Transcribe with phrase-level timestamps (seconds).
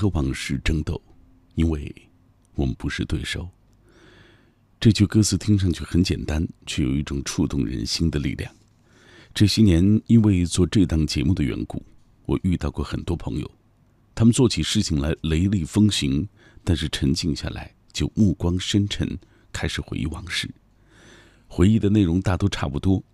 [0.00, 0.98] 和往事争斗，
[1.56, 1.94] 因为
[2.54, 3.46] 我们不是对手。
[4.80, 8.50] 这句歌词听上去很简单，却有一种触动人心的力量。
[9.34, 11.84] 这些年，因为做这档节目的缘故，
[12.24, 13.50] 我遇到过很多朋友，
[14.14, 16.26] 他们做起事情来雷厉风行，
[16.64, 19.06] 但是沉静下来就目光深沉，
[19.52, 20.50] 开始回忆往事。
[21.46, 23.04] 回忆的内容大都差不多，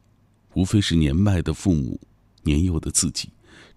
[0.55, 2.01] 无非是年迈的父母、
[2.45, 3.29] 年幼的自己、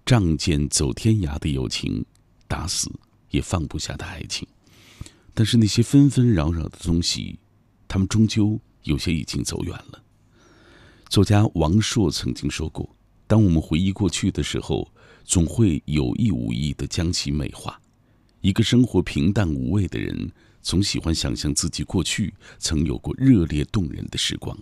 [0.05, 2.05] 仗剑走天涯的友情，
[2.49, 2.91] 打死
[3.29, 4.45] 也放不下的爱情。
[5.33, 7.39] 但是那些纷纷扰扰的东西，
[7.87, 10.03] 他们终究有些已经走远了。
[11.07, 12.93] 作家王朔曾经说过
[13.25, 14.91] ：“当我们回忆过去的时候，
[15.23, 17.79] 总会有意无意的将其美化。
[18.41, 20.31] 一个生活平淡无味的人，
[20.61, 24.57] 总喜欢想象自己过去曾有过热烈动人的时光。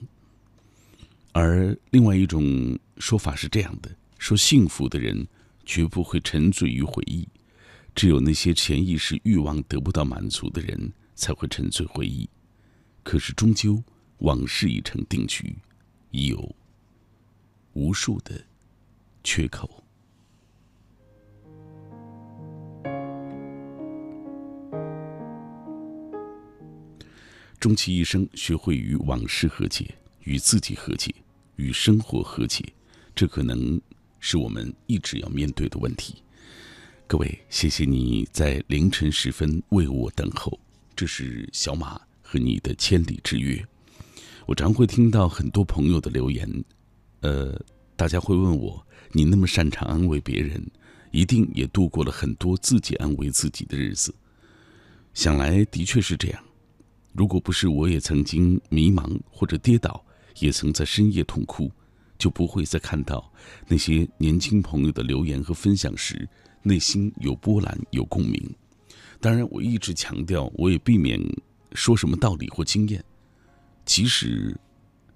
[1.32, 5.28] 而另外一种说法是这样的：说幸福的人
[5.66, 7.28] 绝不会沉醉于回忆，
[7.98, 12.30] 只有那些潜意识欲望得不到满足的人才会沉醉回忆。
[13.02, 13.84] 可是终究
[14.20, 15.56] 往事已成定局，
[16.12, 16.56] 已有
[17.74, 18.40] 无数的
[19.24, 19.84] 缺口。
[27.60, 31.12] 终其一生，学会与往事和解，与自己和解，
[31.56, 32.64] 与生活和解，
[33.16, 33.82] 这可能
[34.20, 36.22] 是我们一直要面对的问题。
[37.10, 40.60] 各位，谢谢你在凌晨时分为我等候。
[40.94, 43.66] 这是小马和你的千里之约。
[44.46, 46.46] 我常会听到很多朋友的留言，
[47.22, 47.58] 呃，
[47.96, 50.62] 大家会问我：你那么擅长安慰别人，
[51.12, 54.14] 一定也度过了很多自己安慰自己的日子。
[55.14, 56.44] 想来的确是这样。
[57.14, 60.04] 如果不是我也曾经迷茫或者跌倒，
[60.40, 61.72] 也曾在深夜痛哭，
[62.18, 63.32] 就不会再看到
[63.66, 66.28] 那些年轻朋友的留言和分享时，
[66.68, 68.56] 内心有波澜、有共鸣。
[69.22, 71.18] 当然，我一直强调，我也避免
[71.72, 73.02] 说什么道理或经验。
[73.86, 74.54] 即使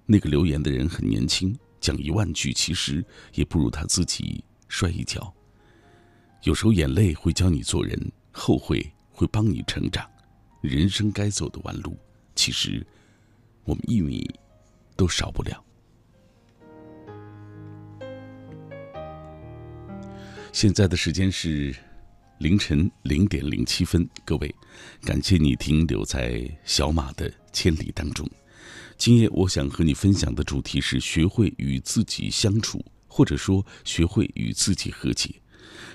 [0.06, 3.04] 那个留言的人很年轻，讲一万句，其实
[3.34, 5.32] 也不如他自己摔一跤。
[6.44, 10.08] 有时候眼泪会教你做人，后悔会帮你成长。
[10.62, 11.96] 人生该走的弯路，
[12.34, 12.84] 其实
[13.64, 14.28] 我们一米
[14.96, 15.62] 都少不了。
[20.52, 21.74] 现在的时间是
[22.38, 24.54] 凌晨零点零七分，各位，
[25.02, 28.28] 感谢你停留在小马的千里当中。
[28.98, 35.34] 今夜我想和你分享的主题是学会与自己相处，或者说学会与自己和解。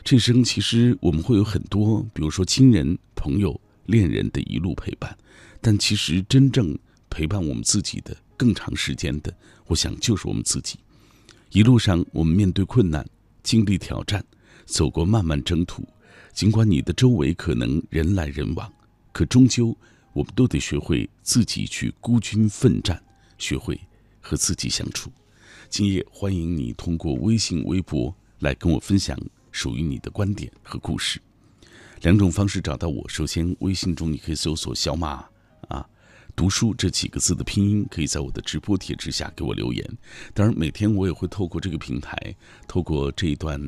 [0.03, 3.59] 这生其实我们会有很多，比如说亲人、朋友。
[3.85, 5.17] 恋人的一路陪伴，
[5.61, 6.77] 但其实真正
[7.09, 9.33] 陪伴我们自己的更长时间的，
[9.67, 10.77] 我想就是我们自己。
[11.51, 13.07] 一路上，我们面对困难，
[13.43, 14.21] 经历挑战，
[14.67, 15.83] 走过漫漫征途。
[16.33, 18.71] 尽管你的周围可能人来人往，
[19.11, 19.75] 可终究
[20.13, 23.01] 我们都得学会自己去孤军奋战，
[23.39, 23.79] 学会
[24.21, 25.11] 和自己相处。
[25.67, 29.17] 今夜，欢迎你通过微信、微博来跟我分享
[29.51, 31.19] 属于你的观点和故事。
[32.01, 33.03] 两种方式找到我。
[33.09, 35.25] 首先，微信中你可以搜索“小马”
[35.69, 35.83] 啊，
[36.35, 39.97] 读书这几个字的拼音，可以在我的直播帖之下给我留言。
[40.35, 42.15] 当然，每天我也会透过这个平台，
[42.67, 43.59] 透过这一段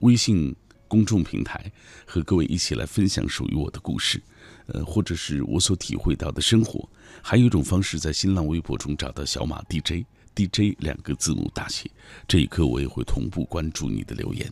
[0.00, 0.54] 微信
[0.86, 1.70] 公众平台，
[2.06, 4.22] 和各位一起来分享属于我的故事，
[4.66, 6.88] 呃，或者是我所体会到的生活。
[7.22, 11.90] 还有一种方式，在新浪微博中找到“小马 DJ”，DJ 两个字母大写。
[12.26, 14.50] 这一刻，我也会同步关注你的留言。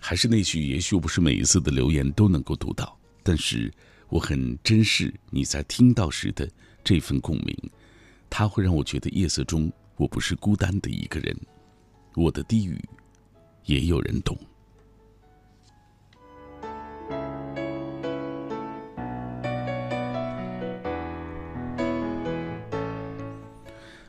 [0.00, 3.72] 还是那句，也许不是每一次的留言都能够读到，但是
[4.08, 6.48] 我很珍视你在听到时的
[6.84, 7.56] 这份共鸣，
[8.28, 11.36] 它会让我觉得夜色中我不是孤单的一个人，
[12.14, 12.78] 我的低语
[13.64, 14.36] 也有人懂。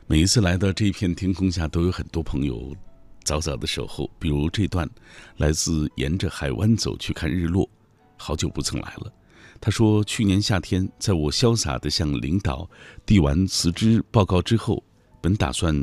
[0.06, 2.76] 每一次来到这片天空下，都有很多朋友。
[3.24, 4.86] 早早的守候，比如这段，
[5.38, 7.66] 来自沿着海湾走去看日落，
[8.18, 9.10] 好久不曾来了。
[9.62, 12.68] 他说，去年夏天，在我潇洒的向领导
[13.06, 14.84] 递完辞职报告之后，
[15.22, 15.74] 本打算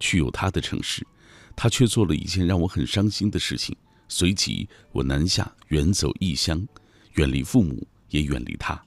[0.00, 1.06] 去有他的城市，
[1.54, 3.76] 他却做了一件让我很伤心的事情。
[4.08, 6.66] 随即，我南下远走异乡，
[7.14, 8.84] 远离父母，也远离他。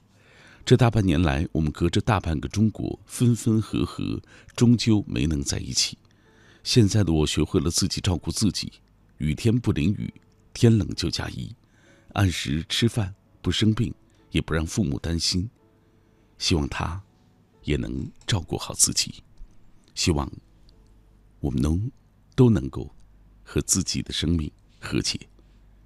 [0.64, 4.18] 这大半年来，我们隔着大半个中国，分分合合，
[4.56, 5.98] 终究没能在一起。
[6.62, 8.72] 现在的我学会了自己照顾自己，
[9.18, 10.10] 雨天不淋雨，
[10.54, 11.54] 天冷就加衣，
[12.14, 13.94] 按时吃饭，不生病，
[14.30, 15.50] 也不让父母担心。
[16.38, 17.02] 希望他，
[17.64, 19.22] 也能照顾好自己。
[19.94, 20.32] 希望
[21.40, 21.92] 我们能
[22.34, 22.90] 都能够
[23.42, 25.20] 和自己的生命和解，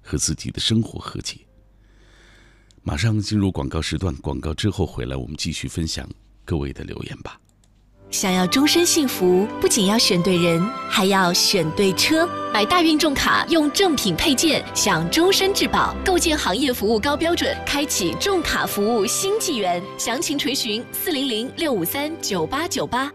[0.01, 1.48] 和自己的生活和解。
[2.83, 6.09] 马上进入广告时段，广告之后回来，我们继续分享
[6.45, 7.39] 各位的留言吧。
[8.09, 10.59] 想要终身幸福，不仅要选对人，
[10.89, 12.27] 还要选对车。
[12.51, 19.83] 买大运重卡，用正品配件，享终身质保，构建行业服务高标准，开启重卡服务新纪元。
[19.99, 23.11] 详情垂询四零零六五三九八九八。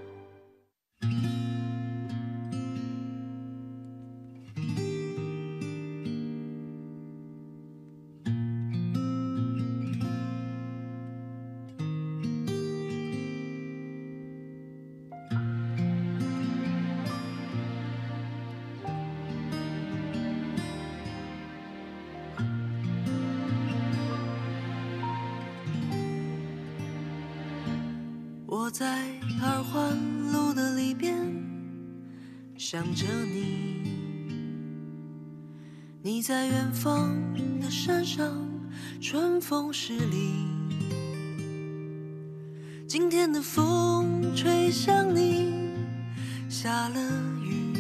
[32.95, 33.91] 着你，
[36.01, 37.13] 你在远方
[37.61, 38.33] 的山上，
[39.01, 40.31] 春风十里。
[42.87, 45.53] 今天的风吹向你，
[46.49, 47.01] 下了
[47.43, 47.75] 雨。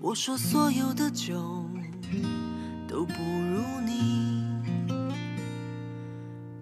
[0.00, 1.64] 我说所有的酒
[2.88, 4.42] 都不如你。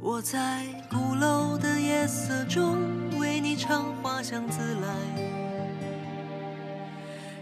[0.02, 2.76] 我在鼓楼的夜色中
[3.18, 5.39] 为你唱花香自来，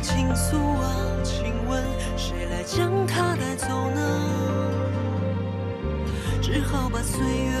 [0.00, 1.84] 倾诉啊，请问
[2.16, 4.00] 谁来将它带走呢？
[6.40, 7.58] 只好把岁月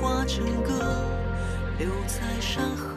[0.00, 1.04] 化成歌，
[1.78, 2.89] 留在山河。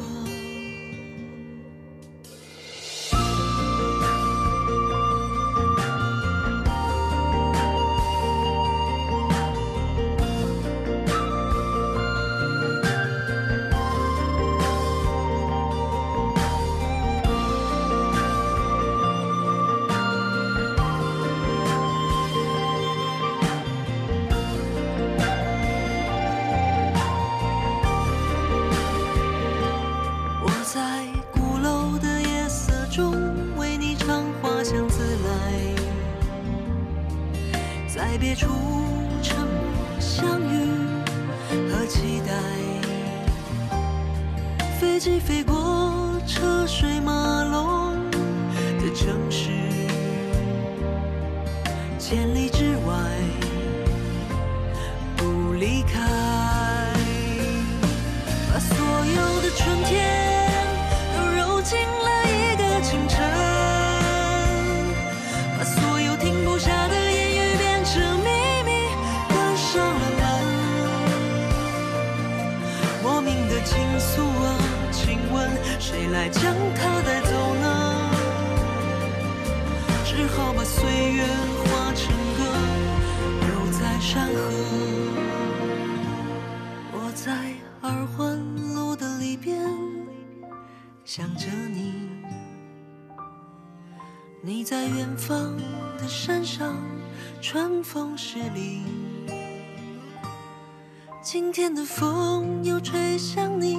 [101.85, 103.77] 风又吹向你，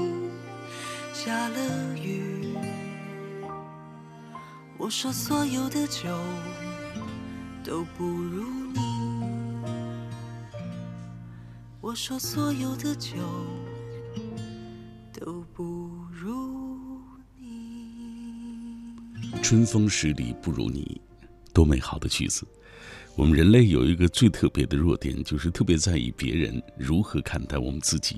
[1.12, 2.54] 下了雨。
[4.76, 6.08] 我说所有的酒
[7.64, 8.80] 都不如你。
[11.80, 13.16] 我说所有的酒
[15.12, 15.64] 都不
[16.10, 17.00] 如
[17.38, 18.96] 你。
[19.42, 21.00] 春风十里不如你，
[21.52, 22.46] 多美好的句子！
[23.16, 28.16] 我们人类有一个最特别的弱点，就是特别在意别人如何看待我们自己。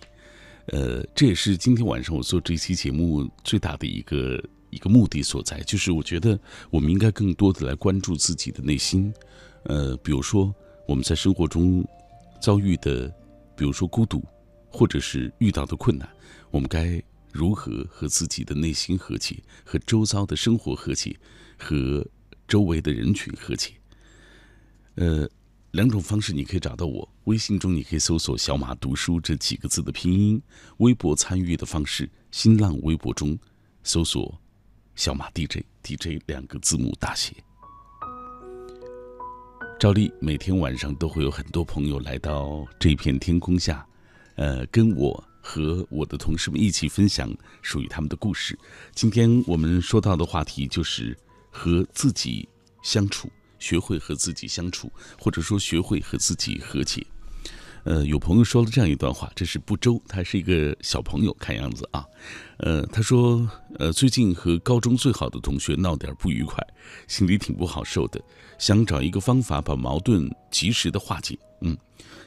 [0.69, 6.39] 呃，这也是今天晚上我做这期节目最大的一个一个目的所在，就是我觉得
[6.71, 9.13] 我们应该更多的来关注自己的内心。
[9.65, 10.53] 呃，比如说
[10.89, 11.87] 我们在生活中
[12.41, 13.07] 遭遇的，
[13.55, 14.25] 比如说孤独，
[14.71, 16.09] 或者是遇到的困难，
[16.51, 21.15] 我们该如何和自己的内心和解，和周遭的生活和解，
[21.59, 22.05] 和
[22.49, 23.73] 周围的人群和解？
[24.97, 25.29] 呃，
[25.73, 27.09] 两种方式你可以找到我。
[27.25, 30.41] 微信中你可以搜索“小马读书”这几个字的拼音；
[30.79, 33.39] 微博参与的方式，新浪微博中
[33.83, 34.41] 搜索
[34.97, 37.35] “小马 DJ”，DJ 两个字母大写。
[39.79, 43.87] 照例每天晚上都会有很多朋友来到这片天空下，
[44.37, 48.59] 呃，跟我和我的同事们一起分享属于他们的故事。
[48.95, 51.15] 今天我们说到的话题就是
[51.51, 52.49] 和自己
[52.83, 57.07] 相处，学会和自己相处，或者说学会和自己和解。
[57.85, 62.05] 呃，有朋友说了这样一段话，这是不周，他是一个小朋友，看样子啊。
[62.57, 63.49] 呃，他说，
[63.79, 66.67] 呃，最近和高中最好的同学闹点不愉快，
[67.07, 68.21] 心里挺不好受的，
[68.59, 71.39] 想找一个方法把矛盾及时的化解。
[71.61, 71.79] 嗯，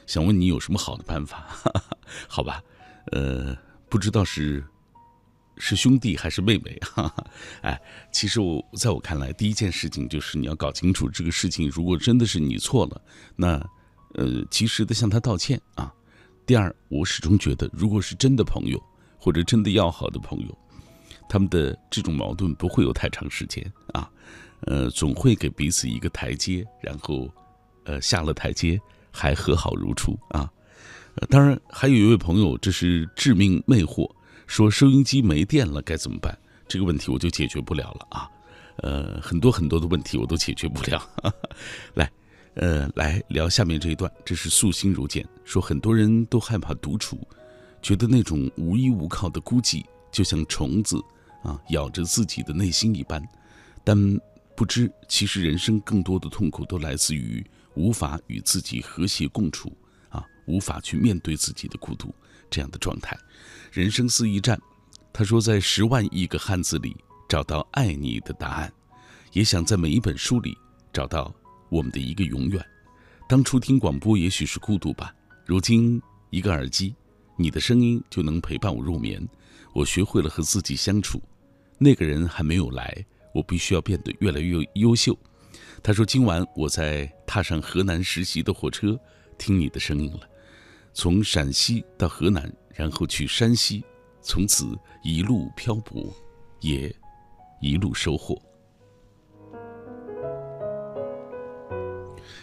[0.06, 1.46] 想问你有什么好的办法？
[2.26, 2.62] 好吧，
[3.12, 3.54] 呃，
[3.90, 4.64] 不知道是
[5.60, 6.76] 是兄弟还是妹妹？
[6.82, 7.24] 哈哈，
[7.60, 13.00] 哎，其实我在我看来，第一件事情就是你要搞清楚这个事情，如果真的是你错了，
[13.36, 13.64] 那
[14.14, 15.92] 呃及时的向他道歉啊。
[16.46, 18.82] 第二，我始终觉得，如果是真的朋友
[19.18, 20.58] 或者真的要好的朋友，
[21.28, 24.10] 他们的这种矛盾不会有太长时间啊，
[24.62, 27.30] 呃，总会给彼此一个台阶，然后
[27.84, 28.80] 呃下了台阶
[29.12, 30.50] 还和好如初啊。
[31.28, 34.10] 当然还有一位朋友，这是致命魅惑，
[34.50, 36.36] 说收音机没电了该怎么办？
[36.66, 38.28] 这个问题我就解决不了了啊，
[38.78, 41.08] 呃，很多很多的问题我都解决不了。
[41.94, 42.10] 来。
[42.54, 44.10] 呃，来聊下面这一段。
[44.24, 47.16] 这是素心如见说，很多人都害怕独处，
[47.80, 51.00] 觉得那种无依无靠的孤寂，就像虫子
[51.44, 53.22] 啊咬着自己的内心一般。
[53.84, 53.96] 但
[54.56, 57.42] 不知，其实人生更多的痛苦都来自于
[57.76, 59.72] 无法与自己和谐共处
[60.08, 62.12] 啊，无法去面对自己的孤独
[62.50, 63.16] 这样的状态。
[63.72, 64.60] 人生是一站，
[65.12, 66.96] 他说，在十万亿个汉字里
[67.28, 68.72] 找到爱你的答案，
[69.32, 70.56] 也想在每一本书里
[70.92, 71.34] 找到。
[71.72, 72.60] 我们的一个永远，
[73.28, 75.14] 当初听广播也许是孤独吧，
[75.46, 76.92] 如今一个耳机，
[77.36, 79.24] 你的声音就能陪伴我入眠。
[79.72, 81.22] 我学会了和自己相处，
[81.78, 85.16] 那个人还没有来，我必须要变得越来越优秀。
[85.80, 88.98] 他说：“今晚我在踏上河南实习的火车，
[89.38, 90.28] 听你的声音了，
[90.92, 93.82] 从陕西到河南，然后去山西，
[94.20, 94.66] 从此
[95.02, 96.12] 一路漂泊，
[96.60, 96.94] 也
[97.60, 98.40] 一路收获。”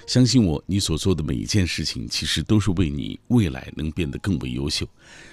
[0.07, 4.87] 相信我，你所做的每一件事情，其实都是为你未来能变得更为优秀。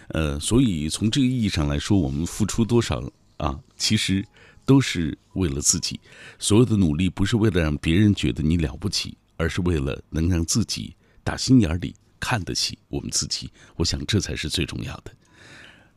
[0.09, 3.01] 呃，所以从这个意义上来说，我们付出多少
[3.37, 4.27] 啊，其实
[4.65, 6.01] 都是为了自己。
[6.41, 11.95] 所有的努力不是为了让别人觉得你了不起，而是为了能让自己打心眼里
[12.25, 13.51] 看得起我们自己。
[13.77, 15.13] 我想这才是最重要的。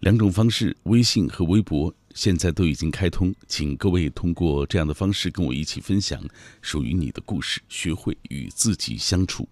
[0.01, 1.93] 两种方式，微信和微博。
[2.13, 6.19] 现在都已经开通，请各位通过这样的方式跟我一起分享
[6.63, 9.47] 属于你的故事，学会与自己相处。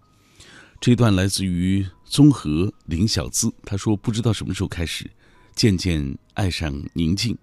[0.81, 5.07] 这段来自于综合林小资，他说：“不知道什么时候开始，
[5.55, 7.37] 渐渐爱上宁静。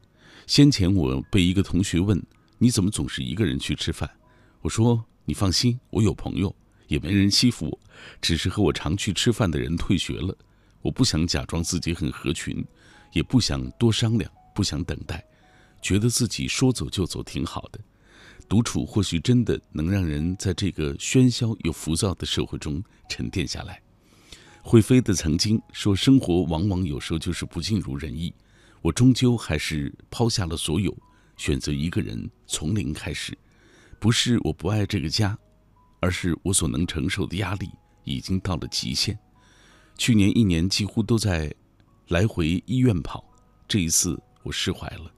[0.49, 2.21] 先前我被一个同学问
[2.59, 4.11] 你怎么总是一个人去吃饭，
[4.61, 6.53] 我说你放心，我有朋友，
[6.93, 7.79] 也没人欺负我，
[8.21, 10.37] 只是和我常去吃饭的人退学了。
[10.83, 12.63] 我不想假装自己很合群，
[13.13, 15.25] 也不想多商量。”不想等待，
[15.81, 17.81] 觉得自己说走就走挺好的。
[18.47, 23.81] 独处或许真的能让人在这个喧嚣又浮躁的社会中沉淀下来。
[24.61, 28.31] 会飞的曾经说：“生活往往有时候就是不尽如人意。”
[28.83, 30.95] 我终究还是抛下了所有，
[31.39, 33.33] 选择一个人从零开始。
[33.99, 35.39] 不是我不爱这个家，
[36.03, 37.71] 而是我所能承受的压力
[38.03, 39.17] 已经到了极限。
[39.97, 41.55] 去年一年几乎都在
[42.09, 43.25] 来回医院跑，
[43.67, 44.21] 这一次。
[44.45, 45.09] 我释怀了，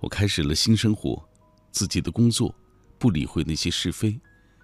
[0.00, 1.24] 我开始了新生活，
[1.70, 2.52] 自己的工作，
[2.98, 4.20] 不理会那些是非，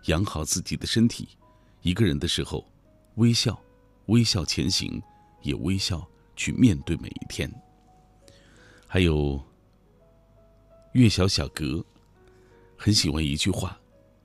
[0.06, 1.28] 养好自己的身体。
[1.82, 2.66] 一个人的时候，
[3.14, 3.56] 微笑，
[4.06, 5.00] 微笑前行，
[5.42, 7.48] 也微笑去面对每一天。
[8.88, 9.40] 还有，
[10.94, 11.86] 月小小格，
[12.76, 13.78] 很喜欢一句话：“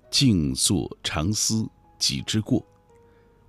[0.09, 1.67] 静坐常思
[1.97, 2.65] 己之过。”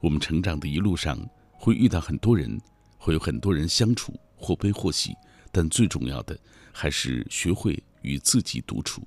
[0.00, 1.18] 我们成长的一路上，
[1.52, 2.60] 会遇到很多人，
[2.96, 5.14] 会有很多人相处，或悲或喜。
[5.52, 6.38] 但最重要的
[6.72, 9.02] 还是学会与自己独处，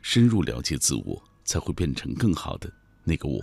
[0.00, 2.72] 深入了解自我，才会变成更好的
[3.04, 3.40] 那个我。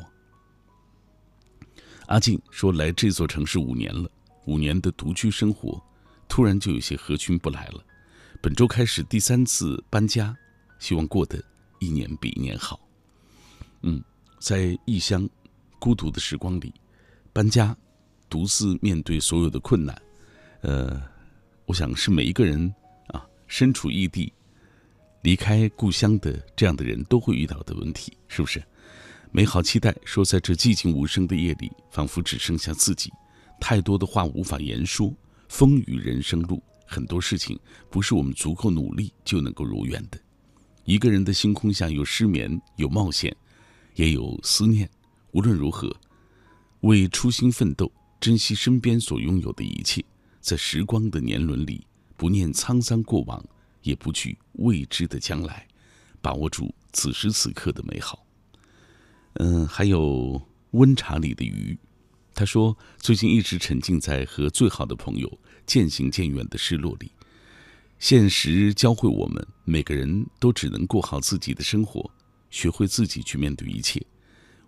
[2.08, 4.10] 阿静说：“来这座城市五年了，
[4.48, 5.82] 五年的独居生活，
[6.28, 7.82] 突然就有些合群不来了。
[8.42, 10.36] 本周开始第三次搬家，
[10.80, 11.42] 希望过得
[11.80, 12.78] 一年比一年好。”
[13.84, 14.04] 嗯，
[14.39, 15.30] 在异乡
[15.80, 16.74] 孤独的时光里，
[17.34, 17.76] 搬家，
[18.30, 20.02] 独自面对所有的困难，
[20.62, 21.02] 呃。
[21.67, 22.74] 我想是每一个人
[23.08, 24.34] 啊，身处异地、
[25.22, 28.62] 离开故乡的这样的人都会遇到的问题，是不是？
[29.32, 33.10] 美好期待说，在这寂静无声的夜里，仿佛只剩下自己，
[33.58, 35.13] 太多的话无法言说。
[35.48, 37.58] 风雨人生路，很多事情
[37.89, 40.20] 不是我们足够努力就能够如愿的。
[40.84, 43.34] 一个人的星空下有失眠，有冒险，
[43.95, 44.89] 也有思念。
[45.32, 45.95] 无论如何，
[46.82, 50.04] 为初心奋斗，珍惜身边所拥有的一切。
[50.39, 51.86] 在时光的年轮里，
[52.17, 53.43] 不念沧桑过往，
[53.84, 55.67] 也不惧未知的将来，
[56.21, 58.25] 把握住此时此刻的美好。
[59.34, 61.77] 嗯，还有温茶里的鱼，
[62.34, 67.12] 他说最近一直沉浸在和最好的朋友渐行渐远的失落里。
[67.99, 72.10] 现实教会我们，每个人都只能过好自己的生活，
[72.52, 74.00] 学会自己去面对一切。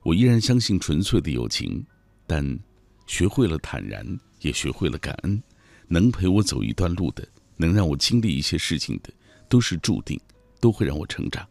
[0.02, 1.86] 我依然相信纯粹的友情，
[2.26, 2.60] 但
[3.06, 4.06] 学会了坦然，
[4.42, 5.42] 也学会了感恩。
[5.88, 9.14] 能陪我走一段路的，能让我经历一些事情的，
[9.48, 10.20] 都是注定，
[10.60, 11.48] 都会让我成长，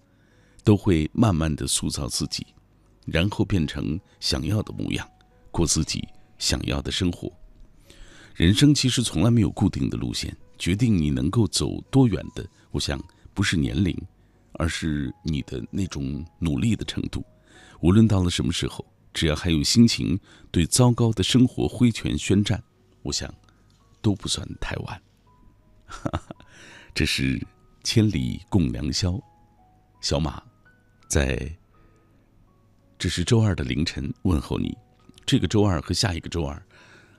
[0.64, 2.44] 都会慢慢的塑造自己，
[3.06, 5.08] 然后变成想要的模样，
[5.50, 6.02] 过自己
[6.38, 7.30] 想要的生活。
[8.34, 13.00] 人生其实从来没有固定的路线，决定你能够走多远的，我想
[13.34, 13.96] 不是年龄，
[14.54, 17.24] 而是你的那种努力的程度。
[17.80, 20.18] 无论到了什么时候，只要还有心情
[20.50, 22.62] 对糟糕的生活挥拳宣战，
[23.02, 23.32] 我想
[24.00, 25.02] 都不算太晚。
[26.94, 27.44] 这是
[27.82, 29.20] 千里共良宵，
[30.00, 30.42] 小马，
[31.08, 31.50] 在
[32.98, 34.76] 这是周二的凌晨问候你。
[35.26, 36.62] 这个周二和下一个周二，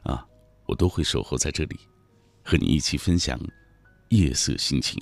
[0.04, 0.26] 啊，
[0.66, 1.80] 我都会守候在这里，
[2.44, 3.40] 和你一起分享
[4.10, 5.02] 夜色心情。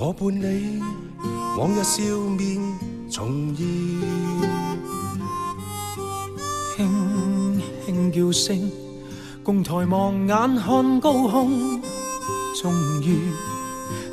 [0.00, 0.80] 我伴你，
[1.58, 2.02] 往日笑
[2.38, 2.60] 面
[3.10, 3.66] 重现，
[6.76, 8.70] 轻轻叫声，
[9.42, 11.80] 共抬望眼看高空，
[12.62, 13.32] 终于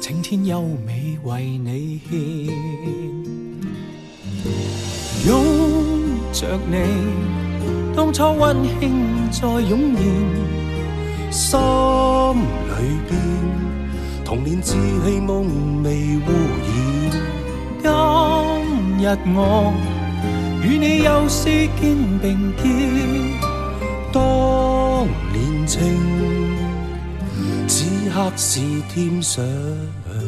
[0.01, 2.19] 青天优美为你献，
[5.27, 5.43] 拥
[6.33, 6.77] 着你，
[7.95, 12.73] 当初温馨再涌现，心里
[13.07, 13.34] 边。
[14.25, 14.73] 童年稚
[15.05, 16.29] 气梦未污
[16.63, 16.67] 染，
[17.83, 17.91] 今
[18.97, 19.71] 日我
[20.63, 21.43] 与你又是
[21.79, 22.65] 肩并肩，
[24.11, 25.79] 当年情，
[27.67, 28.59] 此刻是
[28.91, 29.45] 添上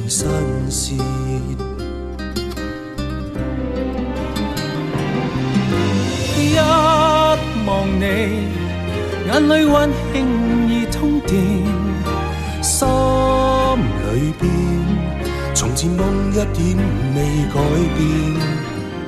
[0.07, 0.29] 新
[0.69, 0.99] 鲜。
[6.37, 6.55] 一
[7.65, 8.03] 望你，
[9.25, 10.15] 眼里温馨
[10.69, 11.35] 已通电。
[12.61, 12.85] 心
[13.77, 14.49] 心里边，
[15.53, 16.75] 从前梦一点
[17.13, 17.17] 未
[17.53, 17.55] 改
[17.95, 17.99] 变。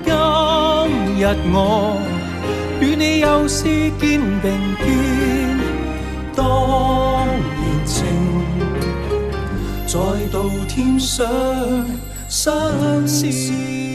[0.05, 0.12] 今
[1.17, 1.97] 日我
[2.79, 3.63] 与你又是
[3.99, 5.58] 肩并肩，
[6.36, 6.45] 当
[7.58, 7.95] 年情
[9.88, 9.97] 再
[10.32, 11.25] 度添上
[13.08, 13.88] 新鲜。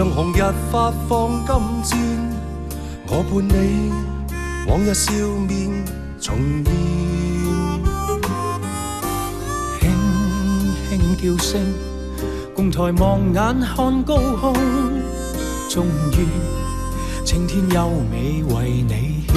[0.00, 0.40] 像红日
[0.72, 1.98] 发放金箭。
[3.06, 3.92] 我伴你，
[4.66, 5.12] 往日笑
[5.46, 5.68] 面
[6.18, 6.72] 重现。
[9.78, 9.84] 轻
[10.88, 11.60] 轻叫声，
[12.56, 14.54] 共抬望眼看高空。
[15.68, 16.26] 终于，
[17.22, 19.36] 青天优美为你献，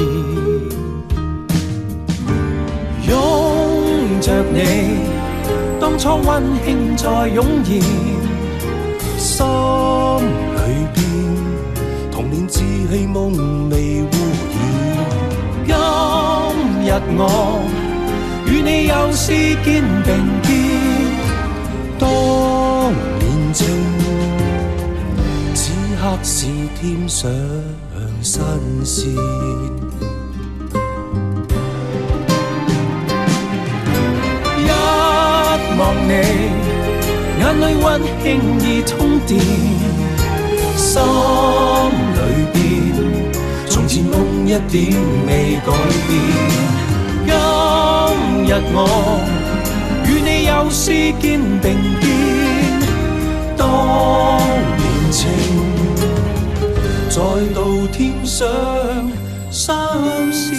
[3.09, 4.95] 拥着你。
[5.81, 7.81] 当初温馨再涌现，
[9.17, 9.45] 心
[10.73, 11.03] 里边
[12.11, 12.57] 童年稚
[12.89, 14.05] 气梦未污
[15.67, 15.67] 染。
[15.67, 15.75] 今
[16.85, 17.21] 日我
[18.47, 19.31] 与你又是
[19.63, 20.07] 肩并
[20.41, 20.49] 肩，
[21.99, 22.01] 当
[23.19, 23.61] 年情，
[25.53, 25.61] 此
[26.01, 26.47] 刻是
[26.79, 27.29] 添上
[28.21, 28.41] 新
[28.83, 29.13] 鲜。
[35.75, 36.11] 望你，
[37.39, 37.85] 眼里温
[38.21, 38.23] 馨
[38.61, 39.31] 已通电，
[40.93, 42.19] 心里
[42.53, 42.61] 边，
[43.67, 44.93] 从前梦一点
[45.25, 45.73] 未改
[46.05, 46.11] 变。
[47.25, 47.33] 今
[48.45, 48.77] 日我
[50.05, 51.65] 与你又是肩并
[51.99, 52.05] 肩，
[53.57, 53.65] 当
[54.77, 55.19] 年情
[57.09, 57.15] 再
[57.55, 57.57] 度
[57.91, 58.47] 添上
[59.49, 59.73] 相
[60.31, 60.53] 思。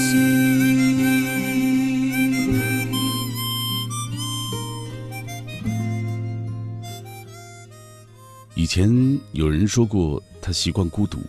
[9.54, 11.20] 有人说过，他习惯孤独，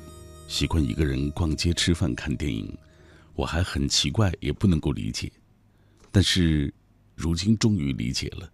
[0.47, 2.75] 习惯一个人逛街、吃饭、看电影，
[3.35, 5.31] 我还很奇怪，也不能够理解。
[6.11, 6.73] 但是，
[7.13, 8.51] 如今终于理解了。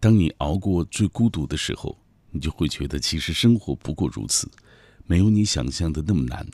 [0.00, 1.98] 当你熬过最孤独的时候，
[2.30, 4.46] 你就会觉得，其实生活不过如此，
[5.06, 6.46] 没有你想象的那么难，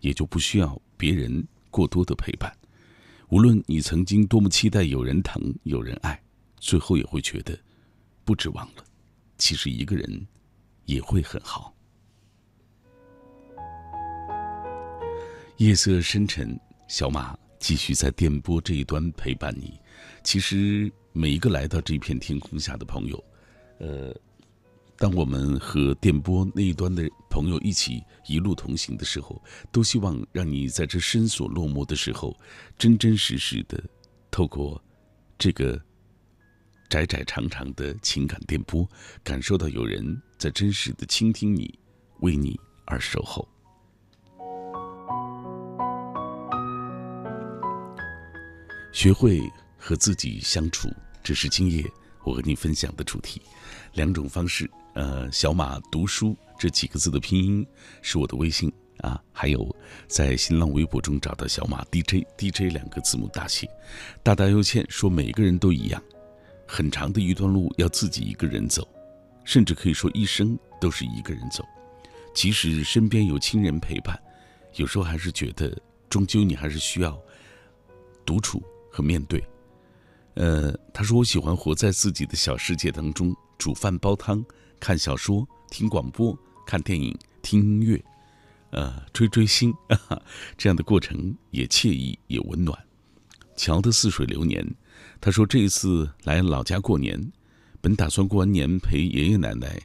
[0.00, 2.54] 也就不需要别人过多的陪伴。
[3.30, 6.22] 无论你曾经多么期待有人疼、有人爱，
[6.58, 7.58] 最后也会觉得，
[8.26, 8.84] 不指望了。
[9.38, 10.26] 其实一个人
[10.84, 11.69] 也会很好。
[15.60, 19.78] 夜色深沉，小马继续在电波这一端陪伴你。
[20.24, 23.22] 其实每一个来到这片天空下的朋友，
[23.78, 24.18] 呃，
[24.96, 29.38] 当我们和电波那一端的朋友一起一路同行的时候，
[29.70, 32.34] 都希望让你在这深锁落寞的时候，
[32.78, 33.78] 真真实实的
[34.30, 34.82] 透过
[35.36, 35.78] 这个
[36.88, 38.88] 窄窄长长的情感电波，
[39.22, 41.78] 感受到有人在真实的倾听你，
[42.20, 43.46] 为你而守候。
[48.92, 49.40] 学会。
[49.82, 50.90] 和自己相处，
[51.24, 51.82] 这是今夜
[52.22, 53.40] 我和你分享的主题。
[53.94, 57.66] 两种方式，呃，小马读书这几个字的拼音
[58.02, 59.74] 是我的微信啊，还有
[60.06, 63.66] 在新浪微博中找到小马 DJ DJ 两个字母大写。
[64.22, 66.02] 大大又欠说每个人都一样，
[66.68, 68.86] 很长的一段路要自己一个人走，
[69.46, 71.64] 甚至可以说一生都是一个人走。
[72.34, 74.14] 即使身边有亲人陪伴，
[74.74, 75.74] 有时候还是觉得
[76.10, 77.18] 终究你还是需要
[78.26, 78.62] 独处
[79.00, 79.42] 和面对。
[80.34, 84.44] 呃，他说我喜欢活在自己的小世界当中，煮饭、煲汤、
[84.78, 88.04] 看小说、听广播、看电影、听音乐，
[88.70, 90.20] 呃，追追星，啊
[90.56, 92.78] 这样的过程也惬意也温暖。
[93.56, 94.64] 乔的似水流年，
[95.20, 97.32] 他说这一次来老家过年，
[97.80, 99.80] 本打算过完年陪爷爷奶奶，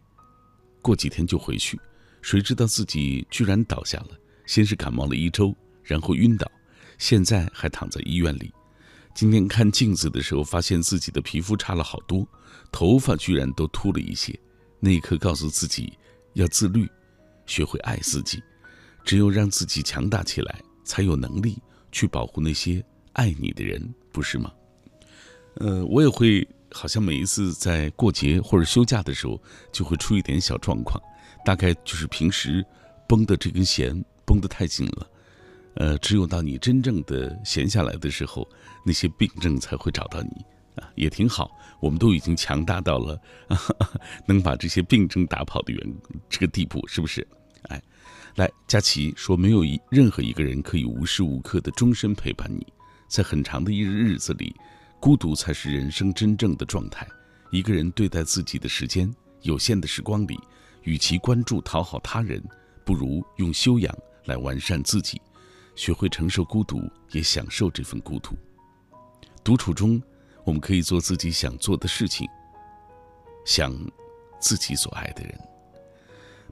[0.81, 1.79] 过几天就回去，
[2.21, 4.09] 谁知道自己居然倒下了，
[4.45, 6.49] 先是感冒了一周，然后晕倒，
[6.97, 8.51] 现在还躺在医院里。
[9.15, 12.27] 今天看镜子的时候，发现自己的皮肤差了好多，
[12.69, 14.37] 头发居然都秃了一些。
[14.77, 15.97] 那一刻，告诉自己
[16.33, 16.85] 要自律，
[17.45, 18.43] 学会爱自己。
[19.05, 21.57] 只有让自己强大起来，才有能力
[21.93, 24.51] 去保护那些爱你的人，不是吗？
[25.55, 31.01] 呃，我也会，好像每一次在过节或者休假的时候，就会出一点小状况，
[31.45, 32.65] 大概就是平时
[33.07, 35.07] 绷的这根弦绷得太紧了。
[35.75, 38.47] 呃，只有到你真正的闲下来的时候，
[38.85, 40.29] 那些病症才会找到你
[40.81, 41.51] 啊，也挺好。
[41.81, 43.59] 我们都已经强大到了啊
[44.25, 45.95] 能把这些病症打跑的原
[46.29, 47.27] 这个地步，是不是？
[47.63, 47.81] 哎，
[48.35, 52.65] 来，佳琪说，没有一任何一个人可以无时无刻的终身陪伴你，
[53.09, 54.55] 在很长的一日日子里，
[54.99, 57.07] 孤独才是人生真正的状态。
[57.51, 60.39] 一个人对待自己的时间有限的时光里，
[60.83, 62.41] 与其关注讨好他人，
[62.85, 63.93] 不如用修养
[64.25, 65.21] 来完善自己。
[65.75, 68.35] 学会承受孤独，也享受这份孤独。
[69.43, 70.01] 独处中，
[70.43, 72.27] 我们可以做自己想做的事情，
[73.45, 73.73] 想
[74.39, 75.37] 自己所爱的人。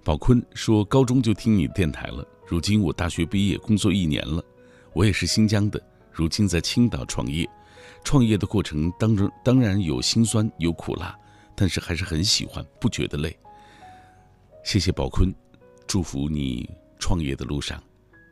[0.04, 4.44] 宝坤说：“高中就听你电台了，如今我大学毕业，工作一年了。
[4.92, 5.82] 我也是新疆的，
[6.12, 7.50] 如今在青岛创业。
[8.04, 11.18] 创业的过程当中，当然有辛酸有苦辣，
[11.56, 13.36] 但是还是很喜欢，不觉得累。
[14.64, 15.34] 谢谢宝坤，
[15.88, 17.82] 祝福你创业的路上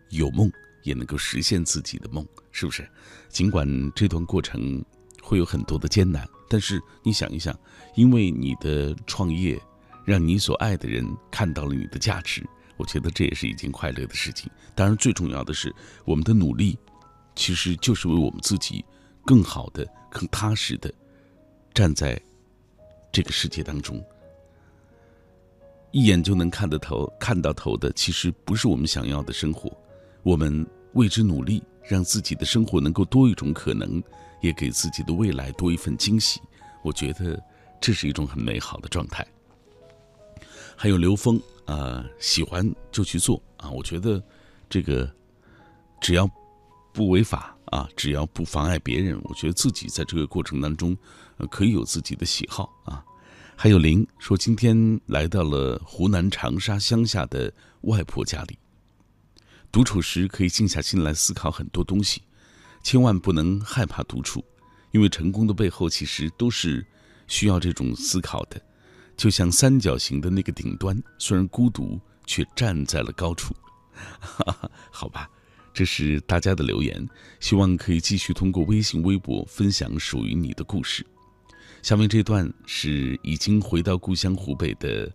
[0.09, 0.51] 有梦。”
[0.83, 2.89] 也能够实现自己的梦，是不是？
[3.29, 4.83] 尽管这段过程
[5.21, 7.57] 会有很多的艰难，但是你想一想，
[7.95, 9.61] 因为你的创业，
[10.05, 12.45] 让你所爱的人看到了你的价值，
[12.77, 14.51] 我觉得这也是一件快乐的事情。
[14.75, 15.73] 当然，最重要的是，
[16.05, 16.77] 我们的努力，
[17.35, 18.83] 其实就是为我们自己
[19.25, 20.93] 更好的、更踏实的
[21.73, 22.19] 站在
[23.11, 24.03] 这个世界当中。
[25.91, 29.69] 一眼就能看得头、看到头的，其实不是我们想要的生活。
[30.23, 34.01] 我们为之努力，让自己的生活能够多一种可能，
[34.41, 36.39] 也给自己的未来多一份惊喜。
[36.83, 37.41] 我觉得
[37.79, 39.25] 这是一种很美好的状态。
[40.75, 43.69] 还有刘峰啊，喜欢就去做啊。
[43.69, 44.23] 我觉得
[44.69, 45.11] 这个
[45.99, 46.29] 只要
[46.91, 50.97] 不违法啊，只要不妨碍别人，我觉得自己在这个过程当中
[51.49, 53.03] 可以有自己的喜好啊。
[53.55, 58.57] 还有林说，今天来到了湖南长沙乡下的外婆家里。
[59.71, 62.21] 独处时可以静下心来思考很多东西，
[62.83, 64.43] 千万不能害怕独处，
[64.91, 66.85] 因为成功的背后其实都是
[67.27, 68.61] 需要这种思考的。
[69.15, 73.55] 就像三角形的那个顶端，虽然孤独，却站在了高处。
[74.91, 75.29] 好吧，
[75.73, 77.07] 这是大家的留言，
[77.39, 81.05] 希望可以继续通过微信、微博分享属于你的故事。
[81.81, 85.11] 下面这段是已经回到故乡湖北的，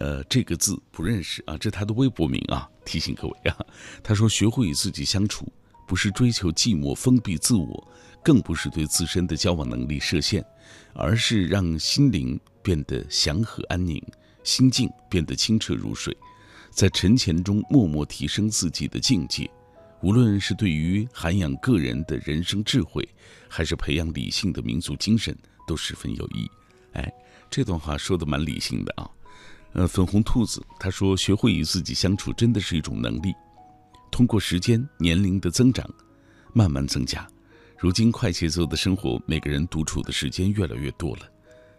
[0.00, 3.56] 呃，这个字不认识啊，这是他的微博名啊，提醒各位啊。
[4.02, 5.46] 他说：“学会与自己相处，
[5.86, 7.86] 不是追求寂寞封闭自我，
[8.24, 10.42] 更不是对自身的交往能力设限，
[10.94, 14.02] 而是让心灵变得祥和安宁，
[14.42, 16.16] 心境变得清澈如水，
[16.70, 19.48] 在沉潜中默默提升自己的境界。
[20.00, 23.06] 无论是对于涵养个人的人生智慧，
[23.48, 25.36] 还是培养理性的民族精神，
[25.66, 26.50] 都十分有益。”
[26.94, 27.12] 哎，
[27.50, 29.04] 这段话说的蛮理性的啊。
[29.72, 33.32] 呃，粉红兔子他说：“学会与自己相处，真的是一种能力。
[34.10, 35.88] 通过时间、年龄的增长，
[36.52, 37.26] 慢慢增加。
[37.78, 41.22] 如今快节奏的生活，每个人独处的时间越来越多了。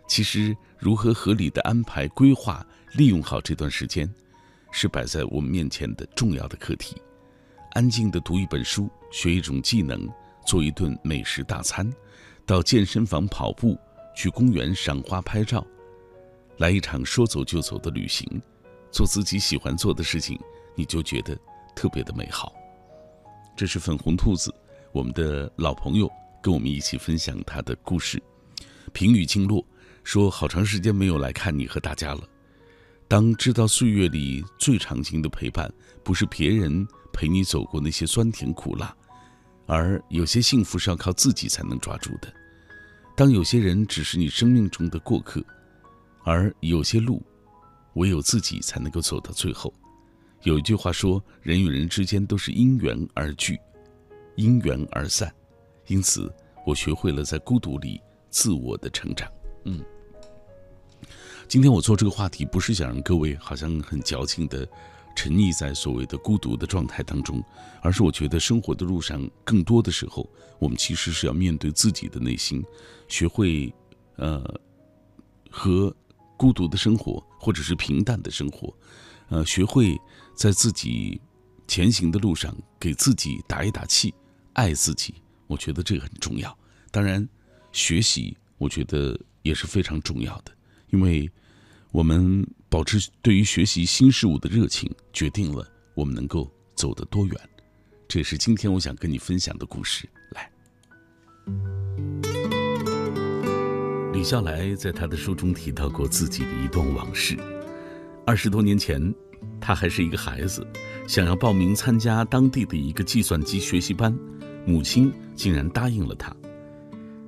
[0.07, 4.09] 其实，如何合理的安排、规划、利用好这段时间，
[4.71, 6.95] 是摆在我们面前的重要的课题。
[7.73, 10.09] 安静的读一本书，学一种技能，
[10.45, 11.91] 做一顿美食大餐，
[12.45, 13.77] 到健身房跑步，
[14.15, 15.65] 去公园赏花拍照。”
[16.61, 18.39] 来一场说走就走的旅行，
[18.91, 20.39] 做自己喜欢做的事情，
[20.75, 21.35] 你就觉得
[21.75, 22.53] 特别的美好。
[23.57, 24.53] 这是粉红兔子，
[24.91, 26.07] 我们的老朋友，
[26.39, 28.21] 跟我们一起分享他的故事。
[28.93, 29.65] 平语静落
[30.03, 32.21] 说：“好长时间没有来看你和大家了。
[33.07, 35.67] 当知道岁月里最长情的陪伴，
[36.03, 38.95] 不是别人陪你走过那些酸甜苦辣，
[39.65, 42.31] 而有些幸福是要靠自己才能抓住的。
[43.17, 45.43] 当有些人只是你生命中的过客。”
[46.23, 47.21] 而有些路，
[47.93, 49.73] 唯有自己才能够走到最后。
[50.43, 53.59] 有一句话说：“人与人之间都是因缘而聚，
[54.35, 55.31] 因缘而散。”
[55.87, 56.33] 因此，
[56.65, 59.31] 我学会了在孤独里自我的成长。
[59.65, 59.83] 嗯，
[61.47, 64.67] 今天我做这个话题，不是想让各位好像很矫情的
[65.15, 67.43] 沉溺在所谓的孤独的状态当中，
[67.81, 72.63] 而是我觉得生活的路上，更多的时候，我们其实是要面对自己的内心，
[73.07, 73.71] 学会
[74.15, 74.43] 呃
[75.49, 75.95] 和。
[76.41, 78.75] 孤独的生活，或者是平淡的生活，
[79.29, 79.95] 呃，学会
[80.33, 81.21] 在自己
[81.67, 84.11] 前行的路上给自己打一打气，
[84.53, 85.13] 爱自己，
[85.45, 86.57] 我觉得这个很重要。
[86.89, 87.29] 当然，
[87.71, 90.51] 学习我觉得也是非常重要的，
[90.89, 91.29] 因为
[91.91, 97.49] 我们保持对于学习新事物的热情，决定了我们能够走得多远。
[98.07, 100.09] 这也是今天我想跟你分享的故事。
[100.31, 100.51] 来。
[104.21, 107.35] 李笑来在他的书中提到过自己的一段往事。
[108.23, 109.11] 二十多年前，
[109.59, 110.63] 他还是一个孩子，
[111.07, 114.15] 想要报名参加当地的一个计算机学习班，
[114.63, 116.31] 母亲竟然答应了他。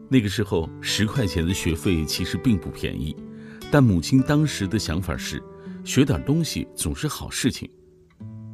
[0.07, 3.15] 那个时候，十块钱的学费其实并不便宜，
[3.71, 5.41] 但母亲当时的想法是，
[5.83, 7.67] 学点东西总是好事情。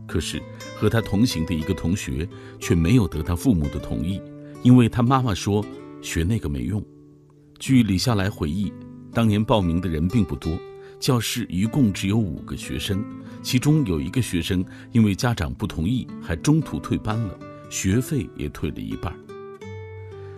[0.07, 0.41] 可是，
[0.77, 2.25] 和他同行的一个同学
[2.57, 4.21] 却没有得到父母的同意，
[4.63, 5.61] 因为他妈妈说
[6.01, 6.81] 学那个没用。
[7.59, 8.71] 据李笑来回忆，
[9.13, 10.57] 当年报名的人并不多，
[10.97, 13.03] 教室一共只有五个学生，
[13.41, 17.37] 其中有一个学生因为家长不同意，还中途退班了，
[17.69, 19.13] 学费也退了一半。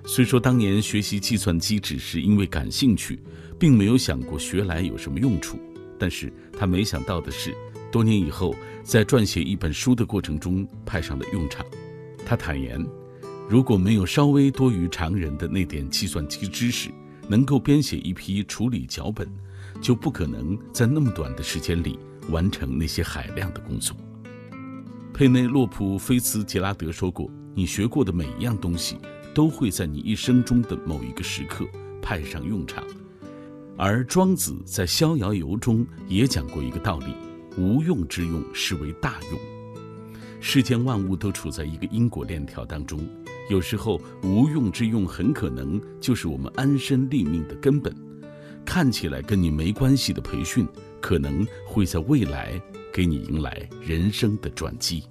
[0.03, 3.19] 虽说当年学习计算机只是因为感兴趣，
[3.59, 5.59] 并没有想过学来有什么用处，
[5.99, 7.55] 但是他没想到的是，
[7.91, 11.63] 多年以后在撰写一本书的过程中派上了用场。
[12.25, 12.83] 他坦言，
[13.47, 16.89] 如果没有稍微多于常人的那点计算机知识，
[17.31, 19.25] 能够编写一批处理脚本，
[19.79, 21.97] 就不可能在那么短的时间里
[22.29, 23.95] 完成那些海量的工作。
[25.13, 28.97] 佩内洛普·菲茨杰拉德说过：“你学过的每一样东西，
[29.33, 31.65] 都会在你一生中的某一个时刻
[32.01, 32.83] 派上用场。”
[33.79, 37.15] 而庄子在《逍遥游》中也讲过一个道理
[37.57, 39.39] ：“无用之用，是为大用。”
[40.41, 42.99] 世间万物都处在一个因果链条当中。
[43.51, 47.93] 有时候无用之用很可能就是我们安身立命的根本。
[48.63, 50.65] 看起来跟你没关系的培训，
[51.01, 52.53] 可能会在未来
[52.93, 55.03] 给你迎来人生的转机。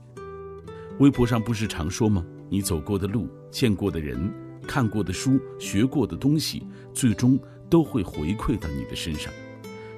[1.00, 2.24] 微博上不是常说吗？
[2.48, 4.32] 你走过的路、见过的人、
[4.66, 7.38] 看过的书、学过的东西，最终
[7.68, 9.30] 都会回馈到你的身上。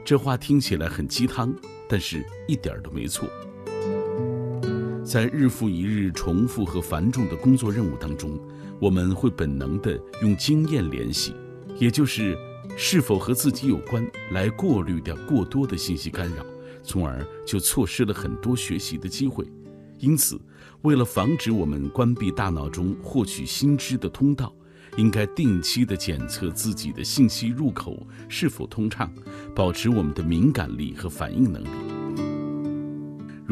[0.05, 1.55] 这话听起来很鸡汤，
[1.89, 3.29] 但是一点都没错。
[5.05, 8.39] 在日复一日重复和繁重的工作任务当中，
[8.81, 11.35] 我们会本能地用经验联系，
[11.77, 12.37] 也就是
[12.77, 16.45] 是否和自己有关，来过滤掉过多的信息干扰，
[16.83, 19.45] 从而就错失了很多学习的机会。
[19.99, 20.41] 因此，
[20.83, 24.55] 为了防止我们关闭大脑中获取新知的通道，
[24.97, 29.13] 应该定期地检测自己的信息入口是否通畅，
[29.55, 31.92] 保持我们的敏感力和反应能力。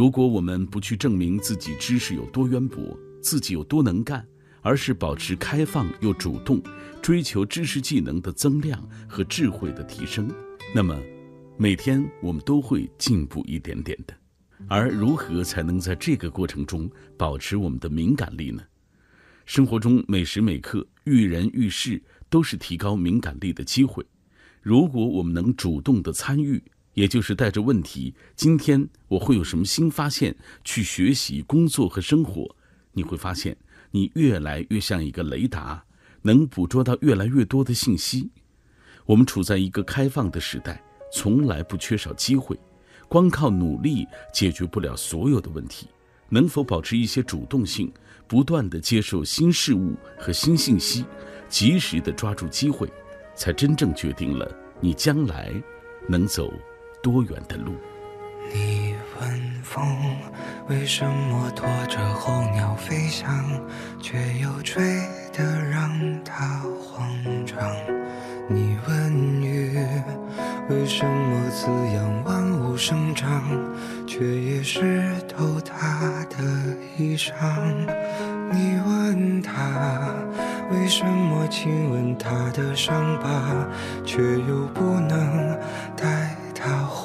[0.01, 4.27] 如果我们不去证明自己知识有多渊博，自己有多能干，
[4.63, 6.59] 而是保持开放又主动，
[7.03, 10.27] 追求知识技能的增量和智慧的提升，
[10.75, 10.99] 那么，
[11.59, 14.15] 每天我们都会进步一点点的。
[14.69, 18.63] 而如何才能在这个过程中保持我们的敏感力呢？
[19.45, 24.03] 生活中每时每刻遇人遇事都是提高敏感力的机会。
[24.63, 26.63] 如果我们能主动的参与，
[26.95, 32.55] 也就是带着问题，今天我会有什么新发现去学习、工作和生活，
[32.93, 33.57] 你会发现
[33.91, 35.85] 你越来越像一个雷达，
[36.23, 38.31] 能捕捉到越来越多的信息。
[39.07, 40.83] 我们处在一个开放的时代，
[41.13, 42.59] 从来不缺少机会。
[43.09, 45.89] 光靠努力解决不了所有的问题，
[46.29, 47.93] 能否保持一些主动性，
[48.29, 51.05] 不断的接受新事物和新信息，
[51.49, 52.89] 及时的抓住机会，
[53.35, 54.49] 才真正决定了
[54.81, 55.53] 你将来
[56.09, 56.53] 能走
[57.03, 57.75] 多远的路。
[58.53, 59.83] 你问风
[60.69, 63.45] 为什么拖着候鸟飞翔，
[64.01, 64.83] 却又吹
[65.33, 65.91] 得让
[66.25, 67.09] 它慌
[67.47, 67.59] 张？
[68.49, 69.79] 你问雨
[70.69, 73.43] 为什么滋养万物生长，
[74.07, 76.37] 却也湿透它的
[76.97, 77.33] 衣裳？
[78.53, 80.13] 你问他
[80.73, 83.65] 为什么亲吻他的伤疤，
[84.05, 85.57] 却又不能
[85.97, 86.79] 带他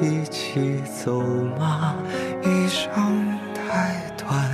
[0.00, 1.20] 一起走
[1.58, 1.94] 吗？
[2.42, 4.50] 一生太短，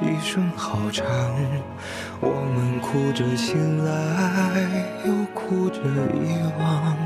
[0.00, 1.06] 一生好长，
[2.20, 3.92] 我们哭着醒来，
[5.04, 5.80] 又哭着
[6.14, 6.96] 遗忘。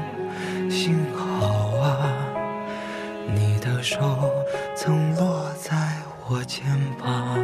[0.70, 2.14] 幸好啊，
[3.34, 4.30] 你的手
[4.74, 5.76] 曾落在
[6.28, 6.64] 我肩
[6.98, 7.38] 膀，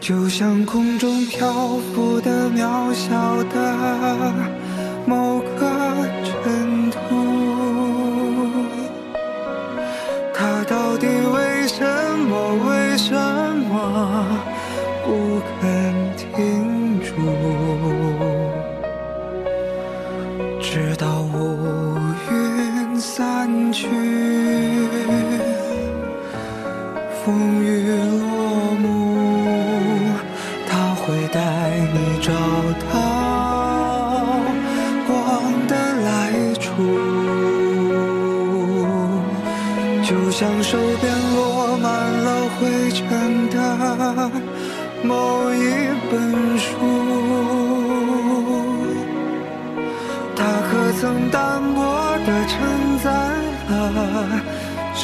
[0.00, 1.52] 就像空中漂
[1.92, 4.57] 浮的渺小的
[15.04, 15.40] 不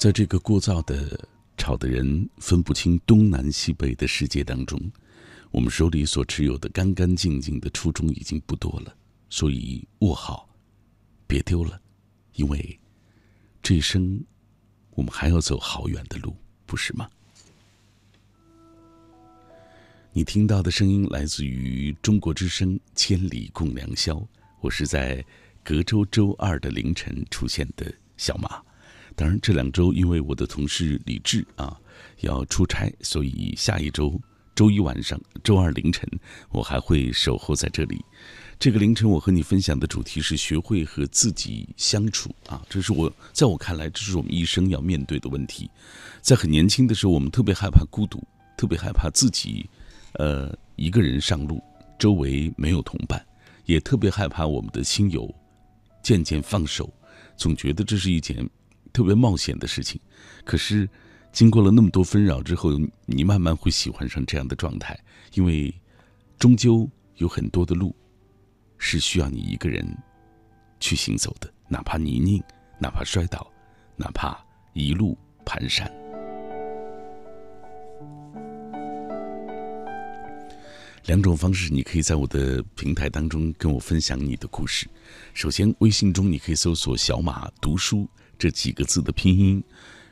[0.00, 1.28] 在这个聒噪的、
[1.58, 4.80] 吵得人分不清东南西北的世界当中，
[5.50, 8.96] 我们手里所持有的干干净净的初衷已经不多了，
[9.28, 10.48] 所以握好，
[11.26, 11.78] 别丢了，
[12.32, 12.80] 因为
[13.62, 14.18] 这一生
[14.92, 16.34] 我们还要走好远的路，
[16.64, 17.06] 不是吗？
[20.14, 24.14] 你听到的声音来自于中国之声《千里共良宵》，
[24.62, 25.22] 我是在
[25.62, 28.62] 隔周周二的凌晨出现的小马。
[29.20, 31.78] 当然，这两周因为我的同事李志啊
[32.20, 34.18] 要出差，所以下一周
[34.54, 36.08] 周一晚上、周二凌晨
[36.48, 38.02] 我还会守候在这里。
[38.58, 45.70] 这个凌晨，我和你分享的主题是学会和自己相处啊，这是我在我看来，这是我们一生要面对的问题。
[46.22, 49.68] 在很年轻的时候，我们特别害怕孤独，特别害怕自己。
[50.14, 51.62] 呃，一个人上路，
[51.98, 53.22] 周围没有同伴，
[53.66, 55.30] 也特别害怕我们的亲友
[56.02, 56.90] 渐渐放手，
[57.36, 58.48] 总觉得这是一件
[58.92, 60.00] 特别冒险的事情。
[60.44, 60.88] 可是，
[61.32, 62.70] 经过了那么多纷扰之后，
[63.06, 64.98] 你慢慢会喜欢上这样的状态，
[65.34, 65.72] 因为
[66.38, 67.94] 终究有很多的路
[68.78, 69.86] 是需要你一个人
[70.80, 72.42] 去行走的，哪怕泥泞，
[72.78, 73.46] 哪怕摔倒，
[73.96, 74.36] 哪怕
[74.72, 75.90] 一路蹒跚。
[81.06, 84.86] 两种方式，你可以在我的平台当中跟我分享你的故事。
[85.34, 88.08] 首先，微信中你可以搜索“小马读书”
[88.40, 89.62] 这几个字的拼音，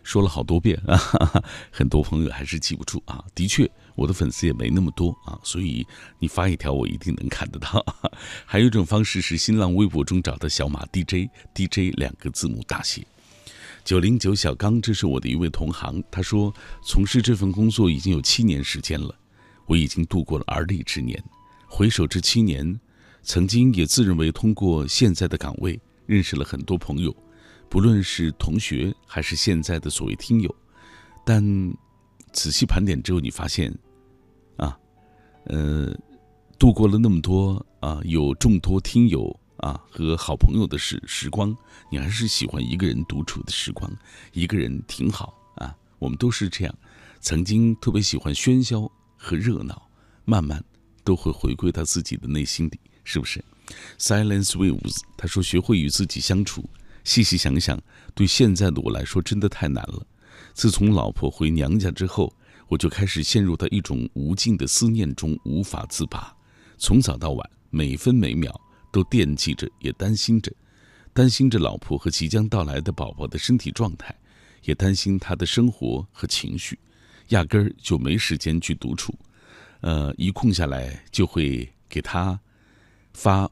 [0.02, 1.00] 说了好多遍啊，
[1.72, 3.24] 很多朋友还是记不住啊。
[3.34, 5.86] 的确，我的粉丝也没那么多啊，所以
[6.18, 7.82] 你发一条我一定能看得到。
[8.44, 13.06] 还有一种方式是新浪微博中找的“小马 DJ”，DJ 两个字母大写。
[13.82, 16.52] 九零九小刚，这是我的一位同行，他说
[16.84, 19.14] 从事这份工作已经有七年时间了。
[19.64, 21.22] 我已经度过了而立之年，
[21.66, 22.78] 回首这七年，
[23.22, 27.14] 曾经也自认为通过现在的岗位认识了很多朋友，
[27.68, 30.54] 不论是同学还是现在的所谓听友，
[31.24, 31.42] 但
[32.32, 33.72] 仔细盘点之后，你发现，
[34.56, 34.78] 啊，
[35.44, 35.94] 呃，
[36.58, 41.56] 度过了那么多啊，有众多听友啊和好朋友的时时光，
[41.90, 43.90] 你还是喜欢一个人独处的时光，
[44.32, 45.76] 一个人挺好啊。
[45.98, 46.74] 我们都是这样，
[47.20, 48.90] 曾经特别喜欢喧嚣。
[49.20, 49.90] 和热闹，
[50.24, 50.64] 慢慢
[51.02, 53.44] 都会回归到自己的内心里，是不是
[53.98, 56.64] ？Silence waves，他说：“学会与自己相处。
[57.08, 57.80] 细细想想，
[58.14, 60.06] 对现在的我来说，真的太难了。
[60.52, 62.30] 自从老婆回娘家之后，
[62.68, 66.36] 我就开始陷入到一种无尽的思念中，无法自拔。
[66.76, 68.54] 从早到晚，每分每秒
[68.92, 70.52] 都惦记着，也担心着，
[71.14, 74.14] 担心着老婆和即将到来的宝宝的身体状态，
[74.64, 76.78] 也担心他的生活和情绪。”
[77.28, 79.14] 压根儿就没时间去独处，
[79.80, 82.38] 呃，一空下来就会给他
[83.14, 83.50] 发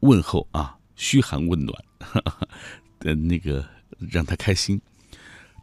[0.00, 1.74] 问候啊，嘘寒问暖，
[2.98, 3.64] 的 那个
[4.10, 4.80] 让他开心，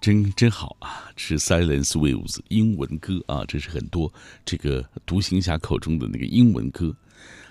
[0.02, 1.12] 真真好啊！
[1.16, 4.12] 是 Silence Waves 英文歌啊，这是很多
[4.46, 6.96] 这个独行侠口中的那个英文歌。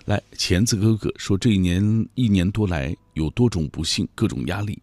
[0.07, 4.81] 来，钳子哥哥说，这一年一年多来，有多种不幸，各种压力，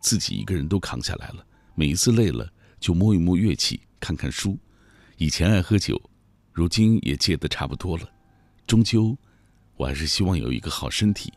[0.00, 1.44] 自己一个人都扛下来了。
[1.74, 3.80] 每一次累了，就摸一摸乐器。
[3.98, 4.58] 看看书，
[5.16, 5.98] 以前爱喝酒，
[6.52, 8.08] 如今也戒得差不多了。
[8.66, 9.16] 终究，
[9.76, 11.32] 我还是希望有一个好身体，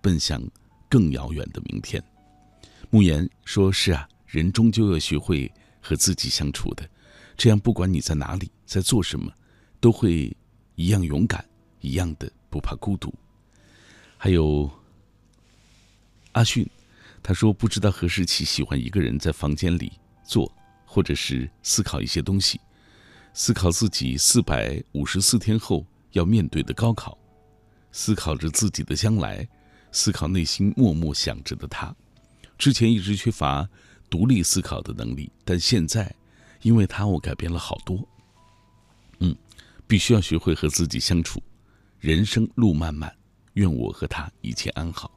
[0.00, 0.40] 奔向
[0.88, 2.02] 更遥远的明天。
[2.90, 6.88] 慕言说：“是啊，人终究要学会和自己相处的，
[7.36, 9.32] 这样不管你在哪里，在做什么，
[9.80, 10.36] 都会
[10.74, 11.44] 一样勇敢，
[11.80, 13.12] 一样的不怕孤独。”
[14.16, 14.70] 还有
[16.32, 16.68] 阿迅，
[17.22, 19.92] 他说：“不知道何时起，喜欢一个人在房间里
[20.24, 20.50] 坐。”
[20.88, 22.58] 或者是思考一些东西，
[23.34, 27.18] 思考自己四百五十四天后要面对的高考，
[27.92, 29.46] 思考着自己的将来，
[29.96, 31.94] 思考内心默默想着的他。
[32.58, 33.66] 之前一直缺乏
[34.10, 36.14] 独立思考的能力，但现在
[36.60, 38.06] 因为他，我改变了好多。
[39.20, 39.34] 嗯，
[39.86, 41.42] 必须要学会和自己相处。
[41.98, 43.10] 人生路漫漫，
[43.54, 45.10] 愿我和他一切安好。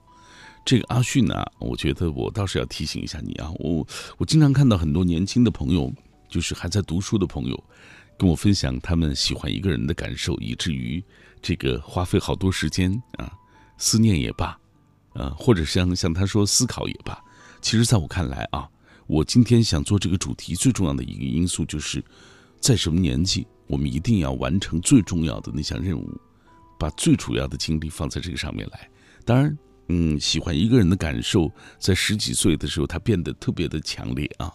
[0.66, 3.86] 这个阿迅呢，我觉得我倒是要提醒一下你啊，我
[4.18, 5.92] 我经常看到很多年轻的朋友，
[6.30, 7.64] 就是还在读书的朋友，
[8.18, 11.04] 跟我分享他们喜欢一个人的感受，以至于
[11.42, 13.32] 这个花费好多时间啊，
[13.78, 14.58] 思念也罢，
[15.20, 17.22] 啊，或者像像他说思考也罢，
[17.62, 18.68] 其实在我看来啊，
[19.06, 22.04] 我今天想做这个主题最重要的一个因素就是，
[22.60, 26.10] 在什么年纪，我们一定要完成最重要的那项任务，
[26.80, 28.90] 把最主要的精力放在这个上面来，
[29.26, 29.58] 当然。
[29.92, 34.54] 嗯，喜欢一个人的感受，在十几岁的时候，他变得特别的强烈啊，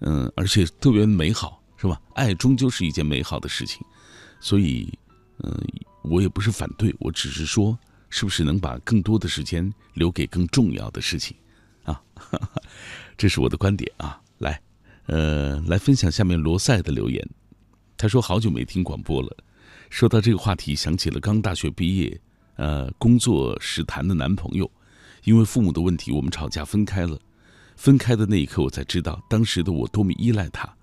[0.00, 1.98] 嗯，而且特别美好，是吧？
[2.14, 3.80] 爱终究是一件美好的事情，
[4.38, 4.92] 所以，
[5.42, 5.50] 嗯，
[6.04, 7.78] 我也不是反对，我只是说，
[8.10, 11.36] 是不是能把更多的时间留给更重要的事情，
[11.84, 12.02] 啊，
[13.16, 14.20] 这是我的观点啊。
[14.38, 14.60] 来，
[15.06, 17.26] 呃，来分享下面罗塞的留言，
[17.96, 19.36] 他说好久没听广播了，
[19.90, 22.20] 说到这个话题，想起了刚大学毕业。
[22.56, 24.70] 呃，工作时谈的男朋友，
[25.24, 27.20] 因为父母的问题，我们吵架分开了。
[27.76, 30.74] 分开的那一刻，我才知道当时的我多么依赖他，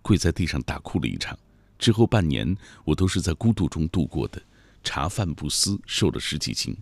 [0.00, 1.36] 跪在地上大哭了一场。
[1.76, 4.40] 之后半年我都是在孤独中度过的，
[4.82, 6.76] 茶饭不思，瘦了十几斤，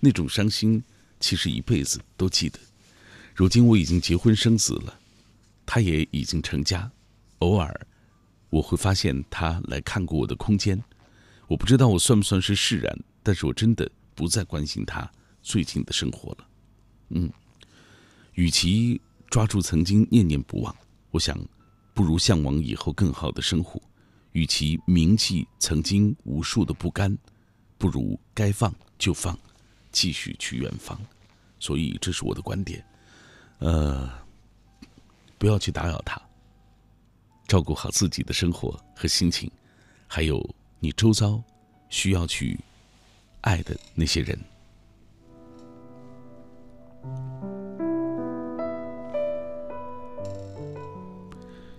[0.00, 0.82] 那种伤心
[1.20, 2.58] 其实一辈子都记得。
[3.34, 4.98] 如今我已经结婚生子了，
[5.66, 6.90] 他也已经成家，
[7.38, 7.86] 偶尔
[8.50, 10.82] 我会发现他来看过我的空间，
[11.48, 15.10] 我不知道我算不算是释然，但是我真的不再关心他
[15.42, 16.48] 最近的生活了。
[17.10, 17.30] 嗯，
[18.34, 20.74] 与其抓住曾经念念不忘，
[21.10, 21.38] 我想
[21.92, 23.80] 不如向往以后更好的生活；
[24.32, 27.16] 与其铭记曾经无数的不甘，
[27.84, 29.38] 不如该放就放，
[29.92, 30.98] 继续去远方。
[31.60, 32.82] 所以这是我的观点。
[33.58, 34.10] 呃，
[35.36, 36.18] 不要去打扰他，
[37.46, 39.50] 照顾好自己的生活和心情，
[40.06, 40.42] 还有
[40.80, 41.38] 你周遭
[41.90, 42.58] 需要去
[43.42, 44.40] 爱的那些人。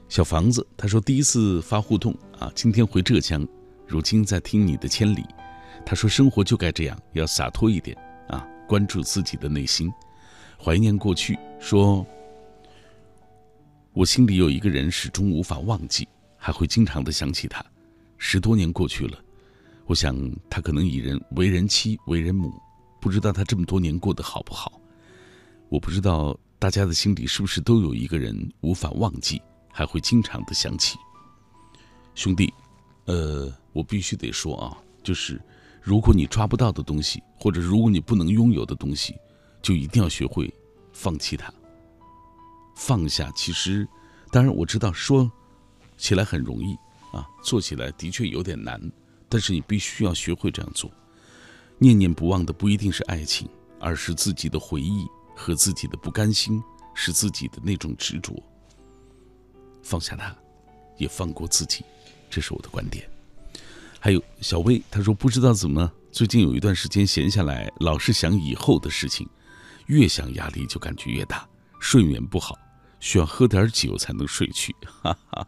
[0.08, 3.44] 小房子，他说第一次发互动啊，今天回浙江，
[3.88, 5.26] 如今在听你的千里。
[5.86, 7.96] 他说生活就该这样，要洒脱一点
[8.28, 9.92] 啊，关注自己的内心。
[10.58, 12.06] 怀念过去，说
[13.94, 16.08] ：“我心里有一个人，始终无法忘记，
[16.38, 17.64] 还会经常的想起他。
[18.18, 19.20] 十多年过去了，
[19.86, 20.18] 我想
[20.50, 22.52] 他可能已人为人妻、为人母，
[23.00, 24.82] 不知道他这么多年过得好不好。
[25.70, 29.40] 我不知道大家的心里是不是都有一个人无法忘记，
[29.72, 30.98] 还会经常的想起。
[32.16, 32.52] 兄弟，
[33.06, 35.40] 呃，我必须得说啊，就是
[35.86, 39.16] 如果你抓不到的东西，或者如果你不能拥有的东西。”
[39.66, 40.54] 就一定要学会
[40.94, 41.52] 放弃它。
[42.76, 43.88] 放下，其实，
[44.32, 45.32] 当然我知道说
[45.98, 46.76] 起来很容易
[47.12, 48.80] 啊，做起来的确有点难。
[49.28, 50.92] 但是你必须要学会这样做。
[51.80, 56.62] 念念不忘的不一定是爱情，而是自己的回忆和自己的不甘心，
[56.94, 58.36] 是自己的那种执着。
[59.82, 60.38] 放下它，
[60.96, 61.84] 也放过自己，
[62.30, 63.10] 这是我的观点。
[64.06, 69.28] 还有小薇，她说不知道怎么，最近有一段时间闲下来，老是想以后的事情。
[69.88, 71.44] 越想压力就感觉越大，
[71.80, 72.56] 睡眠不好，
[73.00, 74.76] 需要喝点酒才能睡去。
[75.02, 75.48] 哈哈，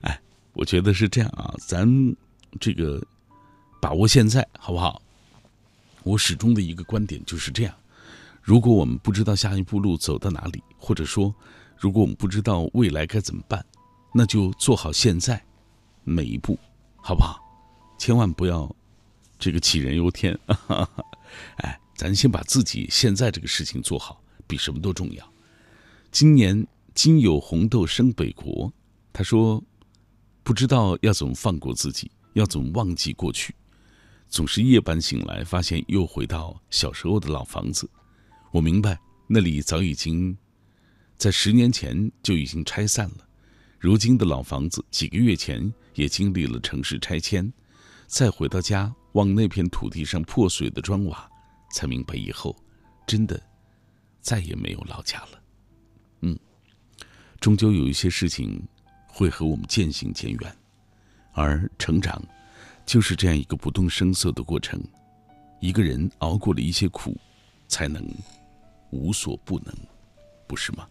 [0.00, 0.20] 哎，
[0.52, 1.88] 我觉得是这样啊，咱
[2.58, 3.00] 这个
[3.80, 5.00] 把握现在好不好？
[6.02, 7.72] 我始终的一个观点就是这样：
[8.42, 11.32] 如果我们不知道下一步路走到哪里，或者说
[11.78, 13.64] 如果我们不知道未来该怎么办，
[14.12, 15.40] 那就做好现在
[16.04, 16.58] 每一步，
[16.96, 17.40] 好不好？
[17.98, 18.70] 千万不要
[19.38, 21.04] 这个杞人忧天哈哈。
[21.58, 21.80] 哎。
[21.96, 25.32] 咱先把自己现在这个事情做好，比什么都重要。
[26.10, 28.72] 今年今有红豆生北国，
[29.12, 29.62] 他说
[30.42, 33.54] 不知道要怎么放过自己，要怎么忘记过去，
[34.28, 37.88] 总是夜半醒来，发现又回到小时候的老房子。
[38.50, 38.98] 我明白
[39.28, 40.36] 那里早已经
[41.16, 43.28] 在十年前就已经拆散了，
[43.78, 47.52] 如今的老房子几个月前也经历了城市拆迁，
[48.06, 51.28] 再回到家望那片土地上破碎的砖瓦。
[51.72, 52.54] 才明白以后，
[53.04, 53.42] 真的
[54.20, 55.42] 再也没有老家了。
[56.20, 56.38] 嗯，
[57.40, 58.62] 终究有一些事情
[59.08, 60.56] 会和我们渐行渐远，
[61.32, 62.22] 而成长
[62.86, 64.80] 就是这样一个不动声色的过程。
[65.58, 67.16] 一个人熬过了一些苦，
[67.66, 68.06] 才能
[68.90, 69.74] 无所不能，
[70.46, 70.86] 不是吗？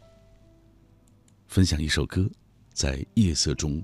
[1.48, 2.30] 分享一首歌，
[2.74, 3.82] 在夜色中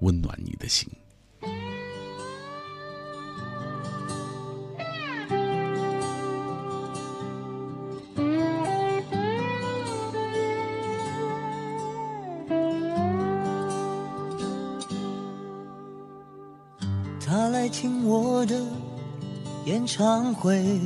[0.00, 0.88] 温暖你的心。
[17.28, 18.64] 他来听我的
[19.64, 20.80] 演唱会，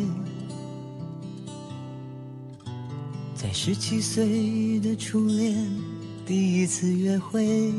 [3.35, 5.55] 在十七岁的初恋
[6.25, 7.73] 第一次约会，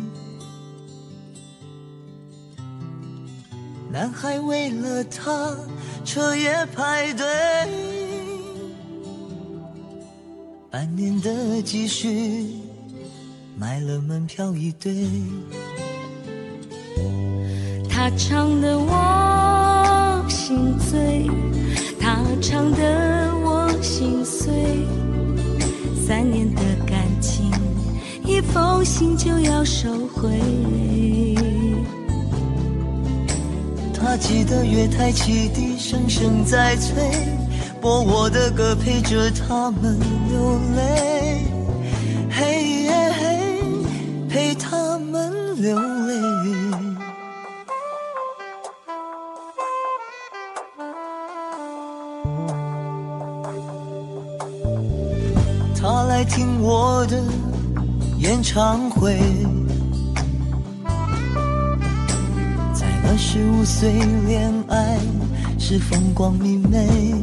[3.92, 5.54] 男孩为了她
[6.06, 7.26] 彻夜排队，
[10.70, 12.48] 半年的积蓄
[13.58, 15.06] 买了门票一对。
[17.90, 21.30] 他唱的我心醉，
[22.00, 24.52] 他唱的我心碎，
[26.08, 27.52] 三年的感情，
[28.26, 31.11] 一封信就要收回。
[34.22, 36.94] 记得月台汽笛声声在催，
[37.82, 40.00] 播我的歌陪着他们
[40.30, 41.44] 流泪，
[42.30, 43.40] 嘿嘿，
[44.30, 46.14] 陪他们流泪。
[55.76, 57.22] 他来听我的
[58.20, 59.20] 演唱会，
[63.62, 63.92] 五岁
[64.26, 64.98] 恋爱
[65.60, 67.14] 是风光明媚，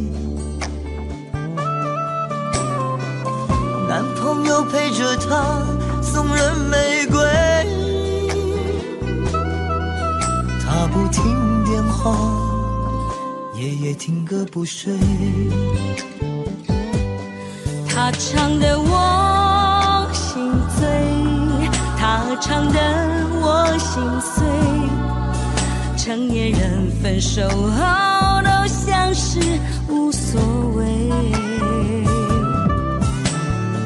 [3.89, 5.61] 男朋友陪着她
[6.01, 7.19] 送人玫瑰，
[10.63, 12.17] 她不听电话，
[13.57, 14.97] 夜夜听歌不睡。
[17.89, 20.87] 他唱的我心醉，
[21.99, 22.79] 他唱的
[23.43, 24.68] 我心碎。
[26.09, 29.39] 成年人分手后都像是
[29.91, 30.41] 无所
[30.75, 30.87] 谓。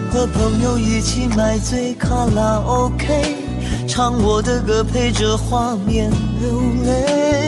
[0.08, 3.34] 和朋友一起买醉卡拉 OK，
[3.88, 7.41] 唱我的歌陪着画面流泪，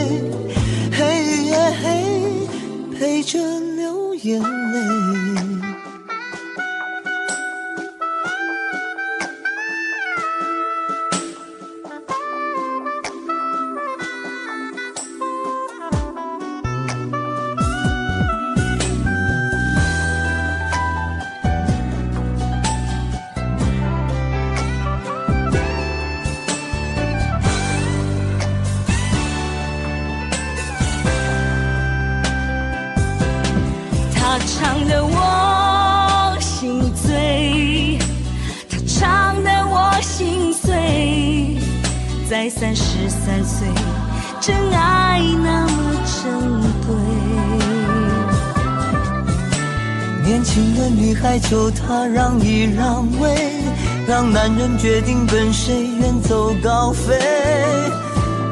[54.47, 57.15] 男人决定跟谁远走高飞。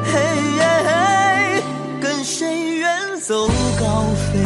[0.03, 0.19] 嘿
[0.55, 1.63] 耶嘿，
[2.01, 2.89] 跟谁远
[3.21, 3.47] 走
[3.79, 4.39] 高飞？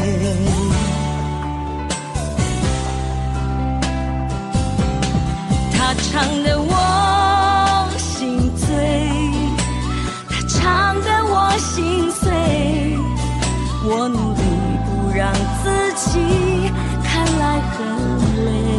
[5.71, 8.67] 他唱的我心醉，
[10.27, 12.29] 他唱的我心碎。
[13.85, 14.41] 我努力
[14.83, 15.33] 不让
[15.63, 16.19] 自己
[17.05, 17.77] 看来很
[18.43, 18.76] 累。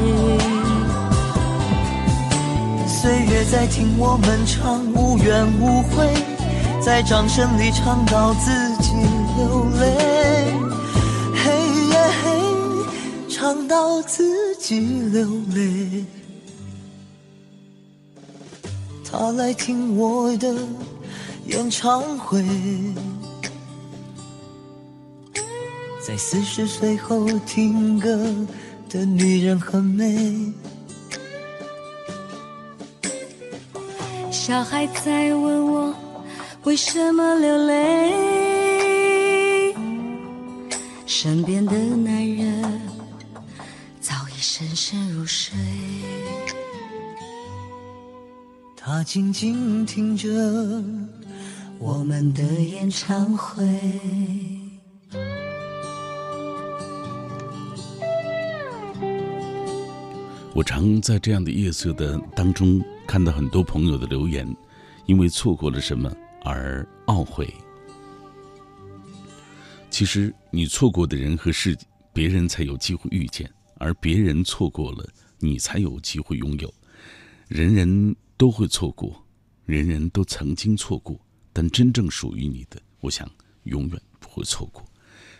[3.50, 6.12] 在听我们唱，无怨无悔，
[6.82, 8.92] 在掌声里唱到自己
[9.38, 10.52] 流泪。
[11.34, 11.50] 嘿
[11.88, 16.04] 耶嘿，唱到自己流泪。
[19.10, 20.54] 他来听我的
[21.46, 22.44] 演唱会，
[26.06, 28.10] 在四十岁后听歌
[28.90, 30.52] 的女人很美。
[34.48, 35.94] 小孩在问我
[36.64, 39.74] 为什么流泪，
[41.04, 42.80] 身边的男人
[44.00, 45.54] 早已深深入睡。
[48.74, 50.26] 他静静听着
[51.78, 53.62] 我们的演唱会。
[60.54, 64.46] 我常在这样的夜色的当中看到很多朋友的留言，
[65.06, 67.50] 因为错过了什么而懊悔。
[69.88, 71.74] 其实你错过的人和事，
[72.12, 76.72] 别人才有机会遇见，而别人错过了，你才有机会拥有。
[77.48, 79.24] 人人都会错过，
[79.64, 81.18] 人人都曾经错过，
[81.50, 83.26] 但真正属于你的，我想
[83.62, 84.84] 永远不会错过。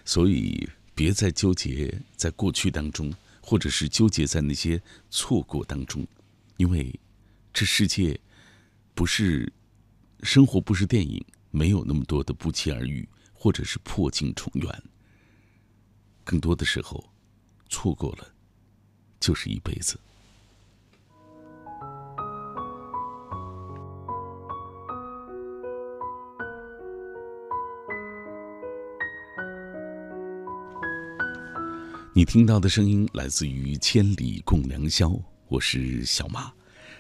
[0.07, 3.13] 所以别再纠结在过去当中。
[3.41, 6.07] 或者是纠结在那些错过当中，
[6.59, 6.95] 因为
[7.53, 8.19] 这世界
[8.95, 9.53] 不是
[10.23, 14.83] 生活，不是电影，没有那么多的不期而遇，或者是破镜重圆。
[16.25, 17.05] 更多的时候，
[17.69, 18.29] 错过了
[19.19, 19.99] 就是一辈子。
[32.15, 35.09] 你听到的声音来自于《千里共良宵》，
[35.47, 36.53] 我是小马，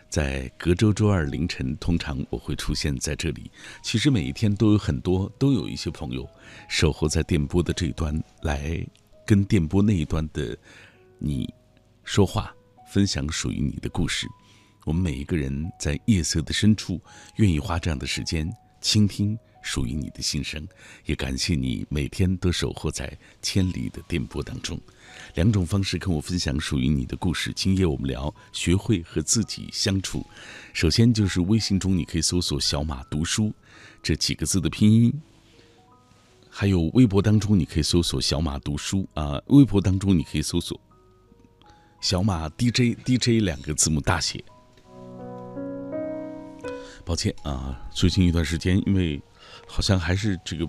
[0.09, 3.51] 在隔周周二凌晨，通常我会出现在这里。
[3.83, 6.29] 其实每一天都有很多，都有一些朋友
[6.69, 8.85] 守候在电波的这一端，来
[9.27, 10.57] 跟电波那一端的
[11.19, 11.53] 你
[12.05, 12.55] 说话，
[12.93, 14.27] 分享属于你的故事。
[14.85, 17.01] 我们每一个人在夜色的深处，
[17.37, 18.51] 愿意花这样的时间
[18.81, 19.39] 倾听。
[19.61, 20.67] 属于你的心声，
[21.05, 24.81] 也感谢你每天都守候在千里的电波当中。
[25.35, 27.53] 两种方式跟我分享属于你的故事。
[27.55, 30.25] 今夜我们聊学会和自己相处。
[30.73, 33.53] 首先就是微信中你可以搜索“小马读书”
[34.03, 35.13] 这几个字的拼音，
[36.49, 40.81] 还有微博当中你可以搜索“小马读书”啊，微博当中你可以搜索
[42.01, 44.45] “小马 DJ DJ” 两个字母大写。
[47.05, 49.23] 抱歉啊，最近一段时间因为。
[49.67, 50.67] 好像还是这个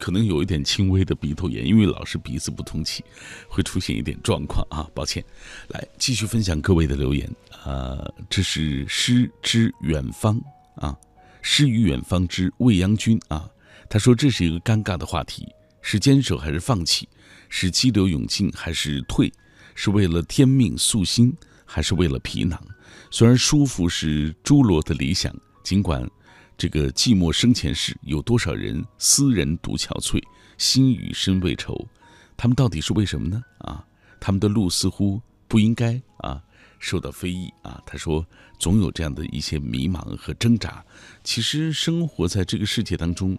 [0.00, 3.04] 可能有一点轻微的鼻头炎，因为老是鼻子不通气，
[3.46, 5.22] 会出现一点状况啊，抱歉。
[5.68, 7.30] 来继续分享各位的留言
[7.62, 10.40] 啊，这是诗之远方
[10.76, 10.96] 啊，
[11.42, 13.48] 诗与远方之未央君啊，
[13.90, 15.46] 他说这是一个尴尬的话题，
[15.82, 17.06] 是坚守还是放弃？
[17.50, 19.30] 是激流勇进还是退？
[19.74, 21.32] 是为了天命素心
[21.64, 22.60] 还是为了皮囊？
[23.10, 26.08] 虽然舒服是诸罗的理想，尽管
[26.60, 30.22] 这个寂寞生前事，有多少人斯人独憔悴，
[30.58, 31.88] 心与身未酬？
[32.36, 33.42] 他们到底是为什么呢？
[33.60, 33.82] 啊，
[34.20, 36.38] 他们的路似乎不应该啊
[36.78, 37.82] 受到非议啊。
[37.86, 38.22] 他说，
[38.58, 40.84] 总有这样的一些迷茫和挣扎。
[41.24, 43.38] 其实生活在这个世界当中。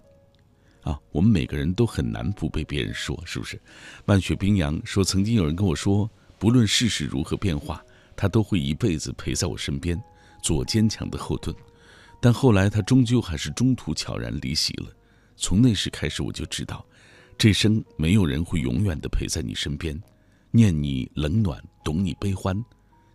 [0.82, 3.62] 啊，我们每个人都很难不被别人说，是不是？
[4.04, 6.10] 漫雪冰洋说，曾经有人跟我说，
[6.40, 10.02] 不论世事如何变化，他都会一辈子陪在我身边，
[10.42, 11.56] 做坚强的后盾。
[12.22, 14.96] 但后来他终究还是中途悄然离席了。
[15.36, 16.86] 从那时开始，我就知道，
[17.36, 20.00] 这生没有人会永远的陪在你身边，
[20.52, 22.64] 念你冷暖，懂你悲欢，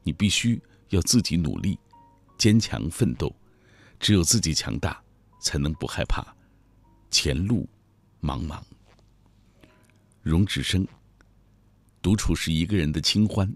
[0.03, 1.79] 你必须要自己努力，
[2.37, 3.35] 坚强奋斗。
[4.01, 5.01] 只有自己强大，
[5.41, 6.23] 才能不害怕。
[7.11, 7.67] 前路
[8.21, 8.61] 茫茫，
[10.23, 10.87] 荣止生。
[12.03, 13.51] 独处是一个人的清欢。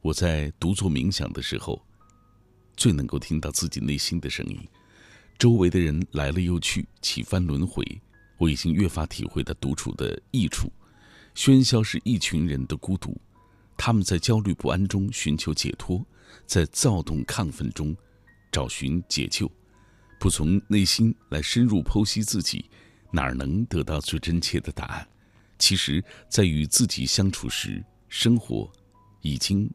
[0.00, 1.80] 我在独坐冥想的时候，
[2.76, 4.60] 最能够听到自己内心的声音。
[5.38, 7.84] 周围的人来了又去，几番轮回。
[8.38, 10.72] 我已经越发体会到独处的益处。
[11.34, 13.16] 喧嚣是一群人的孤独，
[13.76, 16.04] 他们在焦虑不安中寻求解脱，
[16.46, 17.96] 在躁动亢奋中
[18.50, 19.50] 找寻解救。
[20.18, 22.68] 不从内心来深入剖析自己。
[23.10, 25.08] 哪儿能得到最真切的答案？
[25.58, 28.70] 其实，在与自己相处时，生活
[29.22, 29.70] 已经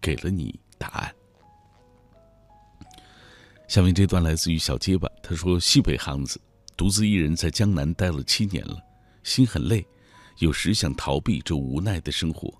[0.00, 1.14] 给了你答案。
[3.72, 6.38] 下面这段来自于小结巴，他说：“西北汉子，
[6.76, 8.76] 独自一人在江南待了七年了，
[9.24, 9.82] 心很累，
[10.40, 12.52] 有时想逃避这无奈的生活，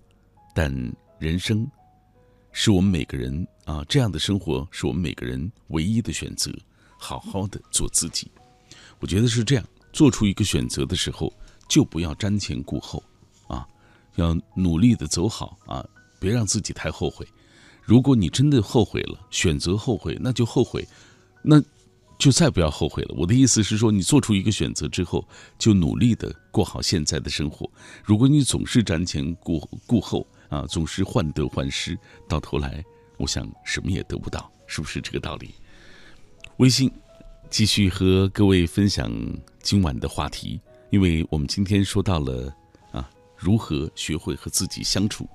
[0.55, 0.73] 但
[1.19, 1.71] 人生
[2.51, 6.51] 是我们每个人啊，这样的生活是我们每个人唯一的选择，
[6.97, 8.33] 好好的做自己。
[8.99, 11.31] 我觉得是这样。”做出一个选择的时候，
[11.69, 13.05] 就不要瞻前顾后，
[13.49, 13.69] 啊，
[14.15, 15.87] 要努力的走好啊，
[16.19, 17.29] 别让自己太后悔。
[17.93, 20.89] 如果你真的后悔了，选择后悔，那就后悔，
[21.43, 21.63] 那
[22.19, 23.15] 就再不要后悔了。
[23.19, 25.29] 我的意思是说，你做出一个选择之后，
[25.59, 27.71] 就努力的过好现在的生活。
[28.03, 31.95] 如果你总是瞻前顾顾后啊，总是患得患失，
[32.27, 32.83] 到头来，
[33.19, 35.51] 我想什么也得不到，是不是这个道理？
[36.57, 36.91] 微信。
[37.51, 39.13] 继续和各位分享
[39.61, 42.51] 今晚的话题，因为我们今天说到了
[42.91, 45.29] 啊，如何学会和自己相处。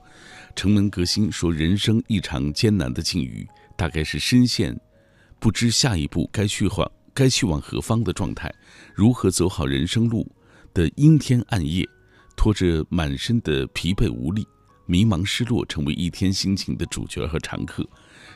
[0.57, 4.75] 城门革新说，人生一场艰难的境遇，大概是深陷
[5.39, 8.51] 不知下一步该去往该去往何方的状态。
[8.95, 10.27] 如何走好人生路
[10.73, 11.87] 的阴天暗夜，
[12.35, 14.43] 拖着满身的疲惫无力、
[14.87, 17.87] 迷茫失落，成为一天心情的主角和常客。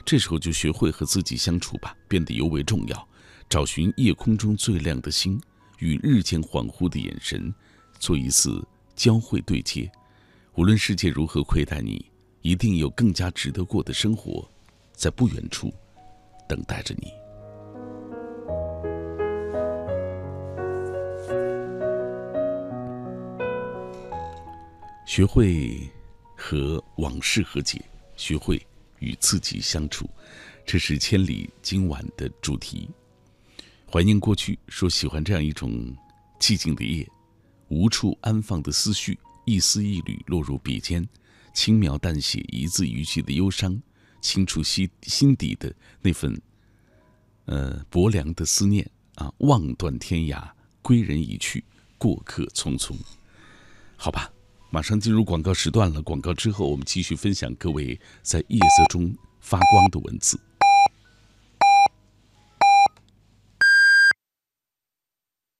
[0.06, 3.08] 这时候就学会和自己相处吧，变得尤为重要。
[3.50, 5.42] 找寻夜空中最亮的星，
[5.80, 7.52] 与日渐恍惚的眼神
[7.98, 8.64] 做一次
[8.96, 9.92] 交汇对接。
[10.56, 12.06] 无论世界如何亏待你，
[12.42, 14.48] 一定有更加值得过的生活，
[14.94, 15.72] 在不远处
[16.48, 17.12] 等待着你。
[25.06, 25.78] 学会
[26.36, 27.80] 和往事和解，
[28.16, 28.60] 学会
[29.00, 30.10] 与自己相处，
[30.66, 32.90] 这是千里今晚的主题。
[33.92, 35.72] 怀念过去，说喜欢这样一种
[36.40, 37.06] 寂静的夜，
[37.68, 41.06] 无处安放的思绪，一丝一缕落入笔尖，
[41.54, 43.82] 轻描淡写一字一句的忧伤，
[44.22, 46.42] 清除心心底的那份，
[47.46, 49.34] 呃薄凉的思念啊！
[49.40, 51.64] 望断天涯，归人已去，
[51.98, 52.96] 过客匆匆。
[53.98, 54.32] 好吧，
[54.72, 56.02] 马上进入广告时段了。
[56.02, 60.40] 广告之后，我们继续分享各位在夜色中发光的文字。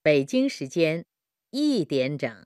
[0.02, 1.06] 北京时间
[1.52, 2.44] 一点整，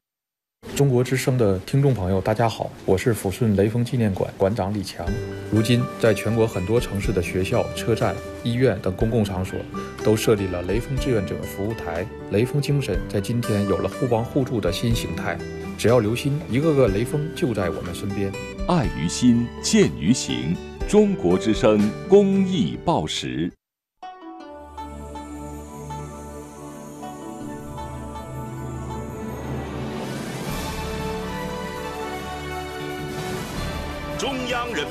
[0.74, 5.06] 中国之声的听众朋友，大家好，我是抚顺雷锋纪念馆馆长李强。
[5.50, 8.14] 如今，在全国很多城市的学校、车站、
[8.44, 9.58] 医院等公共场所，
[10.04, 12.06] 都设立了雷锋志愿者服务台。
[12.32, 15.38] 雷锋精神在今天有了互帮互助的新形态。
[15.78, 18.32] 只要留心，一个个雷锋就在我们身边。
[18.68, 20.56] 爱于心，见于行。
[20.90, 23.50] 中国之声公益报时。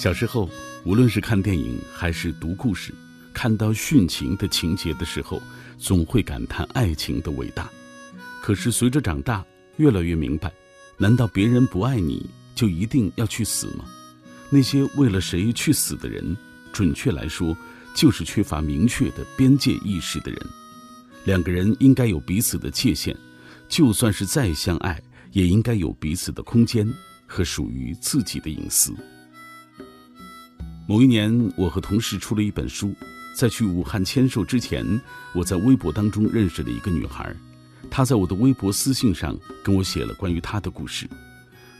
[0.00, 0.48] 小时候，
[0.82, 2.90] 无论是看电影还是读故事，
[3.34, 5.42] 看到殉情的情节的时候，
[5.76, 7.68] 总会感叹爱情的伟大。
[8.40, 9.44] 可是随着长大，
[9.76, 10.50] 越来越明白，
[10.96, 12.24] 难道别人不爱你
[12.54, 13.84] 就一定要去死吗？
[14.48, 16.34] 那些为了谁去死的人，
[16.72, 17.54] 准确来说，
[17.94, 20.40] 就是缺乏明确的边界意识的人。
[21.24, 23.14] 两个人应该有彼此的界限，
[23.68, 24.98] 就算是再相爱，
[25.32, 26.90] 也应该有彼此的空间
[27.26, 28.94] 和属于自己的隐私。
[30.90, 32.92] 某一年，我和同事出了一本书，
[33.32, 34.84] 在去武汉签售之前，
[35.32, 37.32] 我在微博当中认识了一个女孩，
[37.88, 41.08] 她在我的微博私信上跟我写了关于她的故事。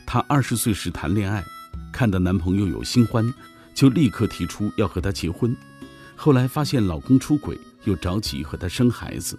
[0.05, 1.43] 她二十岁时谈恋爱，
[1.91, 3.33] 看到男朋友有新欢，
[3.73, 5.53] 就立刻提出要和他结婚。
[6.15, 9.37] 后来发现老公出轨，又着急和他生孩子。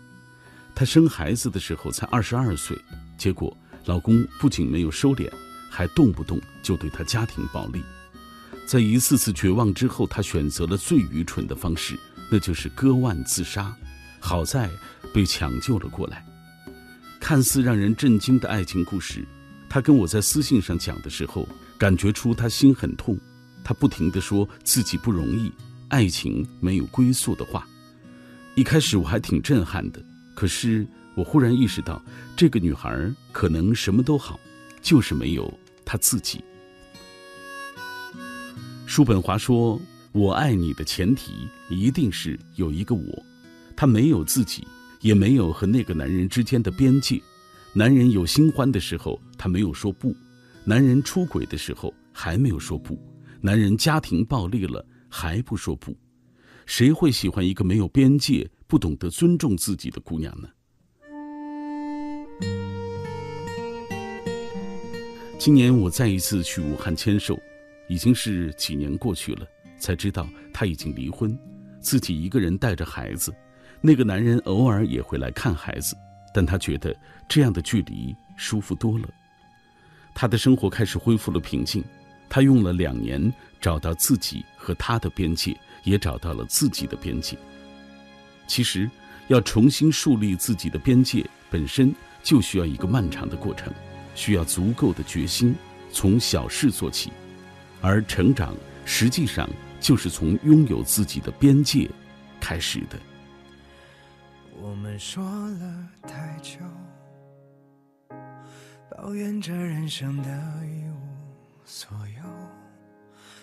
[0.75, 2.77] 她生孩子的时候才二十二岁，
[3.17, 3.57] 结果
[3.87, 5.33] 老公不仅没有收敛，
[5.71, 7.83] 还动不动就对她家庭暴力。
[8.67, 11.99] 在一次次绝望之后，他选择了最愚蠢的方式，
[12.31, 13.75] 那就是割腕自杀。
[14.19, 14.71] 好在
[15.13, 16.25] 被抢救了过来。
[17.21, 19.27] 看似让人震惊的爱情故事，
[19.69, 21.47] 他跟我在私信上讲的时候，
[21.77, 23.19] 感觉出他心很痛。
[23.65, 25.53] 他不停地说自己不容易，
[25.89, 27.67] 爱情没有归宿的话。
[28.55, 30.05] 一开始我还挺震撼的，
[30.35, 32.03] 可是我忽然意识到，
[32.37, 34.39] 这个女孩可能什么都好，
[34.81, 35.53] 就是没有
[35.85, 36.43] 她自己。
[38.87, 39.81] 叔本华说
[40.13, 43.23] ：“我爱你的前提一定是有一个我，
[43.75, 44.67] 他没有自己，
[45.01, 47.19] 也没有和那个男人之间的边界。
[47.73, 50.13] 男人有新欢的时候，他没有说不；
[50.65, 52.95] 男人出轨的时候，还没有说不；
[53.41, 55.97] 男人家庭暴力了，还不说不。
[56.67, 60.49] 谁会喜欢一个没有边界、不懂得尊重自己的姑娘呢？”
[65.39, 67.41] 今年我再一次去武汉签售。
[67.89, 69.47] 已经是几年过去了，
[69.79, 71.39] 才知道他已经离婚，
[71.81, 73.35] 自己一个人带着孩子。
[73.81, 75.97] 那个男人偶尔也会来看孩子，
[76.33, 76.95] 但他觉得
[77.29, 79.09] 这样的距离舒服多了。
[80.15, 81.83] 他的生活开始恢复了平静。
[82.29, 83.31] 他用了两年
[83.61, 85.55] 找到自己和他的边界，
[85.85, 87.37] 也找到了自己的边界。
[88.47, 88.91] 其实，
[89.29, 93.71] 要重新树立自己的边界，本身就需要一个漫长的过程，
[94.15, 95.55] 需要足够的决心，
[95.91, 97.13] 从小事做起。
[97.83, 98.55] 而成长
[98.85, 99.49] 实际上
[99.81, 101.91] 就是从拥有自己的边界
[102.41, 102.99] 开始的。
[104.61, 106.59] 我们说了太久，
[108.91, 110.29] 抱怨着人生的
[110.65, 110.97] 一无
[111.65, 112.23] 所有，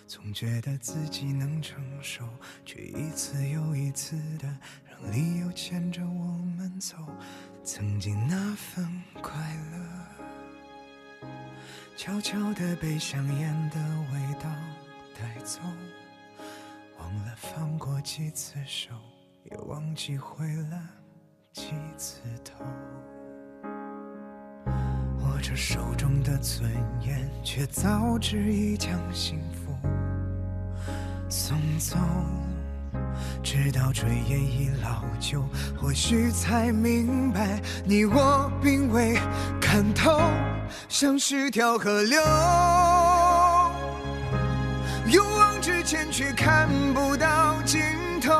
[0.07, 2.23] 总觉得自己能承受，
[2.63, 4.47] 却一次又一次的
[4.89, 6.95] 让理由牵着我们走，
[7.63, 8.89] 曾经那份
[9.21, 9.33] 快
[9.73, 10.28] 乐。
[11.95, 13.77] 悄悄地被香烟的
[14.13, 14.49] 味道
[15.19, 15.59] 带走，
[16.97, 18.91] 忘了放过几次手，
[19.43, 20.79] 也忘记回了
[21.51, 22.63] 几次头。
[25.21, 29.75] 握着手中的尊严，却早知已将幸福
[31.29, 31.97] 送走。
[33.43, 35.43] 直到炊烟已老旧，
[35.77, 39.17] 或许才明白，你我并未
[39.59, 40.19] 看透，
[40.87, 42.21] 像是条河流，
[45.11, 47.81] 勇往直前却看不到尽
[48.21, 48.33] 头。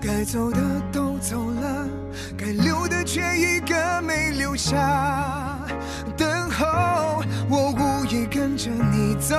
[0.00, 0.58] 该走的
[0.92, 1.88] 都走了，
[2.36, 5.58] 该留的却一个没留下。
[6.16, 9.36] 等候，我无意跟着你走。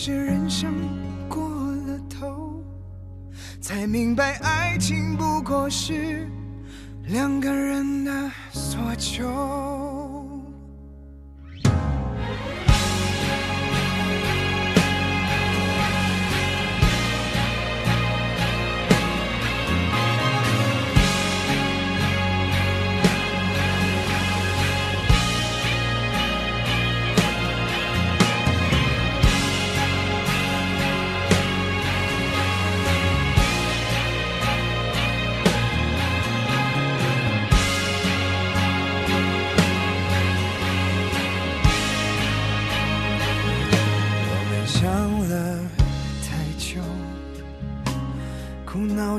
[0.00, 0.72] 是人生
[1.28, 1.50] 过
[1.88, 2.62] 了头，
[3.60, 6.30] 才明白爱情不过是
[7.08, 10.07] 两个人的所求。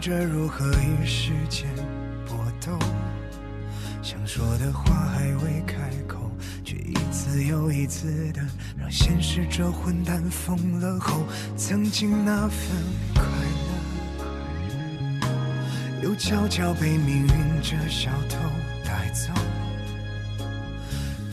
[0.10, 1.70] 着如何与时间
[2.26, 2.76] 搏斗。
[4.01, 6.32] 想说的话还未开口，
[6.64, 8.41] 却一次又一次的
[8.76, 11.22] 让现实这混蛋疯了后，
[11.55, 12.60] 曾经那份
[13.14, 13.24] 快
[15.22, 15.28] 乐，
[16.01, 18.38] 又悄悄被命运这小偷
[18.84, 19.32] 带走。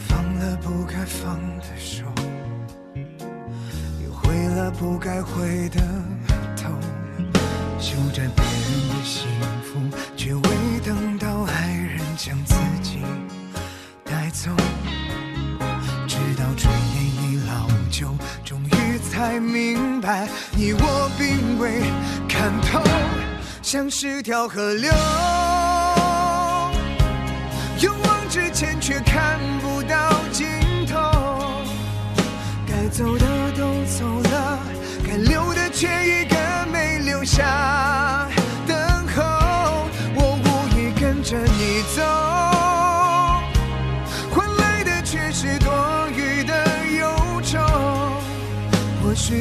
[0.07, 2.05] 放了不该放的手，
[4.05, 5.81] 又回了不该回的
[6.55, 6.69] 头，
[7.79, 8.29] 修着
[8.67, 9.29] 人的幸
[9.63, 9.81] 福，
[10.17, 12.99] 却未等到爱人将自己
[14.05, 14.51] 带走。
[16.09, 18.15] 直到炊烟已老旧，
[18.45, 21.83] 终于才明白，你我并未
[22.29, 22.83] 看透，
[23.63, 24.93] 像是条河流。
[27.81, 30.47] 勇往直前，却看不到尽
[30.87, 31.63] 头。
[32.67, 34.59] 该走的都走了，
[35.07, 36.25] 该留的却一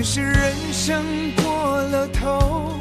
[0.08, 1.04] 是人生
[1.36, 2.78] 过了头，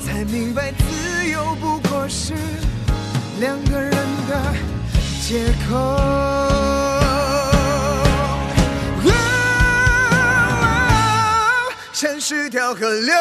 [0.00, 2.32] 才明白自由不过是。
[3.40, 3.92] 两个人
[4.28, 4.54] 的
[5.20, 5.74] 借口。
[11.92, 13.12] 像是条河流，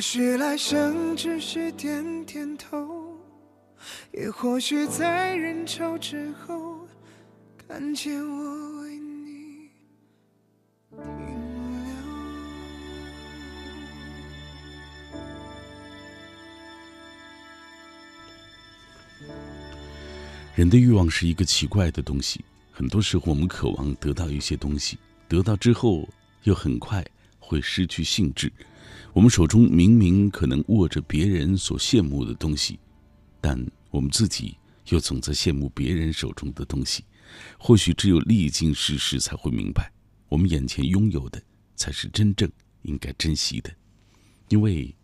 [0.00, 3.20] 或许来生只是点点头，
[4.12, 6.88] 也或许在人潮之后
[7.68, 9.68] 看见我为你
[10.88, 11.04] 停留。
[20.54, 22.42] 人的欲望是一个奇怪的东西，
[22.72, 24.98] 很多时候我们渴望得到一些东西，
[25.28, 26.08] 得到之后
[26.44, 27.04] 又很快
[27.38, 28.50] 会失去兴致。
[29.12, 32.78] 我们手中明明可能握着别人所羡慕的东西，
[33.40, 34.56] 但我们自己
[34.88, 37.04] 又总在羡慕别人手中的东西。
[37.58, 39.92] 或许只有历经世事，才会明白，
[40.28, 41.42] 我们眼前拥有的
[41.74, 42.50] 才是真正
[42.82, 43.74] 应该珍惜的，
[44.48, 44.94] 因为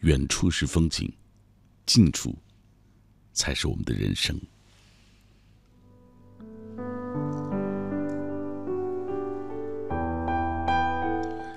[0.00, 1.10] 远处是风景，
[1.86, 2.36] 近处
[3.32, 4.38] 才是我们的人生。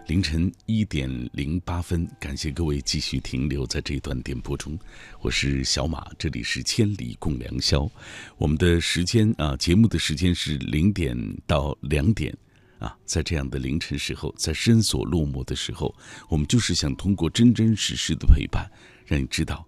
[0.06, 4.78] 凌晨一点零八分，感谢各位继续停留在这段点播中，
[5.22, 7.90] 我是小马，这里是千里共良宵。
[8.38, 12.36] 我们的时间啊，节目的时间是零点到两点
[12.80, 15.96] 啊，在这样的凌晨时候，在深锁落寞的时候，
[16.28, 18.70] 我们就是想通过真真实实的陪伴，
[19.06, 19.66] 让你知道，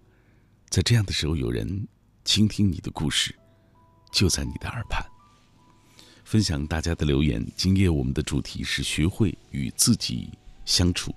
[0.69, 1.87] 在这样的时候，有人
[2.25, 3.33] 倾听你的故事，
[4.11, 5.01] 就在你的耳畔。
[6.25, 7.45] 分享大家的留言。
[7.55, 10.27] 今夜我们的主题是学会与自己
[10.65, 11.13] 相处。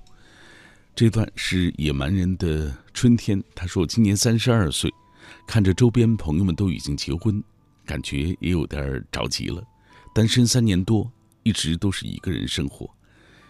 [0.95, 3.43] 这段是野蛮人的春天。
[3.55, 4.93] 他说：“今年三十二岁，
[5.47, 7.43] 看着周边朋友们都已经结婚，
[7.87, 9.65] 感觉也有点着急了。
[10.15, 11.11] 单身三年多，
[11.43, 12.89] 一直都是一个人生活。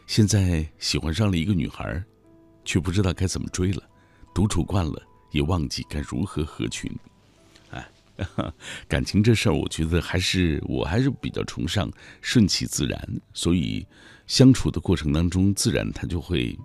[0.07, 2.01] 现在喜欢上了一个女孩，
[2.65, 3.83] 却不知道该怎么追了。
[4.33, 5.03] 独处惯了，
[5.33, 6.89] 也忘记该如何合群。”
[8.89, 11.91] 感情这事儿，我觉得还是我还是比较崇尚
[12.21, 13.87] 顺其自然，所以
[14.27, 16.59] 相处的过程当中，自然他就会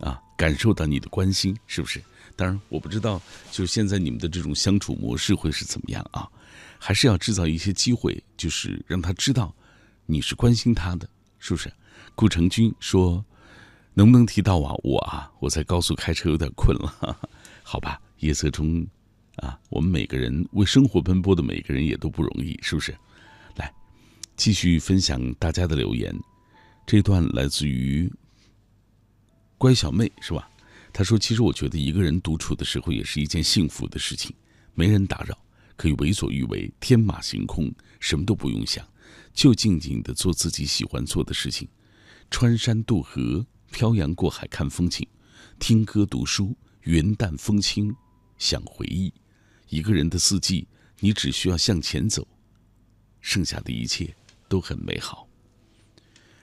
[0.00, 2.02] 啊感受到你的关心，是不是？
[2.36, 3.20] 当然，我不知道
[3.52, 6.28] 就现在你们的这种相处模式会是怎么样啊？
[6.78, 9.54] 还是要制造一些机会，就是让他知道
[10.06, 11.08] 你是关心他的，
[11.38, 11.72] 是不是？
[12.14, 13.24] 顾成军说
[13.94, 14.80] ：“能不能提到我？
[14.82, 17.18] 我啊，我在高速开车有点困了，
[17.62, 18.00] 好吧？
[18.18, 18.86] 夜色中。”
[19.36, 22.96] 啊，我们每个人为生活奔波的每个人也都不容易，是不是？
[23.56, 23.72] 来，
[24.36, 26.14] 继续分享大家的留言。
[26.86, 28.12] 这段来自于
[29.58, 30.48] 乖小妹，是吧？
[30.92, 34.32] 她说：“其实我觉得一个人独处的时候也是一件幸福的事情，
[34.74, 35.36] 没人打扰，
[35.76, 38.86] 可以为所欲为，天马行空，什么都不用想，
[39.32, 41.66] 就静静的做自己喜欢做的事情，
[42.30, 45.04] 穿山渡河，漂洋过海看风景，
[45.58, 47.92] 听歌读书，云淡风轻，
[48.38, 49.12] 想回忆。”
[49.74, 50.68] 一个人的四季，
[51.00, 52.24] 你只需要向前走，
[53.20, 54.14] 剩下的一切
[54.48, 55.28] 都很美好。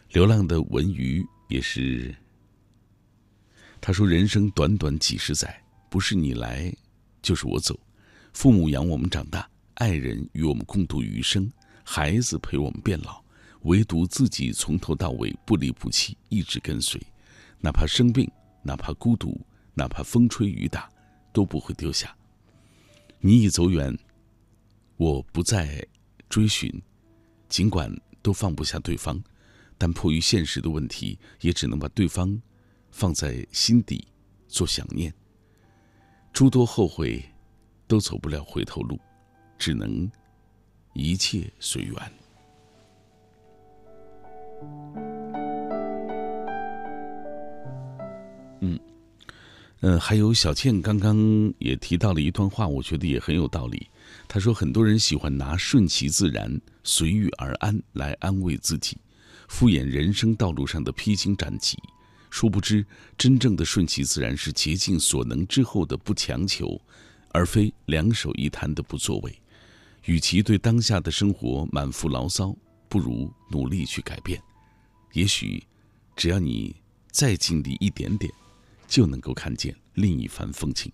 [0.09, 2.13] 流浪的文鱼也是，
[3.79, 6.75] 他说：“人生短短几十载，不是你来，
[7.21, 7.79] 就是我走。
[8.33, 11.49] 父母养我们长大，爱人与我们共度余生，
[11.85, 13.23] 孩子陪我们变老，
[13.61, 17.01] 唯独自己从头到尾不离不弃，一直跟随，
[17.61, 18.29] 哪怕生病，
[18.61, 19.39] 哪怕孤独，
[19.73, 20.91] 哪怕风吹雨打，
[21.31, 22.13] 都不会丢下。
[23.23, 23.95] 你已走远，
[24.97, 25.87] 我不再
[26.27, 26.81] 追寻，
[27.47, 29.21] 尽管都放不下对方，
[29.77, 32.41] 但迫于现实的问题，也只能把对方
[32.89, 34.07] 放在心底，
[34.47, 35.13] 做想念。
[36.33, 37.23] 诸多后悔，
[37.87, 38.99] 都走不了回头路，
[39.59, 40.09] 只能
[40.93, 41.95] 一切随缘。
[48.61, 48.79] 嗯，
[49.81, 51.17] 呃，还有小倩刚刚
[51.57, 53.87] 也提到了一段话，我觉得也很有道理。
[54.27, 58.95] 她说，很多人喜欢拿顺其自然、随遇而安来安慰自己，
[59.47, 61.79] 敷衍人生道路上的披荆斩棘。
[62.29, 62.85] 殊不知，
[63.17, 66.79] 真正的顺其自然是竭尽所能之后的不强求，
[67.31, 69.35] 而非两手一摊的不作为。
[70.05, 72.55] 与其对当下的生活满腹牢骚，
[72.87, 74.39] 不如努力去改变。
[75.13, 75.63] 也许，
[76.15, 76.75] 只要你
[77.11, 78.31] 再尽力一点点，
[78.91, 80.91] 就能够看见另一番风景。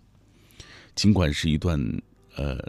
[0.94, 1.82] 尽管是一段
[2.36, 2.64] 呃，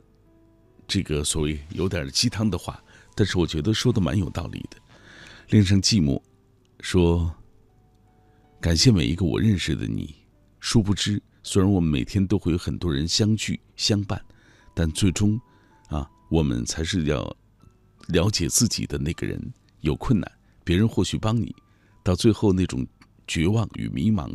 [0.87, 2.83] 这个所谓有点鸡汤的话，
[3.15, 4.79] 但是我觉得说的蛮有道理的。
[5.51, 6.19] 恋上寂寞，
[6.81, 7.31] 说。
[8.61, 10.13] 感谢每一个我认识的你。
[10.59, 14.21] 殊不知，虽然我们每天都会有很多人相聚相伴，
[14.75, 15.41] 但最终，
[15.91, 17.37] 啊，我们才是要
[18.09, 19.41] 了解自己的那个人。
[19.83, 20.29] 有困难，
[20.65, 21.55] 别人或许帮你，
[22.03, 22.85] 到最后那种
[23.29, 24.29] 绝望与迷茫，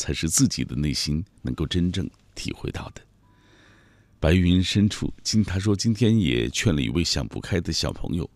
[0.00, 3.02] 才是自己的内心能够真正体会到的。
[4.18, 8.28] 白云深处，今他说今天也劝了一位想不开的小朋友，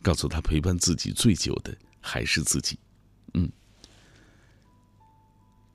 [0.00, 2.78] 告诉他陪伴自己最久的还是自己。
[3.34, 3.46] 嗯。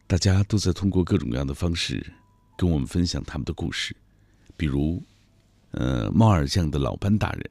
[0.08, 2.04] 大家都在通过各种各样的方式
[2.58, 3.96] 跟我们分享他们的故事，
[4.58, 5.02] 比如，
[5.70, 7.50] 呃，猫耳酱的老班大人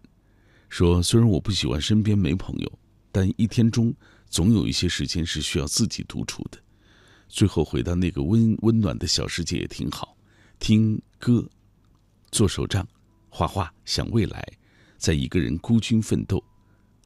[0.69, 2.79] 说：“虽然我不喜欢身边没朋友，
[3.13, 3.95] 但一天中
[4.29, 6.59] 总有一些时间是需要自己独处的。
[7.31, 10.17] 最后回到那个温温暖的小世界也挺好，
[10.59, 11.49] 听歌、
[12.33, 12.87] 做手账、
[13.29, 14.45] 画画、想未来，
[14.99, 16.43] 在一个人孤军奋斗，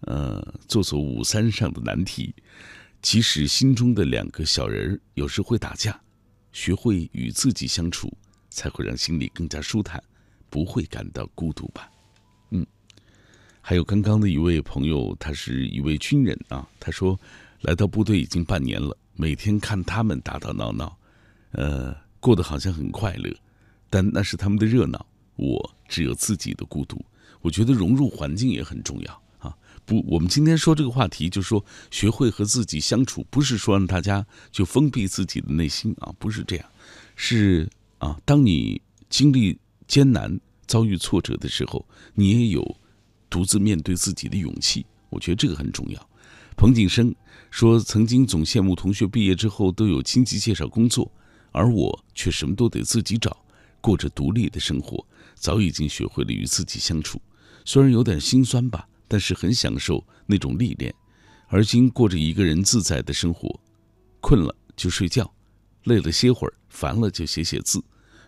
[0.01, 2.35] 呃，做做五三上的难题。”
[3.03, 6.01] 即使心中的两个小人儿有时会打架，
[6.53, 8.11] 学会与自己相处，
[8.49, 10.03] 才会让心里更加舒坦，
[10.49, 11.87] 不会感到孤独吧。
[12.49, 12.67] 嗯，
[13.61, 17.21] 还有刚刚的一位朋友，他是一位军人啊，他说
[17.61, 20.97] 来到部队已经半年了，每天看他们打打闹闹，
[21.53, 23.35] 呃，过得好像很快乐，
[23.89, 27.05] 但那是他们的热闹，我只有自己的孤独。
[27.41, 29.55] 我觉得融入环境也很重要啊。
[29.85, 36.67] 不，我们今天说这个话题，就是说学会和自己相处，不是说让大家就封闭自己的内心啊，不是这样，
[37.17, 37.69] 是
[37.99, 42.77] 啊，当你经历艰难、遭遇挫折的时候，你也有
[43.29, 44.85] 独自面对自己的勇气。
[45.11, 46.09] 我觉得这个很重要。
[46.57, 47.15] 彭景生
[47.55, 51.09] 说，曾经总羡慕同学毕业之后都有亲戚介绍工作，
[51.53, 53.45] 而我却什么都得自己找，
[53.81, 55.07] 过着独立的生活，
[55.37, 57.23] 早已经学会了与自己相处，
[57.65, 58.89] 虽然有点心酸吧。
[59.07, 60.93] 但是很享受那种历练，
[61.47, 63.61] 而今过着一个人自在的生活，
[64.21, 65.33] 困了就睡觉，
[65.85, 67.81] 累了歇会儿，烦了就写写字，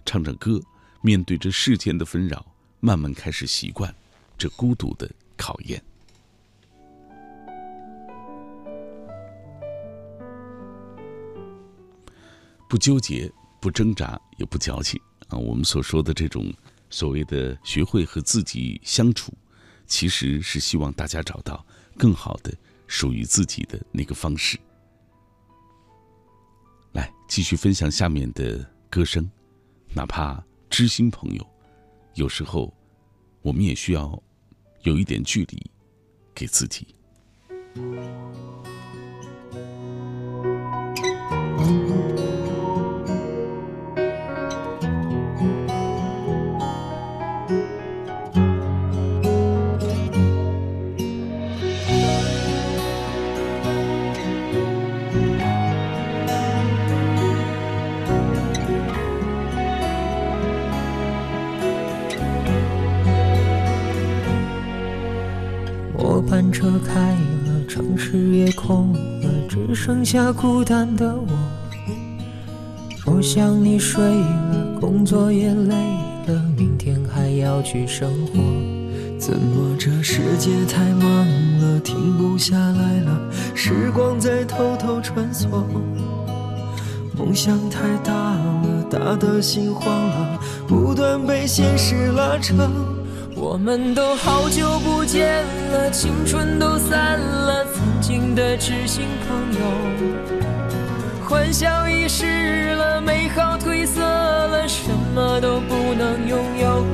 [0.05, 0.61] 唱唱歌，
[1.01, 3.93] 面对着世间的纷扰，慢慢开始习惯
[4.39, 5.83] 这孤独的考验。
[12.69, 13.31] 不纠结，
[13.61, 15.39] 不挣扎，也不矫情啊！
[15.39, 16.53] 我们所说的这种
[16.91, 19.33] 所谓的学会和自己相处。
[19.89, 21.65] 其实是希望大家找到
[21.97, 22.53] 更好的
[22.89, 24.59] 属于自己的那个方式。
[26.91, 29.31] 来，继续分享下面的歌声，
[29.95, 31.47] 哪怕知心朋友，
[32.15, 32.75] 有时候
[33.43, 34.21] 我们也需要
[34.83, 35.71] 有一点距离
[36.35, 36.89] 给自己。
[69.87, 71.29] 剩下孤单的我。
[73.07, 75.77] 我想你睡了，工作也累
[76.27, 78.33] 了，明天还要去生活。
[79.17, 81.09] 怎么这世界太忙
[81.61, 83.31] 了，停不下来了？
[83.55, 85.47] 时光在偷偷穿梭。
[87.17, 92.55] 梦想太大了，大的心慌了，不断被现实拉扯。
[93.37, 97.66] 我们都好久不见了，青春都散了，
[98.07, 99.67] 曾经的知心朋友，
[101.29, 106.87] 欢笑已失了，美好褪色了，什么都不能拥有。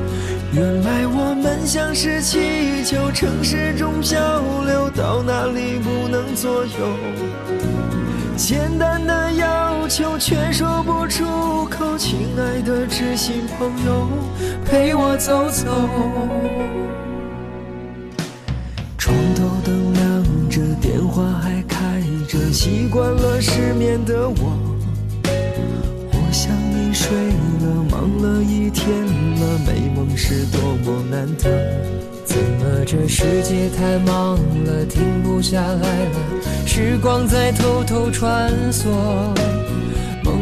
[0.53, 6.97] 原来我们像是气球，城市中漂流，到哪里不能左右。
[8.35, 14.07] 简单的要求却说不出口，亲爱的知心朋友，
[14.65, 16.82] 陪我走走。
[22.53, 24.57] 习惯了失眠的我。
[26.11, 31.49] 我想你睡了，忙了一天了，美梦是多么难得。
[32.23, 36.19] 怎么这世界太忙了，停不下来了？
[36.63, 38.85] 时光在偷偷穿梭，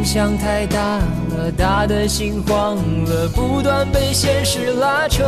[0.01, 0.97] 梦想太大
[1.37, 2.75] 了，大的心慌
[3.05, 5.23] 了，不断被现实拉扯。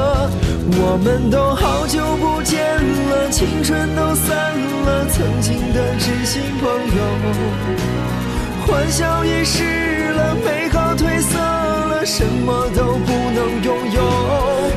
[0.82, 4.36] 我们都好久不见了，青春都散
[4.86, 6.68] 了，曾经的知心朋
[6.98, 7.04] 友，
[8.66, 14.02] 欢笑已逝了，美好褪色了，什么都不能拥有。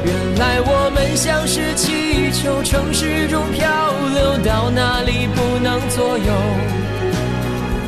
[0.04, 3.66] 原来我们像是气球，城市中漂
[4.12, 6.34] 流，到哪里不能左右。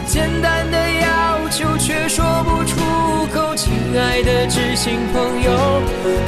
[0.06, 1.17] 简单的要
[1.50, 2.76] 求却说不出
[3.32, 5.50] 口，亲爱的知心朋友，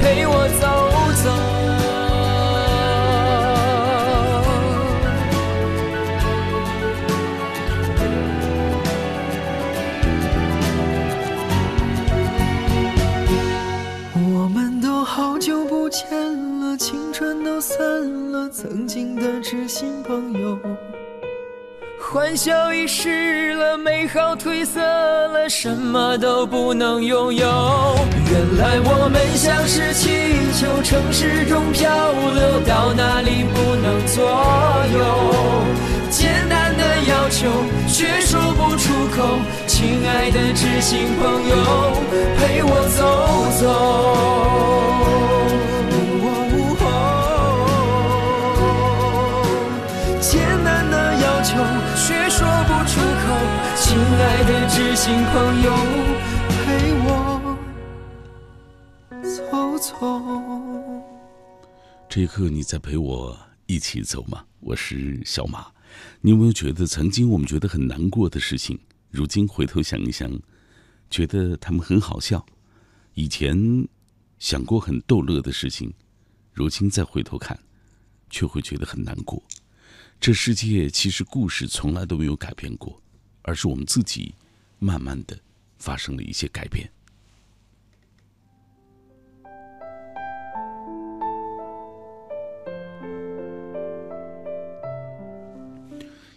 [0.00, 0.66] 陪我走
[1.22, 1.30] 走。
[14.32, 16.08] 我们都好久不见
[16.60, 17.76] 了，青春都散
[18.32, 20.58] 了曾经的知心朋友，
[22.12, 27.46] 欢笑已逝了，美好褪色了，什么都不能拥有。
[28.28, 30.10] 原来我们像是气
[30.58, 34.26] 球，城市中漂流，到哪里不能左
[34.92, 34.98] 右。
[36.10, 37.46] 简单的要求
[37.86, 39.38] 却说不出口，
[39.68, 41.54] 亲爱的知心朋友，
[42.36, 45.19] 陪我走走。
[53.90, 55.74] 亲爱的知心朋友，
[56.48, 57.58] 陪我
[59.20, 59.90] 走走。
[62.08, 63.36] 这一刻，你在陪我
[63.66, 64.44] 一起走吗？
[64.60, 65.66] 我是小马。
[66.20, 68.78] 你有没有觉得，曾经我们觉得很难过的事情，
[69.10, 70.30] 如今回头想一想，
[71.10, 72.46] 觉得他们很好笑？
[73.14, 73.58] 以前
[74.38, 75.92] 想过很逗乐的事情，
[76.52, 77.58] 如今再回头看，
[78.30, 79.42] 却会觉得很难过。
[80.20, 82.99] 这世界其实故事从来都没有改变过。
[83.42, 84.34] 而是我们自己，
[84.78, 85.38] 慢慢的
[85.78, 86.90] 发生了一些改变。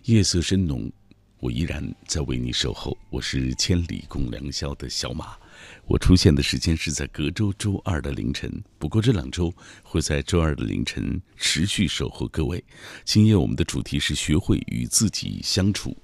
[0.04, 0.92] 夜色深浓，
[1.40, 2.98] 我依然在为你守候。
[3.10, 5.38] 我是千里共良宵的小马，
[5.86, 8.52] 我出现的时间是在隔周周二的凌晨。
[8.78, 12.62] 不过这两周会在周二的凌晨持续守候各位。
[13.06, 15.96] 今夜我们的主题是学会与自己相处。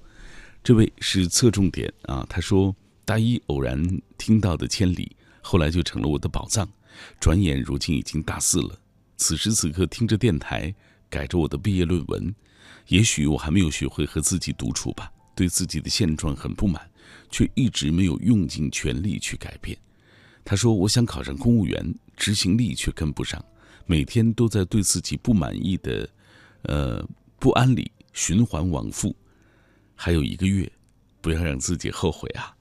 [0.62, 2.74] 这位是侧重点啊，他说
[3.04, 3.82] 大一偶然
[4.18, 6.68] 听到的《千里》，后来就成了我的宝藏。
[7.18, 8.78] 转眼如今已经大四了，
[9.16, 10.72] 此时此刻听着电台，
[11.08, 12.34] 改着我的毕业论文。
[12.88, 16.88] 也许我还没有学会和自己独处吧，对自己的现状很不满，
[17.30, 19.76] 却一直没有用尽全力去改变。
[20.44, 23.42] 他说我想考上公务员，执行力却跟不上，
[23.86, 26.08] 每天都在对自己不满意的，
[26.62, 27.08] 呃
[27.38, 29.16] 不安里循环往复。
[30.02, 30.66] 还有一个月，
[31.20, 32.56] 不要让自己后悔啊！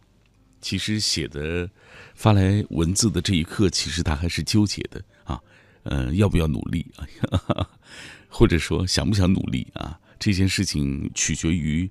[0.60, 1.70] 其实写的
[2.14, 5.40] 发来文字的这一刻，其实他还是纠结的啊，
[5.84, 7.66] 嗯，要不要努力啊？
[8.28, 9.98] 或者说想不想努力啊？
[10.20, 11.90] 这件事情取决于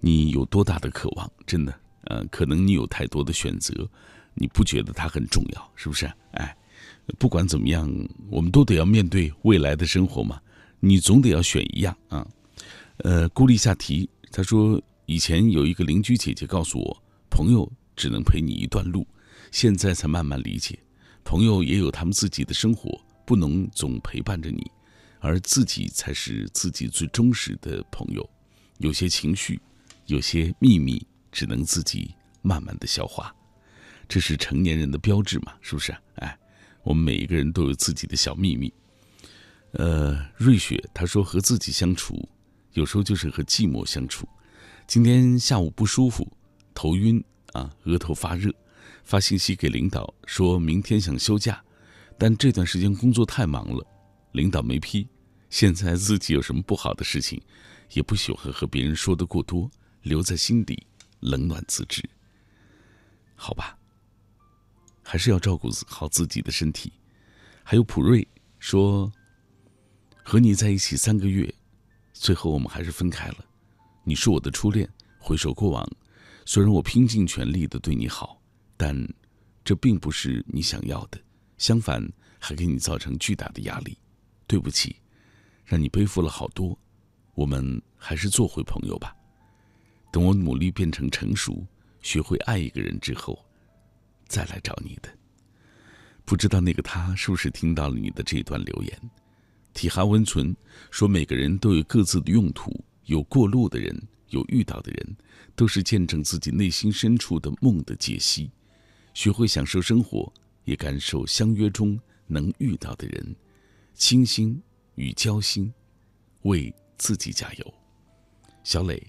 [0.00, 1.72] 你有多大的渴望，真的，
[2.06, 3.88] 呃，可能你有太多的选择，
[4.34, 6.12] 你不觉得它很重要，是不是？
[6.32, 6.56] 哎，
[7.16, 7.88] 不管怎么样，
[8.28, 10.42] 我们都得要面对未来的生活嘛，
[10.80, 12.26] 你总得要选一样啊。
[13.04, 14.10] 呃，孤立下题。
[14.32, 19.04] 他说：“以前有一个邻居姐姐告诉我，朋友只能陪你一段路，
[19.50, 20.78] 现在才慢慢理解，
[21.24, 24.70] 朋友也有他们自己的生活，不能总陪伴着你，
[25.18, 28.30] 而自己才是自己最忠实的朋友。
[28.78, 29.60] 有些情绪，
[30.06, 33.34] 有些秘密，只能自己慢慢的消化，
[34.08, 35.54] 这是成年人的标志嘛？
[35.60, 35.92] 是不是？
[36.14, 36.38] 哎，
[36.84, 38.72] 我们每一个人都有自己的小秘密。
[39.72, 42.28] 呃，瑞雪她说和自己相处。”
[42.72, 44.28] 有时候就是和寂寞相处。
[44.86, 46.26] 今天下午不舒服，
[46.74, 47.22] 头晕
[47.52, 48.52] 啊，额头发热，
[49.04, 51.62] 发信息给领导，说明天想休假，
[52.18, 53.86] 但这段时间工作太忙了，
[54.32, 55.06] 领导没批，
[55.48, 57.40] 现在自己有什么不好的事情，
[57.92, 59.70] 也不喜欢和别人说的过多，
[60.02, 60.86] 留在心底，
[61.20, 62.02] 冷暖自知。
[63.34, 63.78] 好吧，
[65.02, 66.92] 还是要照顾好自己的身体。
[67.62, 68.26] 还有普瑞
[68.58, 69.10] 说，
[70.24, 71.52] 和你在一起三个月，
[72.20, 73.36] 最后我们还是分开了。
[74.04, 74.86] 你是我的初恋，
[75.18, 75.90] 回首过往，
[76.44, 78.38] 虽然我拼尽全力的对你好，
[78.76, 78.94] 但
[79.64, 81.18] 这并不是你想要的，
[81.56, 82.06] 相反
[82.38, 83.96] 还给你造成巨大的压力。
[84.46, 84.96] 对不起，
[85.64, 86.78] 让你背负了好多。
[87.34, 89.16] 我们还是做回朋友吧。
[90.12, 91.66] 等我努力变成成熟，
[92.02, 93.42] 学会爱一个人之后，
[94.28, 95.08] 再来找你的。
[96.26, 99.10] 不知道那个他是不是听到了你的这段留言？
[99.72, 100.54] 体寒温存
[100.90, 102.72] 说，每个人都有各自的用途，
[103.04, 105.16] 有过路的人，有遇到的人，
[105.54, 108.50] 都是见证自己内心深处的梦的解析。
[109.14, 110.32] 学会享受生活，
[110.64, 113.36] 也感受相约中能遇到的人。
[113.94, 114.60] 倾心
[114.94, 115.72] 与交心，
[116.42, 117.74] 为自己加油。
[118.62, 119.02] 小磊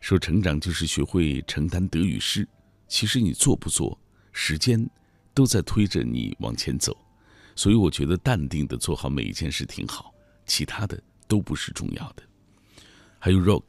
[0.00, 2.46] 说：“成长就是学会承担得与失。
[2.86, 3.98] 其实你做不做，
[4.32, 4.88] 时间
[5.34, 6.96] 都在推着你往前走。
[7.58, 10.14] 所以我觉得淡定的做好每一件事挺好，
[10.46, 12.22] 其他的都不是重要的。”
[13.18, 13.64] 还有 Rock，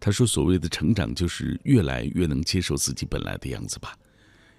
[0.00, 3.96] 他说：“所谓的成长就是越来越能接受自己本来的样子吧，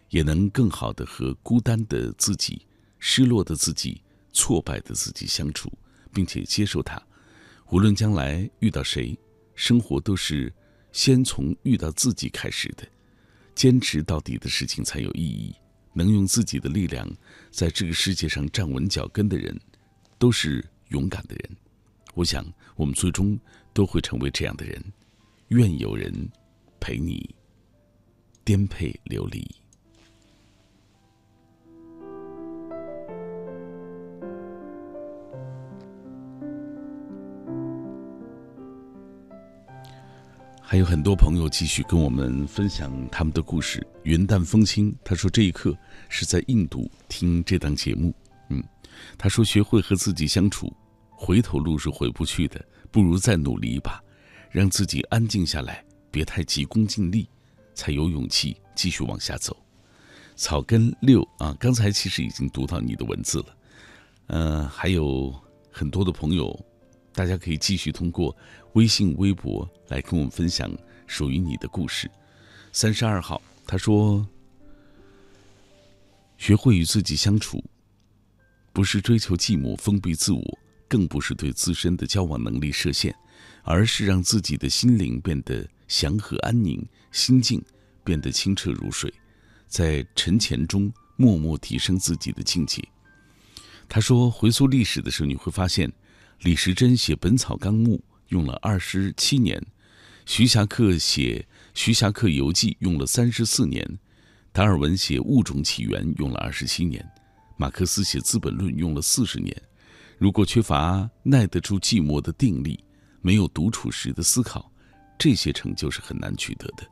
[0.08, 2.66] 也能更好的和孤单的自己、
[2.98, 4.02] 失落的自己。”
[4.34, 5.70] 挫败的自己相处，
[6.14, 6.98] 并且接受它。
[7.70, 9.20] 无论将来遇到谁，
[9.56, 10.50] 生活都是
[10.94, 12.88] 先从遇到自己开始的。
[13.54, 15.54] 坚持到底的事情才有意义。
[15.94, 17.06] 能用自己的力量
[17.52, 19.60] 在这个世界上站稳脚跟的人，
[20.18, 21.58] 都是勇敢的人。
[22.14, 22.46] 我想，
[22.76, 23.38] 我们最终
[23.74, 24.84] 都会成为这样的人。
[25.50, 26.12] 愿有人
[26.80, 27.36] 陪你
[28.44, 29.46] 颠沛流离。
[40.72, 43.86] 还有很多朋友继续跟我们分享他们的故事。
[44.04, 45.78] 云淡风轻，他说这一刻
[46.08, 48.16] 是在印度听这档节目。
[48.48, 48.64] 嗯，
[49.18, 50.74] 他说学会和自己相处，
[51.10, 54.02] 回头路是回不去的，不如再努力一把，
[54.50, 57.28] 让自己安静下来，别太急功近利，
[57.74, 59.58] 才有勇气继续往下走。
[60.38, 63.46] 草根六啊，刚才其实已经读到你的文字了。
[64.28, 65.36] 嗯，还有
[65.70, 66.58] 很多的朋友。
[67.14, 68.36] 大家可以继续通过
[68.74, 70.72] 微信、微博来跟我们分享
[71.08, 72.10] 属于你的故事。
[72.72, 74.26] 三十二号他说
[76.38, 77.62] ：“学会与自己相处，
[78.72, 83.14] 不是追求寂寞、封闭自我，更不是对自身的交往能力设限，
[83.64, 86.82] 而是让自己的心灵变得祥和安宁，
[87.12, 87.62] 心境
[88.06, 89.14] 变得清澈如水，
[89.68, 92.82] 在沉潜中默默提升自己的境界。”
[93.90, 95.92] 他说：“回溯历史的时候，你会发现。”
[96.44, 97.98] 李时珍写《本草纲目》
[98.30, 99.64] 用了二十七年，
[100.26, 101.46] 徐霞客写
[101.76, 103.88] 《徐霞客游记》用了三十四年，
[104.52, 107.08] 达尔文写《物种起源》用了二十七年，
[107.58, 109.56] 马克思写《资本论》用了四十年。
[110.18, 112.84] 如果缺乏耐得住寂寞的定力，
[113.22, 114.72] 没有独处时的思考，
[115.20, 116.84] 这些成就是很难取得的。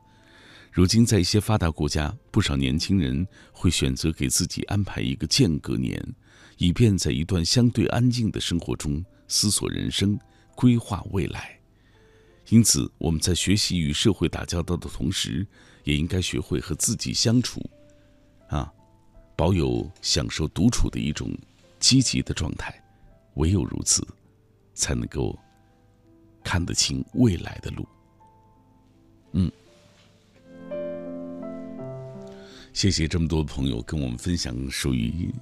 [0.70, 6.00] 如今，在一些发达国家，不少年轻人会选择给自己安排一个间隔年，
[6.58, 9.04] 以便在一段相对安静的生活中。
[9.30, 10.18] 思索人生，
[10.56, 11.56] 规划未来。
[12.48, 15.46] 因此，我们在学习与社会打交道的同时，
[15.84, 17.64] 也应该学会和自己相处，
[18.48, 18.70] 啊，
[19.36, 21.30] 保有享受独处的一种
[21.78, 22.74] 积极的状态。
[23.34, 24.04] 唯有如此，
[24.74, 25.38] 才能够
[26.42, 27.86] 看得清未来的路。
[29.32, 29.50] 嗯，
[32.72, 35.32] 谢谢这么多朋友跟我们分享属于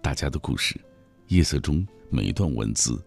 [0.00, 0.80] 大家的故事。
[1.28, 2.98] 夜色中，每一段文字。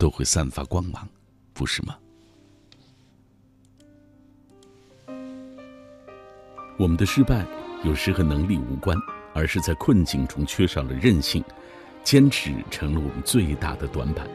[0.00, 1.06] 都会散发光芒，
[1.52, 1.94] 不是吗？
[6.78, 7.44] 我们的失败
[7.84, 8.96] 有时和能力无关，
[9.34, 11.44] 而是在困境中缺少了韧性，
[12.02, 14.26] 坚持成了我们最大的短板。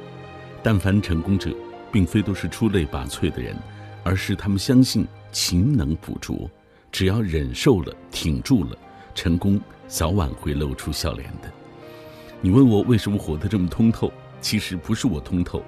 [0.61, 1.51] 但凡成功者，
[1.91, 3.57] 并非都是出类拔萃的人，
[4.03, 6.47] 而是他们相信勤能补拙，
[6.91, 8.77] 只要忍受了、挺住了，
[9.15, 11.51] 成功早晚会露出笑脸的。
[12.39, 14.13] 你问我为什么活得这么通透？
[14.45, 15.63] 其实不是我通透，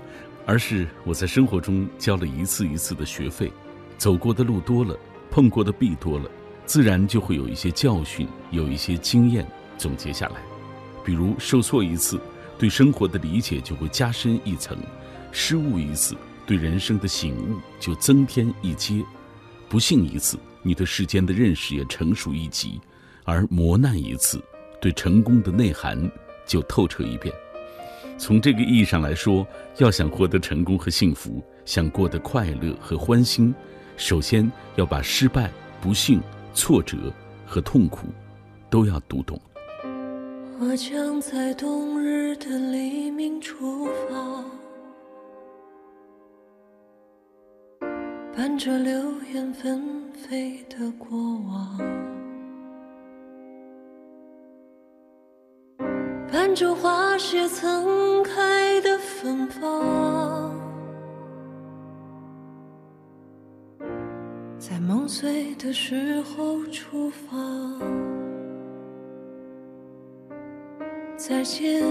[0.46, 3.52] 而是我在生活中交了一次一次的学费，
[3.98, 4.96] 走过的路多了，
[5.32, 6.30] 碰过的壁多了，
[6.64, 9.44] 自然就会有一些教训，有一些经验
[9.80, 10.36] 总结下来。
[11.04, 12.22] 比如受挫一次，
[12.60, 14.78] 对生活的理解就会加深一层；
[15.32, 19.04] 失误一次，对人生的醒悟就增添一阶；
[19.68, 22.80] 不幸一次，你对世间的认识也成熟一级；
[23.24, 24.40] 而磨难一次，
[24.80, 26.00] 对成功的内涵
[26.46, 27.34] 就透彻一遍。
[28.18, 29.46] 从这个意义上来说，
[29.78, 33.54] 要想获得成功和幸福，想过得快乐和欢欣，
[33.96, 36.20] 首先要把失败、不幸、
[36.54, 37.14] 挫折
[37.46, 38.08] 和痛苦
[38.70, 39.40] 都要读懂。
[40.60, 44.44] 我将在冬日的黎明出发，
[48.36, 48.94] 伴着流
[49.32, 51.16] 言纷飞的过
[51.48, 51.78] 往，
[56.32, 60.54] 伴着花谢曾开的芬芳，
[64.60, 67.38] 在梦碎的时候出发。
[71.16, 71.84] 再见，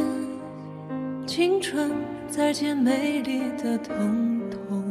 [1.27, 1.91] 青春；
[2.29, 4.83] 再见，美丽的疼痛；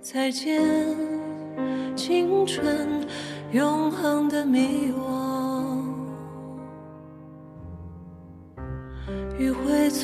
[0.00, 0.62] 再见，
[1.94, 3.06] 青春，
[3.52, 5.13] 永恒的迷惘。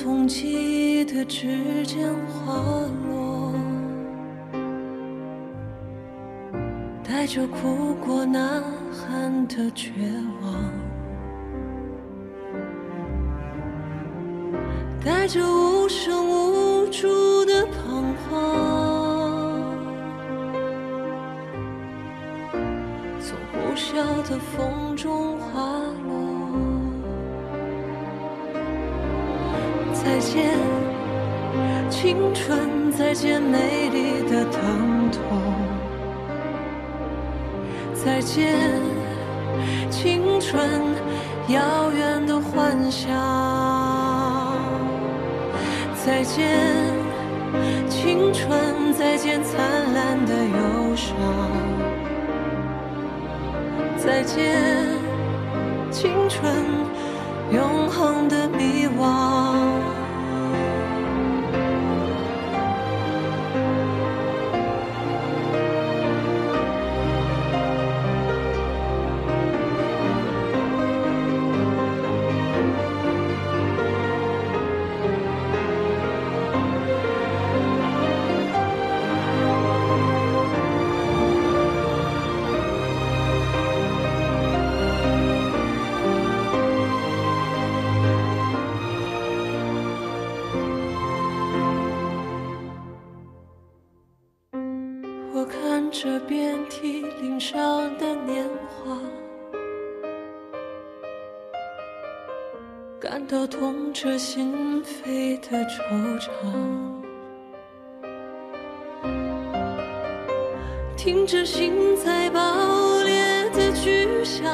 [0.02, 2.54] 从记忆的指尖滑
[3.06, 3.52] 落，
[7.06, 9.92] 带着哭过、呐喊的绝
[10.40, 10.54] 望。
[15.04, 18.40] 带着无声无助的彷徨，
[23.20, 25.79] 从呼啸的风中滑
[30.20, 30.44] 再见，
[31.88, 35.18] 青春；再见，美丽的疼痛；
[37.94, 38.54] 再见，
[39.88, 40.62] 青春，
[41.48, 43.10] 遥远的幻想。
[46.04, 46.50] 再见，
[47.88, 49.58] 青春；再见，灿
[49.94, 51.16] 烂的忧伤。
[53.96, 54.79] 再见，
[104.00, 106.30] 痛彻心扉的惆怅，
[110.96, 112.40] 听着心在爆
[113.02, 114.50] 裂的巨响，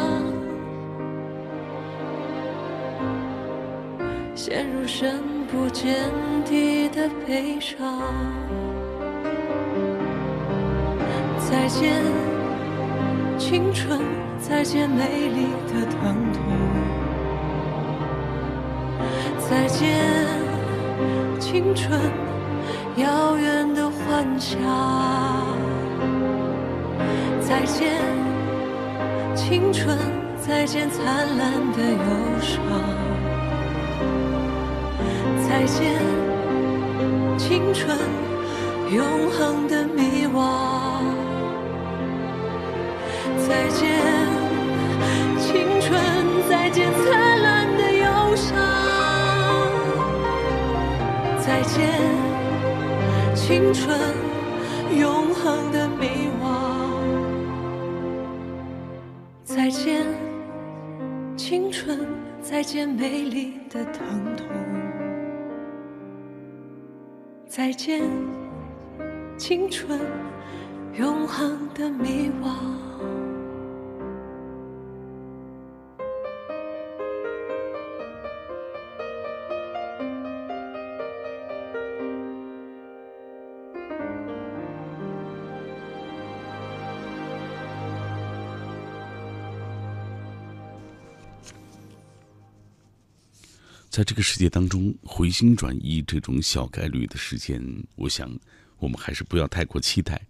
[4.34, 5.94] 陷入深不见
[6.44, 8.02] 底的悲伤。
[11.48, 12.02] 再见，
[13.38, 14.00] 青春；
[14.40, 16.45] 再见，美丽的疼痛。
[19.48, 19.96] 再见，
[21.38, 22.00] 青春，
[22.96, 24.58] 遥远的幻想。
[27.40, 27.92] 再见，
[29.36, 29.96] 青春，
[30.36, 31.04] 再见灿
[31.38, 31.98] 烂的忧
[32.40, 32.56] 伤。
[35.48, 35.94] 再见，
[37.38, 37.96] 青春，
[38.90, 40.42] 永恒的迷惘。
[43.46, 44.02] 再见，
[45.38, 46.00] 青春，
[46.50, 47.25] 再见灿
[51.46, 51.88] 再见，
[53.36, 53.96] 青春，
[54.98, 56.08] 永恒的迷
[56.42, 56.44] 惘。
[59.44, 60.04] 再见，
[61.36, 62.04] 青春，
[62.42, 64.44] 再见美丽的疼痛。
[67.46, 68.02] 再见，
[69.38, 70.00] 青春，
[70.94, 72.75] 永恒的迷惘。
[93.96, 97.58] 在这个世界当中，回心转意这种小概率的事件，
[97.94, 98.30] 我想
[98.76, 100.20] 我们还是不要太过期待。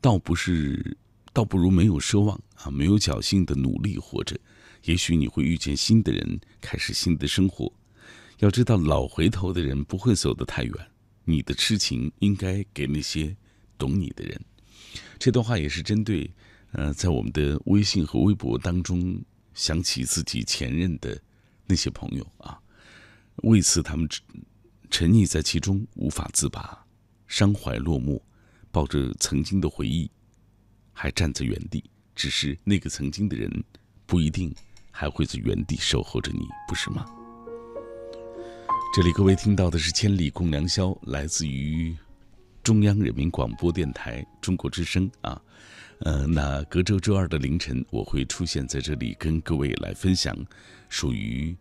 [0.00, 0.96] 倒不是，
[1.32, 4.38] 倒不如没有奢望啊，没有侥幸的努力活着。
[4.84, 7.72] 也许你会遇见新的人，开始新的生活。
[8.38, 10.72] 要知道，老回头的人不会走得太远。
[11.24, 13.36] 你的痴情应该给那些
[13.76, 14.40] 懂你的人。
[15.18, 16.32] 这段话也是针对，
[16.70, 19.20] 呃，在我们的微信和微博当中
[19.52, 21.20] 想起自己前任的
[21.66, 22.56] 那些朋友啊。
[23.42, 24.08] 为此他们
[24.90, 26.84] 沉溺在其中无法自拔，
[27.26, 28.20] 伤怀落寞，
[28.70, 30.10] 抱着曾经的回忆，
[30.92, 31.84] 还站在原地。
[32.14, 33.50] 只是那个曾经的人，
[34.06, 34.54] 不一定
[34.90, 37.04] 还会在原地守候着你，不是吗？
[38.94, 41.94] 这里各位听到的是《千里共良宵》，来自于
[42.62, 45.38] 中央人民广播电台中国之声啊。
[46.00, 50.34] 呃，那隔周周二的凌晨，我会出现在这里，跟各位来分享
[50.88, 51.54] 属于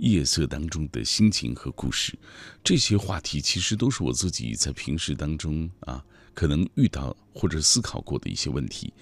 [0.00, 2.18] 夜色当中的心情和故事。
[2.64, 6.04] 这些话题其实都是我自己在平时当中啊，
[6.34, 8.92] 可能遇到或者思考过的一些问题。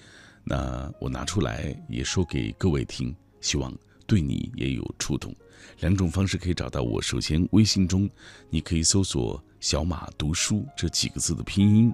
[0.43, 3.73] 那我拿出来也说给各位听，希望
[4.05, 5.35] 对你也有触动。
[5.79, 7.01] 两种方式可以找到我。
[7.01, 8.09] 首先，微信中
[8.49, 11.91] 你可以搜索“小马读书”这几个字的拼音；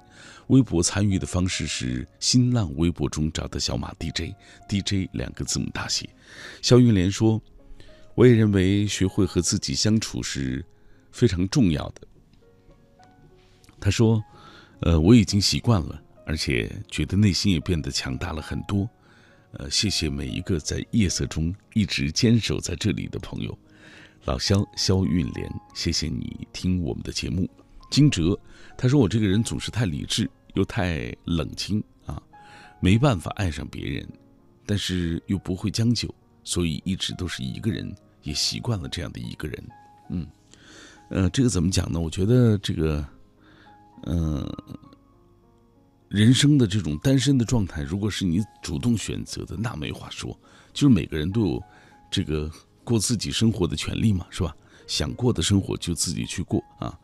[0.48, 6.08] 微博参与的方式是新浪微博中找到“小马 DJ”，DJ 两个字母大写。
[6.62, 7.42] 肖云莲说
[8.16, 10.66] ：“我也认为学会和自己相处是
[11.12, 12.02] 非常重要的。”
[13.80, 14.24] 他说
[14.82, 18.90] ：“呃，我已经习惯了，而且觉得内心也变得强大了很多。”
[19.58, 23.58] 呃，谢谢每一个在夜色中一直坚守在这里的朋友，
[24.26, 27.50] 老肖肖运莲，谢谢你听我们的节目。
[27.90, 28.38] 金哲
[28.78, 32.22] 他说我这个人总是太理智又太冷清啊，
[32.82, 34.06] 没办法爱上别人，
[34.66, 36.14] 但是又不会将就，
[36.46, 37.94] 所以一直都是一个人，
[38.24, 39.64] 也习惯了这样的一个人。
[40.10, 40.26] 嗯，
[41.10, 42.00] 呃，这个怎么讲呢？
[42.00, 43.06] 我觉得这个，
[44.04, 44.50] 嗯。
[46.08, 50.40] 人生的这种单身的状态，如果是你主动选择的，那没话说。
[50.72, 51.64] 就是每个人都有
[52.10, 52.50] 这个
[52.86, 54.56] 过自己生活的权利嘛，是吧？
[54.88, 56.98] 想过的生活就自己去过啊。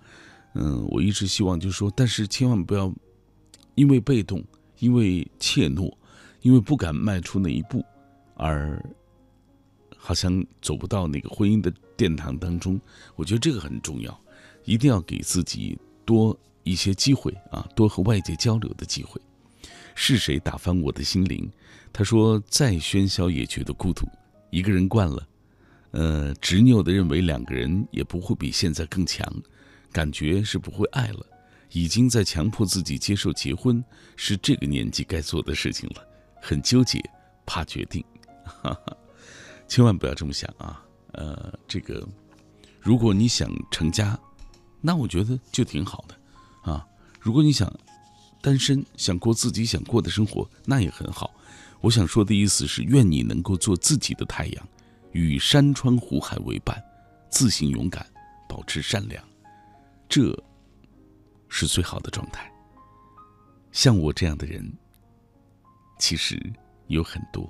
[0.54, 2.94] 嗯，我一直希望就是说，但是千万不要
[3.76, 4.42] 因为被动、
[4.78, 5.92] 因为怯懦、
[6.42, 7.84] 因为不敢迈出那一步，
[8.36, 8.82] 而
[10.02, 12.82] 好像走不到那个婚姻的殿堂当中。
[13.16, 14.20] 我觉得这个很重要，
[14.66, 16.38] 一定要给自己多。
[16.64, 19.20] 一些机会啊，多和外界交流的机会。
[19.96, 21.52] 是谁打翻我的心灵？
[21.92, 24.08] 他说：“再喧嚣也觉得孤独，
[24.52, 25.28] 一个人惯了，
[25.90, 29.28] 呃，执拗的认为两个人也不会比现在更强，
[29.92, 31.26] 感觉是不会爱了，
[31.72, 33.84] 已经在强迫自己接受结婚
[34.16, 36.08] 是这个年纪该做的事情了，
[36.40, 37.04] 很纠结，
[37.44, 38.06] 怕决定。
[38.44, 38.98] 哈哈，
[39.72, 40.84] 千万不要这么想啊！
[41.14, 42.06] 呃，这个，
[42.82, 44.20] 如果你想成家，
[44.82, 46.16] 那我觉得就挺好的。”
[46.70, 46.86] 啊，
[47.22, 47.74] 如果你想
[48.42, 51.34] 单身，想过自己想过的生活，那也很好。
[51.80, 54.68] 我想说的意思是，愿你能够做自己的太阳，
[55.14, 56.84] 与山川湖海为伴，
[57.30, 58.06] 自信勇敢，
[58.50, 59.24] 保持善良，
[60.10, 60.38] 这
[61.48, 62.52] 是最好的状态。
[63.72, 64.70] 像我这样的人，
[65.98, 66.38] 其实
[66.88, 67.50] 有很多。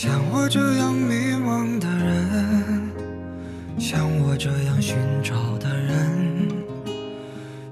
[0.00, 2.88] 像我这样迷茫的人，
[3.80, 4.94] 像我这样寻
[5.24, 6.48] 找的人，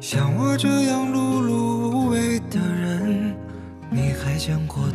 [0.00, 1.52] 像我这样碌碌
[1.88, 3.32] 无为的人，
[3.88, 4.85] 你还见过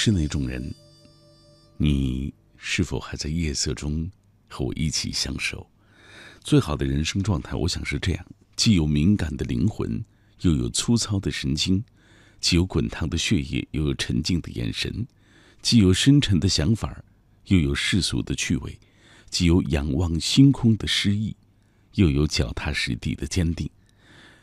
[0.00, 0.72] 是那种人？
[1.76, 4.08] 你是否还在夜色中
[4.46, 5.68] 和我一起相守？
[6.38, 10.00] 最好的人生状态，我想是这样：既有敏感的灵魂，
[10.42, 11.82] 又有粗糙的神经；
[12.40, 15.04] 既有滚烫的血液，又有沉静的眼神；
[15.62, 17.02] 既有深沉的想法，
[17.46, 18.70] 又有世俗的趣味；
[19.30, 21.34] 既有仰望星空的诗意，
[21.94, 23.68] 又有脚踏实地的坚定。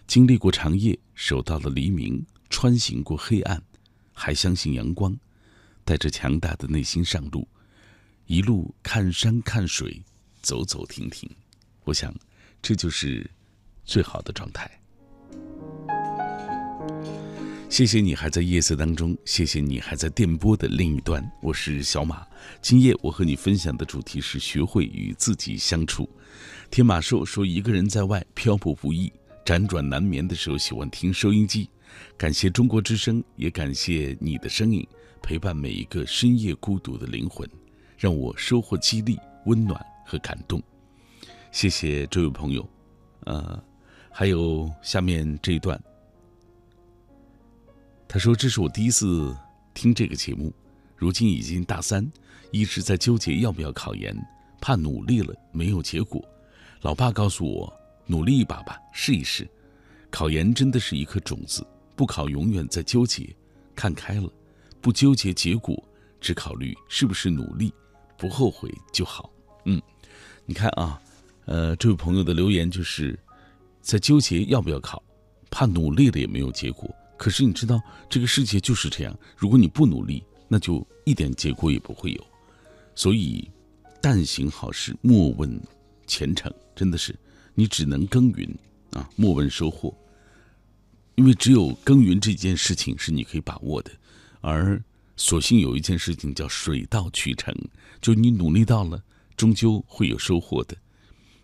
[0.05, 3.63] 经历过长夜，守到了黎明；穿行过黑暗，
[4.11, 5.17] 还相信阳光。
[5.85, 7.47] 带着强大的内心上路，
[8.25, 10.01] 一路看山看水，
[10.41, 11.29] 走走停停。
[11.83, 12.13] 我想，
[12.59, 13.29] 这就是
[13.85, 14.69] 最好的状态。
[17.69, 21.23] 谢谢你还在夜色当中，谢谢你还在电波的另一端。
[21.41, 22.25] 我是小马，
[22.61, 26.09] 今夜我和你分享的主题是学会与自己相处。
[26.71, 29.13] 天马兽说，一个人在外漂泊不易，
[29.45, 31.69] 辗转难眠的时候喜欢听收音机。
[32.17, 34.87] 感谢中国之声，也感谢你的声音。
[35.25, 37.49] 陪伴每一个深夜孤独的灵魂，
[37.97, 40.61] 让我收获激励、温暖和感动。
[41.51, 42.69] 谢谢这位朋友，
[43.21, 43.59] 呃，
[44.11, 45.83] 还有下面这一段，
[48.07, 49.35] 他说：“这是我第一次
[49.73, 50.53] 听这个节目，
[50.95, 52.07] 如今已经大三，
[52.51, 54.15] 一直在纠结要不要考研，
[54.61, 56.23] 怕努力了没有结果。
[56.81, 57.73] 老爸告诉我，
[58.05, 59.49] 努力一把吧，试一试。
[60.11, 61.65] 考研真的是一颗种子，
[61.95, 63.35] 不考永远在纠结，
[63.73, 64.29] 看开了。”
[64.85, 65.83] 不纠结结果，
[66.21, 67.73] 只考虑是不是努力，
[68.19, 69.33] 不后悔就好。
[69.65, 69.81] 嗯，
[70.45, 71.01] 你看啊，
[71.45, 73.19] 呃，这位朋友的留言就是
[73.81, 75.01] 在纠结要不要考，
[75.49, 76.87] 怕努力了也没有结果。
[77.17, 82.23] 可是你知道，这个世界就是这样，如果你不努力，那就一点结果也不会有。
[82.93, 83.49] 所以，
[83.99, 85.59] 但行好事，莫问
[86.05, 86.53] 前程。
[86.75, 87.17] 真的是，
[87.55, 88.47] 你只能耕耘
[88.91, 89.91] 啊，莫问收获。
[91.15, 93.89] 因为只有耕耘这件事情是你可以把握的。
[94.45, 94.79] 而
[95.17, 97.51] 所幸有一件事情叫水到渠成，
[97.99, 99.03] 就你努力到了，
[99.35, 100.77] 终究会有收获的，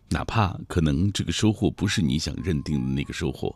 [0.08, 3.56] 哪怕可能这个收获不是你想认定的那个收获。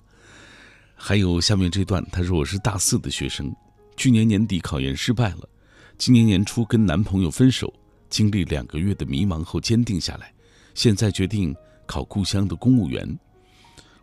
[0.96, 3.56] 还有下面这段，他说我是大四的学生，
[3.96, 5.48] 去年年底考研失败了，
[5.96, 7.72] 今年年初跟男朋友分手，
[8.10, 10.34] 经历两个月的迷茫后坚定下来，
[10.74, 11.56] 现在决定
[11.86, 13.08] 考故乡的公务员。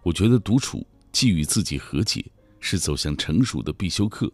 [0.04, 2.24] 我觉得独处既与自己和解，
[2.60, 4.32] 是走向成熟的必修课。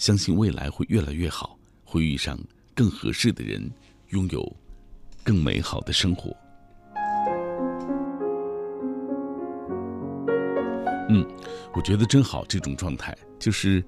[0.00, 2.40] 相信未来会越来越好，会遇上
[2.74, 3.70] 更合适的人，
[4.08, 4.56] 拥有
[5.22, 6.34] 更美好的生活。
[11.10, 11.22] 嗯，
[11.74, 13.84] 我觉得真好，这种状态就是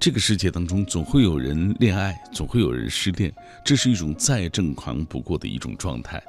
[0.00, 3.30] 这个世界当中总会有人恋爱，总会有人失恋，
[3.62, 6.22] 这是一种再正常不过的一种状态。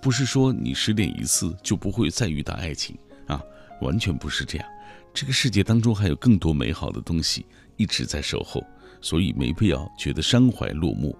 [0.00, 3.42] 不是说你失恋一次就不会再遇到爱情啊，
[3.80, 4.68] 完全不是这样。
[5.12, 7.44] 这个世界当中还有更多美好的东西。
[7.80, 8.62] 一直在守候，
[9.00, 11.16] 所以没必要觉得伤怀落寞。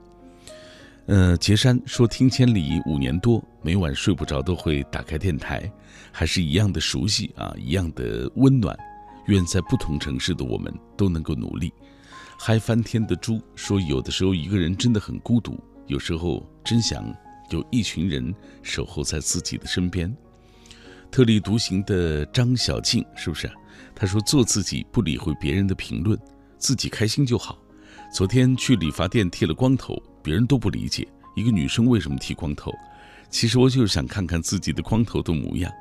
[1.06, 5.72] 呃，杰山说听千里五年多，每晚睡不着都会打开电台，
[6.12, 8.76] 还是一样的熟悉啊，一样的温暖。
[9.26, 11.72] 愿在不同城市的我们都能够努力。
[12.38, 17.02] 嗨翻天的猪说，有的时候一个人真的很孤独，有时候真想
[17.50, 20.14] 有一群人守候在自己的身边。
[21.10, 23.50] 特立独行的张小静是不是？
[23.94, 26.18] 他说做自己，不理会别人的评论。
[26.60, 27.58] 自己开心就好。
[28.14, 32.72] 昨天去理发店剃了光头，别人都不理解一个女生为什么剃光头。
[33.30, 35.72] 其实我就是想看看自己的光头的模样，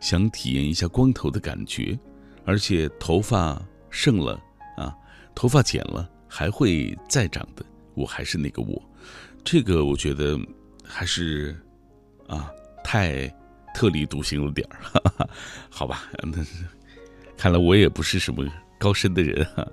[0.00, 1.98] 想体验一下光头的感觉。
[2.44, 3.60] 而且头发
[3.90, 4.40] 剩了
[4.76, 4.94] 啊，
[5.34, 8.82] 头发剪了还会再长的，我还是那个我。
[9.44, 10.38] 这个我觉得
[10.84, 11.58] 还是
[12.26, 12.50] 啊，
[12.84, 13.26] 太
[13.74, 15.28] 特立独行了点儿，
[15.70, 16.64] 好吧，那是
[17.36, 18.46] 看来我也不是什么
[18.78, 19.66] 高深的人哈。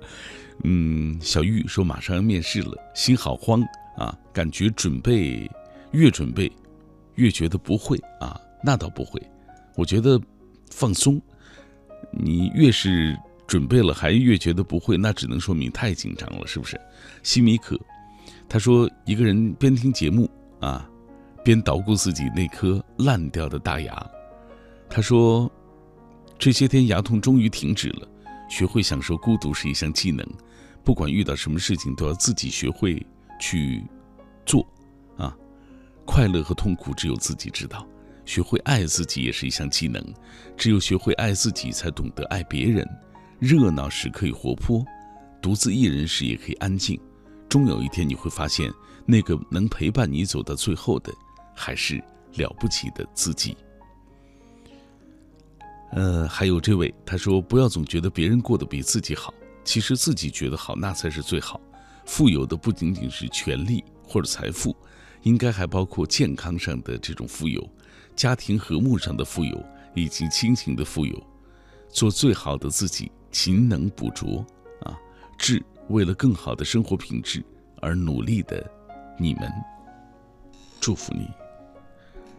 [0.64, 3.62] 嗯，小玉说马上要面试了，心好慌
[3.96, 5.50] 啊，感觉准备
[5.92, 6.50] 越准备
[7.14, 9.20] 越觉得不会啊，那倒不会，
[9.74, 10.20] 我觉得
[10.70, 11.20] 放松，
[12.10, 13.16] 你越是
[13.46, 16.80] 准备了还越觉得不会，那只能说明太紧张了，是不是？
[17.22, 17.78] 西米可
[18.48, 20.28] 他说一个人边听节目
[20.60, 20.88] 啊。
[21.44, 24.04] 边捣鼓自己那颗烂掉的大牙，
[24.90, 25.48] 他说
[26.40, 28.08] ：“这些天牙痛终于停止了，
[28.50, 30.26] 学会享受孤独是一项技能，
[30.86, 33.04] 不管遇到什么事情都要自己学会
[33.40, 33.84] 去
[34.46, 34.64] 做，
[35.16, 35.36] 啊，
[36.04, 37.84] 快乐和痛苦只有自己知道。
[38.24, 40.00] 学会爱自己也是一项技能，
[40.56, 42.88] 只有学会爱自己，才懂得爱别人。
[43.40, 44.84] 热闹时可以活泼，
[45.42, 46.96] 独自一人时也可以安静。
[47.48, 48.72] 终有一天你会发现，
[49.04, 51.12] 那个能陪伴你走到最后的。”
[51.58, 52.00] 还是
[52.34, 53.56] 了不起的自己。
[55.92, 59.32] 呃，还有这位，他说：“不要总觉得别人过得比自己好，
[59.66, 61.60] 其实自己觉得好，那才是最好。
[62.06, 64.74] 富有的不仅仅是权力或者财富，
[65.22, 67.68] 应该还包括健康上的这种富有，
[68.14, 69.62] 家庭和睦上的富有，
[69.92, 71.20] 以及亲情的富有。
[71.88, 74.46] 做最好的自己，勤能补拙
[74.82, 74.96] 啊！
[75.36, 77.44] 致为了更好的生活品质
[77.80, 78.64] 而努力的
[79.18, 79.50] 你们，
[80.80, 81.28] 祝福你。”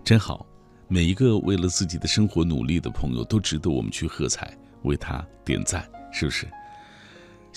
[0.02, 0.46] 真好，
[0.88, 6.48] 每一个为了自己的生活努力的朋友都值得我们去喝彩，为他点赞，是不是？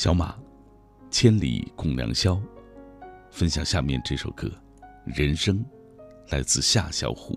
[0.02, 0.35] 小马，
[1.10, 2.40] 千里共良宵，
[3.31, 4.48] 分享下面这首歌
[5.05, 5.59] 《人生》，
[6.32, 7.36] 来自夏小虎。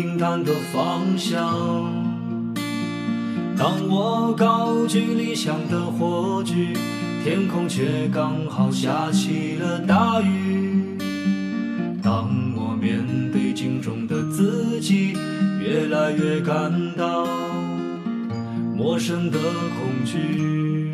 [0.00, 1.36] 平坦的方向。
[3.58, 6.72] 当我高举理想的火炬，
[7.22, 10.96] 天空却刚好下起了大雨。
[12.02, 15.12] 当我面对镜中的自己，
[15.60, 17.26] 越来越感到
[18.74, 20.88] 陌生的恐惧。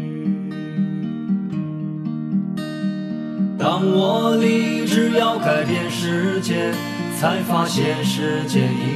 [3.57, 6.73] 当我立志要改变世界，
[7.19, 8.95] 才发现世界已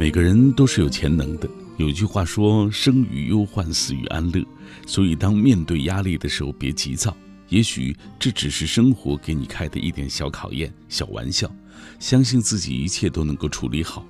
[0.00, 1.46] 每个人都是有潜能的。
[1.76, 4.42] 有句话说：“生于忧患，死于安乐。”
[4.88, 7.14] 所以，当面对压力的时候，别急躁。
[7.50, 11.54] 也许这只是生活给你开的一点小考验、小玩笑。
[11.98, 14.06] 相信自己，一切都能够处理好。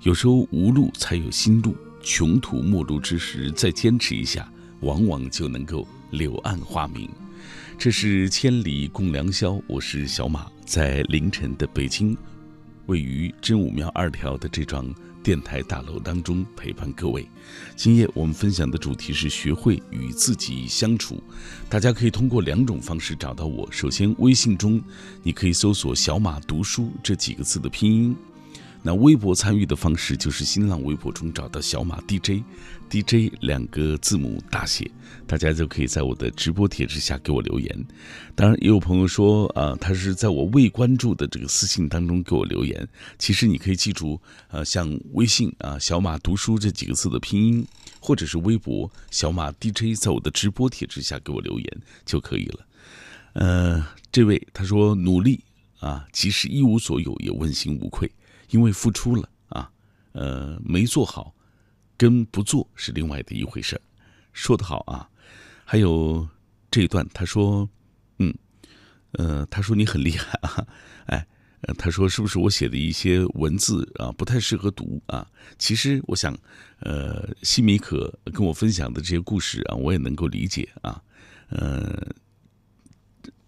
[0.00, 7.06] 有时候无路才有新路，穷途末路之时，再坚持一下，往往就能够柳暗花明。
[7.76, 12.16] 这是千里共良宵，我是小马，在凌晨的北京，
[12.86, 14.90] 位于真武庙二条的这幢
[15.22, 17.26] 电台大楼当中陪伴各位。
[17.76, 21.22] 今夜我们分享的主题是学会与自己相处。
[21.68, 23.66] 大家可以通过两种方式找到我。
[23.70, 24.82] 首先，微信中
[25.22, 28.16] 你可以搜索“小马读书”这几个字的拼音。
[28.84, 34.90] 那微博参与的方式就是新浪微博中找到小马 DJ，DJ 两个字母大写，
[35.24, 37.86] 大家就可以在我的直播帖之下给我留言。
[38.34, 42.88] 当然，也有朋友说啊，他是在我未关注的这个私信当中给我留言。
[43.20, 47.64] 其实你可以记住，呃，像微信啊小马读书这几个字的拼音，
[48.00, 52.66] 或者是微博小马 DJ，在我的直播帖之下给我留言就可以了。
[53.34, 55.38] 呃，这位他说努力
[55.78, 58.10] 啊，即使一无所有也问心无愧。
[58.52, 59.70] 因为付出了啊，
[60.12, 61.34] 呃，没做好，
[61.96, 63.80] 跟不做是另外的一回事。
[64.32, 65.08] 说得好啊！
[65.64, 66.28] 还有
[66.70, 67.68] 这一段，他说，
[68.18, 68.34] 嗯，
[69.12, 70.66] 呃，他说你很厉害啊，
[71.06, 71.26] 哎，
[71.78, 75.26] 他说是不是我写的一些文字啊不太适合读啊？
[75.58, 76.36] 其实我想，
[76.80, 81.02] 呃，西米可跟我分享的这些故事啊，我也能够理解啊。
[81.48, 82.06] 呃，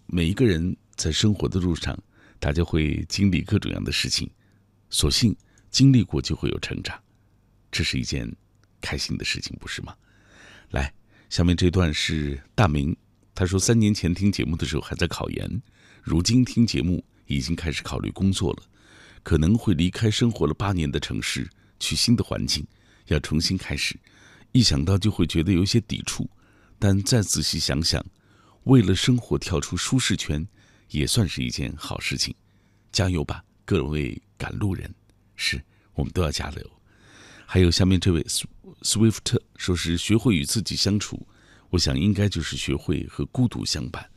[0.07, 1.97] 每一个人在生活的路上，
[2.39, 4.29] 大家会经历各种各样的事情。
[4.95, 5.35] 所幸
[5.69, 6.97] 经历过就会有成长，
[7.69, 8.33] 这是一件
[8.79, 9.93] 开心的事情，不是吗？
[10.69, 10.93] 来，
[11.29, 12.95] 下面这段是大明，
[13.33, 15.61] 他说三年前听节目的时候还在考研，
[16.01, 18.63] 如今听节目已经开始考虑工作了，
[19.21, 21.45] 可能会离开生活了八年的城市，
[21.77, 22.65] 去新的环境，
[23.07, 23.99] 要重新开始，
[24.53, 26.25] 一想到就会觉得有些抵触，
[26.79, 28.01] 但再仔细想想，
[28.63, 30.47] 为了生活跳出舒适圈，
[30.91, 32.33] 也算是一件好事情，
[32.93, 33.43] 加油吧！
[33.65, 34.93] 各位赶路人，
[35.35, 35.61] 是
[35.93, 36.71] 我们都要加油。
[37.45, 38.23] 还有下面这位
[38.81, 41.27] Swift 说是学会与自己相处，
[41.69, 44.09] 我想应该就是学会和孤独相伴。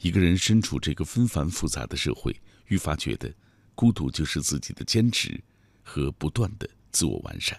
[0.00, 2.34] 一个人身处这个纷繁复杂的社会，
[2.66, 3.32] 愈发觉得
[3.74, 5.40] 孤独就是自己的坚持
[5.82, 7.56] 和不断的自我完善。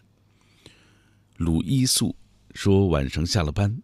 [1.38, 2.16] 鲁伊素
[2.54, 3.82] 说晚上下了班，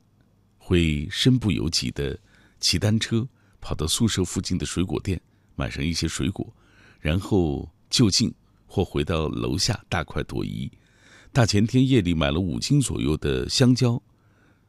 [0.58, 2.20] 会身不由己的
[2.60, 3.28] 骑单车
[3.62, 5.20] 跑到宿舍附近的水果店，
[5.56, 6.54] 买上一些水果。
[7.00, 8.34] 然后就近
[8.66, 10.72] 或回到楼下大快朵颐。
[11.32, 14.02] 大前天夜里买了五斤左右的香蕉，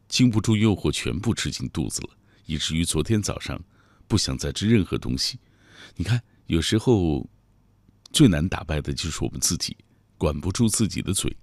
[0.09, 2.09] 经不住诱惑，全部吃进肚子了，
[2.47, 3.63] 以至于昨天早上
[4.07, 5.39] 不想再吃任何东西。
[5.97, 7.29] 你看，有时候
[8.13, 9.77] 最难打败的就是我们自己，
[10.19, 11.35] 管不住自己的嘴，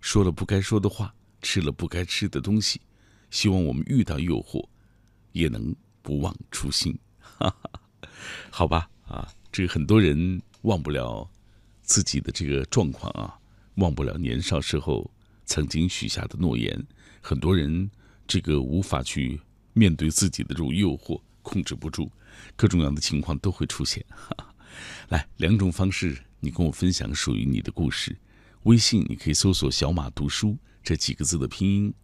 [0.00, 2.80] 说了不该说的话，吃了不该吃的东西。
[3.30, 4.66] 希望我们遇到诱惑，
[5.32, 6.96] 也能不忘初心。
[7.18, 7.70] 哈哈，
[8.50, 9.28] 好吧，啊。
[9.50, 11.30] 这个很多人忘不了
[11.82, 13.38] 自己的这个状况啊，
[13.76, 15.10] 忘不了年少时候
[15.44, 16.86] 曾经许下的诺言。
[17.20, 17.90] 很多人
[18.26, 19.38] 这个无法去
[19.74, 22.10] 面对自己的这种诱惑，控制不住，
[22.56, 24.04] 各种各样的情况都会出现。
[24.08, 24.54] 哈
[25.10, 28.16] 来，两种方式，你跟我分享属于你的故事。
[28.62, 31.94] 微信你可以搜索“小马读书”这几个字的拼音。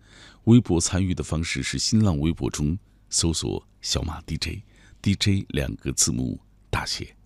[0.44, 2.78] 微博参与的方式是新浪微博中
[3.08, 6.38] 搜索“小马 DJ”，DJ 两个字母
[6.68, 7.16] 大写。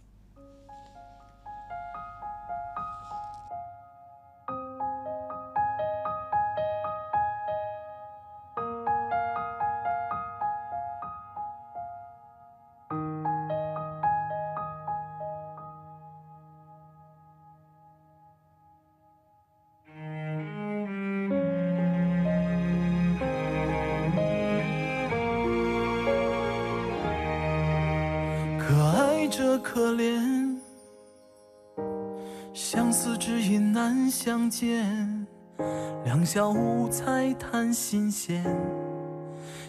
[36.55, 38.45] 五彩谈新鲜，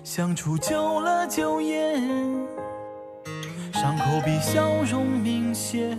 [0.04, 2.00] 相处久了就厌，
[3.74, 5.98] 伤口比笑容明显，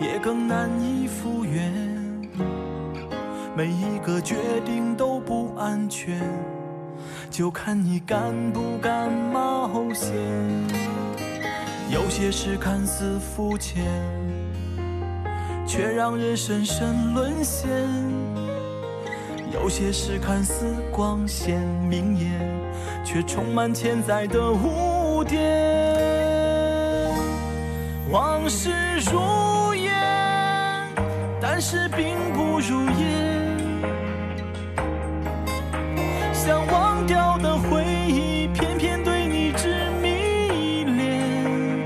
[0.00, 1.72] 也更难以复原，
[3.56, 4.34] 每一个决
[4.64, 6.20] 定都不安全，
[7.30, 10.12] 就看你敢不敢冒险。
[11.88, 13.84] 有些事看似肤浅，
[15.64, 17.70] 却让人深深沦陷；
[19.66, 21.60] 有些事看似光鲜
[21.90, 22.40] 明艳，
[23.04, 25.42] 却充满潜在的污点。
[28.08, 28.70] 往事
[29.10, 29.92] 如烟，
[31.40, 33.42] 但是并不如烟。
[36.32, 41.82] 想忘掉的回忆，偏偏对你执迷恋。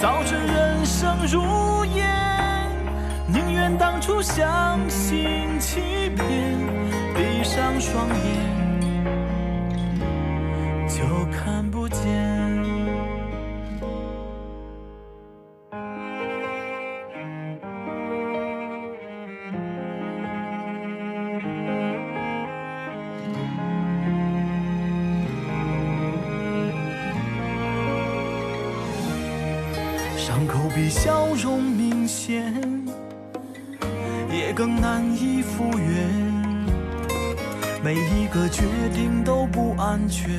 [0.00, 2.08] 早知人生如烟，
[3.28, 5.43] 宁愿当初相信，
[7.86, 8.16] 双眼
[10.88, 12.02] 就看不见。
[30.16, 32.50] 伤口比笑容明显，
[34.32, 36.23] 也更难以复原。
[37.84, 38.62] 每一个决
[38.94, 40.30] 定都不安全，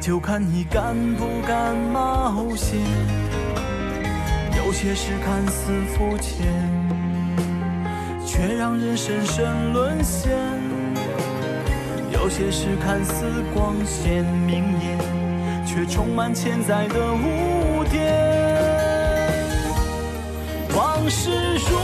[0.00, 2.78] 就看你敢不敢冒险。
[4.56, 6.46] 有些事看似肤浅，
[8.24, 10.32] 却让人深深沦陷；
[12.10, 14.98] 有些事看似光鲜明艳，
[15.66, 18.24] 却充满潜在的污点。
[20.74, 21.28] 往事
[21.68, 21.76] 如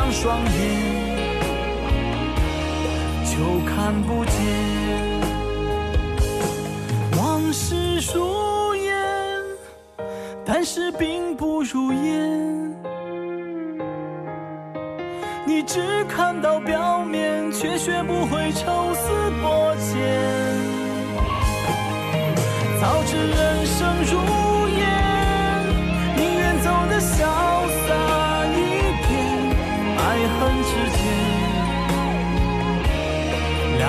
[0.00, 0.50] 闭上双眼
[3.26, 3.36] 就
[3.66, 4.32] 看不见。
[7.18, 7.74] 往事
[8.14, 8.96] 如烟，
[10.44, 12.74] 但是并不如烟。
[15.44, 19.10] 你只看到表面，却学不会抽丝
[19.42, 20.00] 剥茧。
[22.80, 24.18] 早知人生如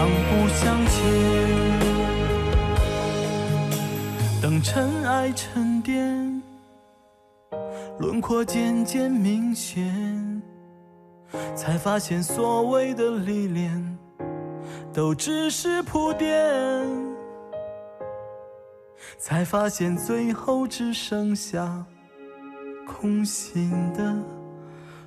[0.01, 0.99] 两不相欠。
[4.41, 6.41] 等尘埃沉淀，
[7.99, 10.41] 轮廓渐渐明显，
[11.55, 13.97] 才发现所谓的历练，
[14.91, 16.27] 都只是铺垫。
[19.19, 21.85] 才发现最后只剩下
[22.87, 24.15] 空心的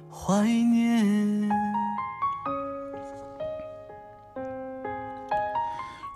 [0.09, 1.51] 怀念。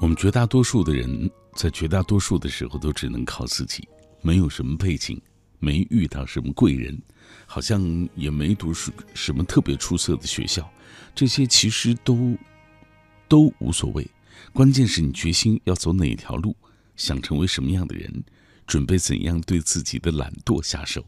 [0.00, 3.88] 我们绝大多数的人，在绝大多数的时候都只能靠自己，
[4.22, 5.20] 没有什么背景，
[5.58, 6.96] 没遇到什么贵人，
[7.46, 10.70] 好像也没读书什么特别出色的学校，
[11.16, 12.38] 这些其实都
[13.26, 14.08] 都无所谓。
[14.52, 16.56] 关键是你决心要走哪条路，
[16.94, 18.22] 想成为什么样的人，
[18.68, 21.04] 准备怎样对自己的懒惰下手。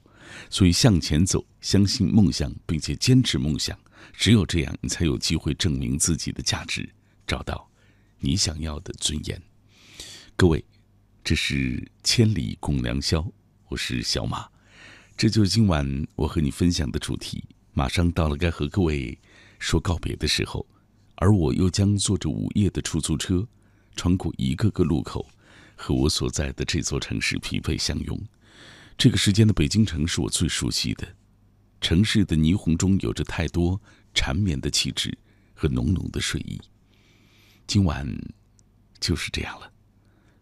[0.49, 3.79] 所以向前走，相信梦想，并且坚持梦想，
[4.12, 6.89] 只有这样，你才有机会证明自己的价值，
[7.25, 7.70] 找到
[8.23, 9.43] 你想要的尊严。
[10.37, 10.63] 各位，
[11.25, 13.27] 这是千里共良宵，
[13.69, 14.47] 我是小马，
[15.17, 17.43] 这就是今晚我和你分享的主题。
[17.73, 19.19] 马上到了该和各位
[19.59, 20.67] 说告别的时候，
[21.15, 23.49] 而我又将坐着午夜的出租车，
[23.97, 25.27] 穿过一个个路口，
[25.75, 28.21] 和我所在的这座城市匹配相拥。
[28.99, 31.09] 这个时间的北京城是我最熟悉的，
[31.81, 33.81] 城市的霓虹中有着太多
[34.13, 35.17] 缠绵的气质
[35.55, 36.61] 和浓浓的睡意。
[37.71, 38.05] 今晚
[38.99, 39.73] 就是这样了，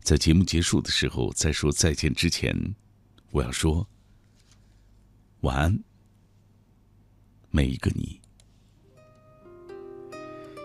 [0.01, 2.57] 在节目结束的时候，在说再见之前，
[3.33, 3.87] 我要说
[5.41, 5.79] 晚安，
[7.51, 8.19] 每一个你。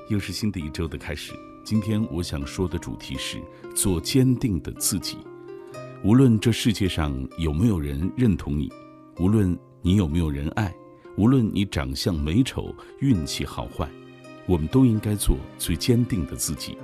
[0.07, 1.33] 又是新的一周的开始。
[1.65, 3.43] 今天我想说的主题是
[3.75, 5.17] 做坚定的自己。
[6.01, 8.71] 无论这世界上有没有人认同你，
[9.17, 10.73] 无论你有没有人爱，
[11.17, 13.91] 无论你长相美丑、运气好坏，
[14.45, 16.77] 我们都应该做最坚定的自己。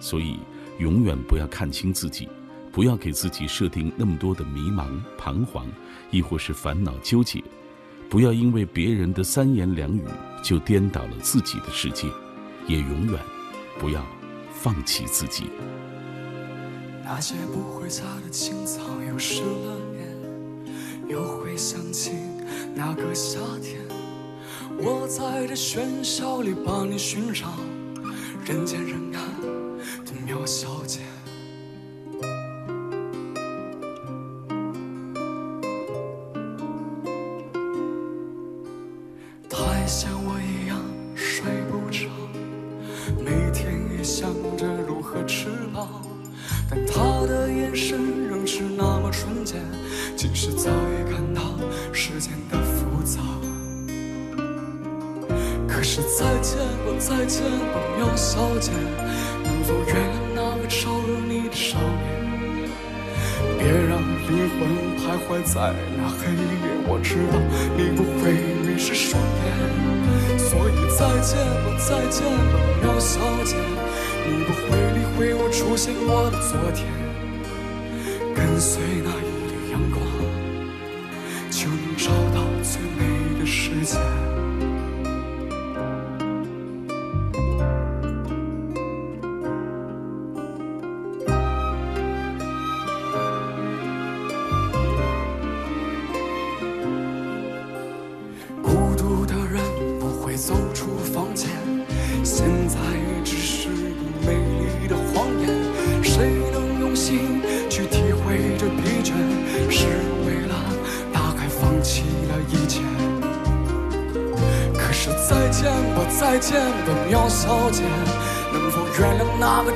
[0.00, 0.38] 所以，
[0.78, 2.28] 永远不要看清自己，
[2.72, 5.66] 不要给自己设定那么多的迷茫、彷徨，
[6.10, 7.42] 亦或是烦恼纠结。
[8.08, 10.04] 不要因为别人的三言两语
[10.42, 12.08] 就颠倒了自己的世界。
[12.68, 13.20] 也永远
[13.78, 14.04] 不要
[14.52, 15.44] 放弃自己。
[17.04, 22.10] 那些不会擦的青草又湿了脸，又会想起
[22.74, 23.85] 那个夏天。
[24.78, 27.46] 我在这喧嚣里把你寻找
[28.44, 29.20] 人见人爱
[30.04, 31.15] 的喵小姐。
[65.56, 67.40] 在那黑夜，我知道
[67.78, 68.28] 你不会
[68.60, 71.32] 迷失双眼，所以再见
[71.64, 72.20] 吧，再见
[72.52, 73.56] 吧，喵小姐，
[74.28, 76.84] 你不会理会我出现过的昨天，
[78.34, 80.04] 跟随那一缕阳光，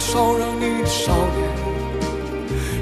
[0.00, 1.38] 那个招惹你的少年？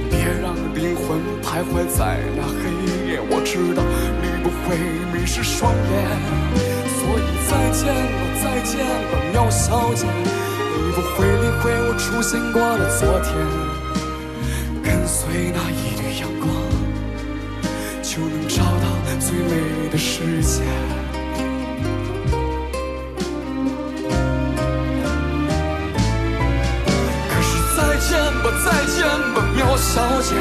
[0.08, 2.70] 别让灵魂徘徊在那黑
[3.10, 3.82] 夜，我知道
[4.22, 4.78] 你不会
[5.12, 5.92] 迷失双眼，
[6.94, 7.82] 所以再见
[8.14, 13.34] 吧，再见吧，喵小姐，你不会理会我出现过的昨天，
[14.80, 16.46] 跟随那一缕阳光，
[18.00, 18.86] 就能找到
[19.18, 20.62] 最美的世界。
[29.88, 30.34] 小姐，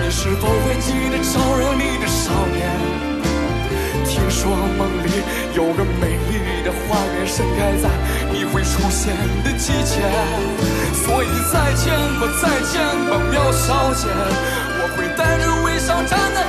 [0.00, 2.70] 你是否会记得招惹你的少年？
[4.06, 5.10] 听说梦里
[5.56, 7.90] 有个美丽的花园盛开在
[8.30, 10.06] 你会出现的季节，
[10.94, 12.80] 所以再见吧，再见
[13.10, 16.45] 吧，喵小姐，我会带着微笑站在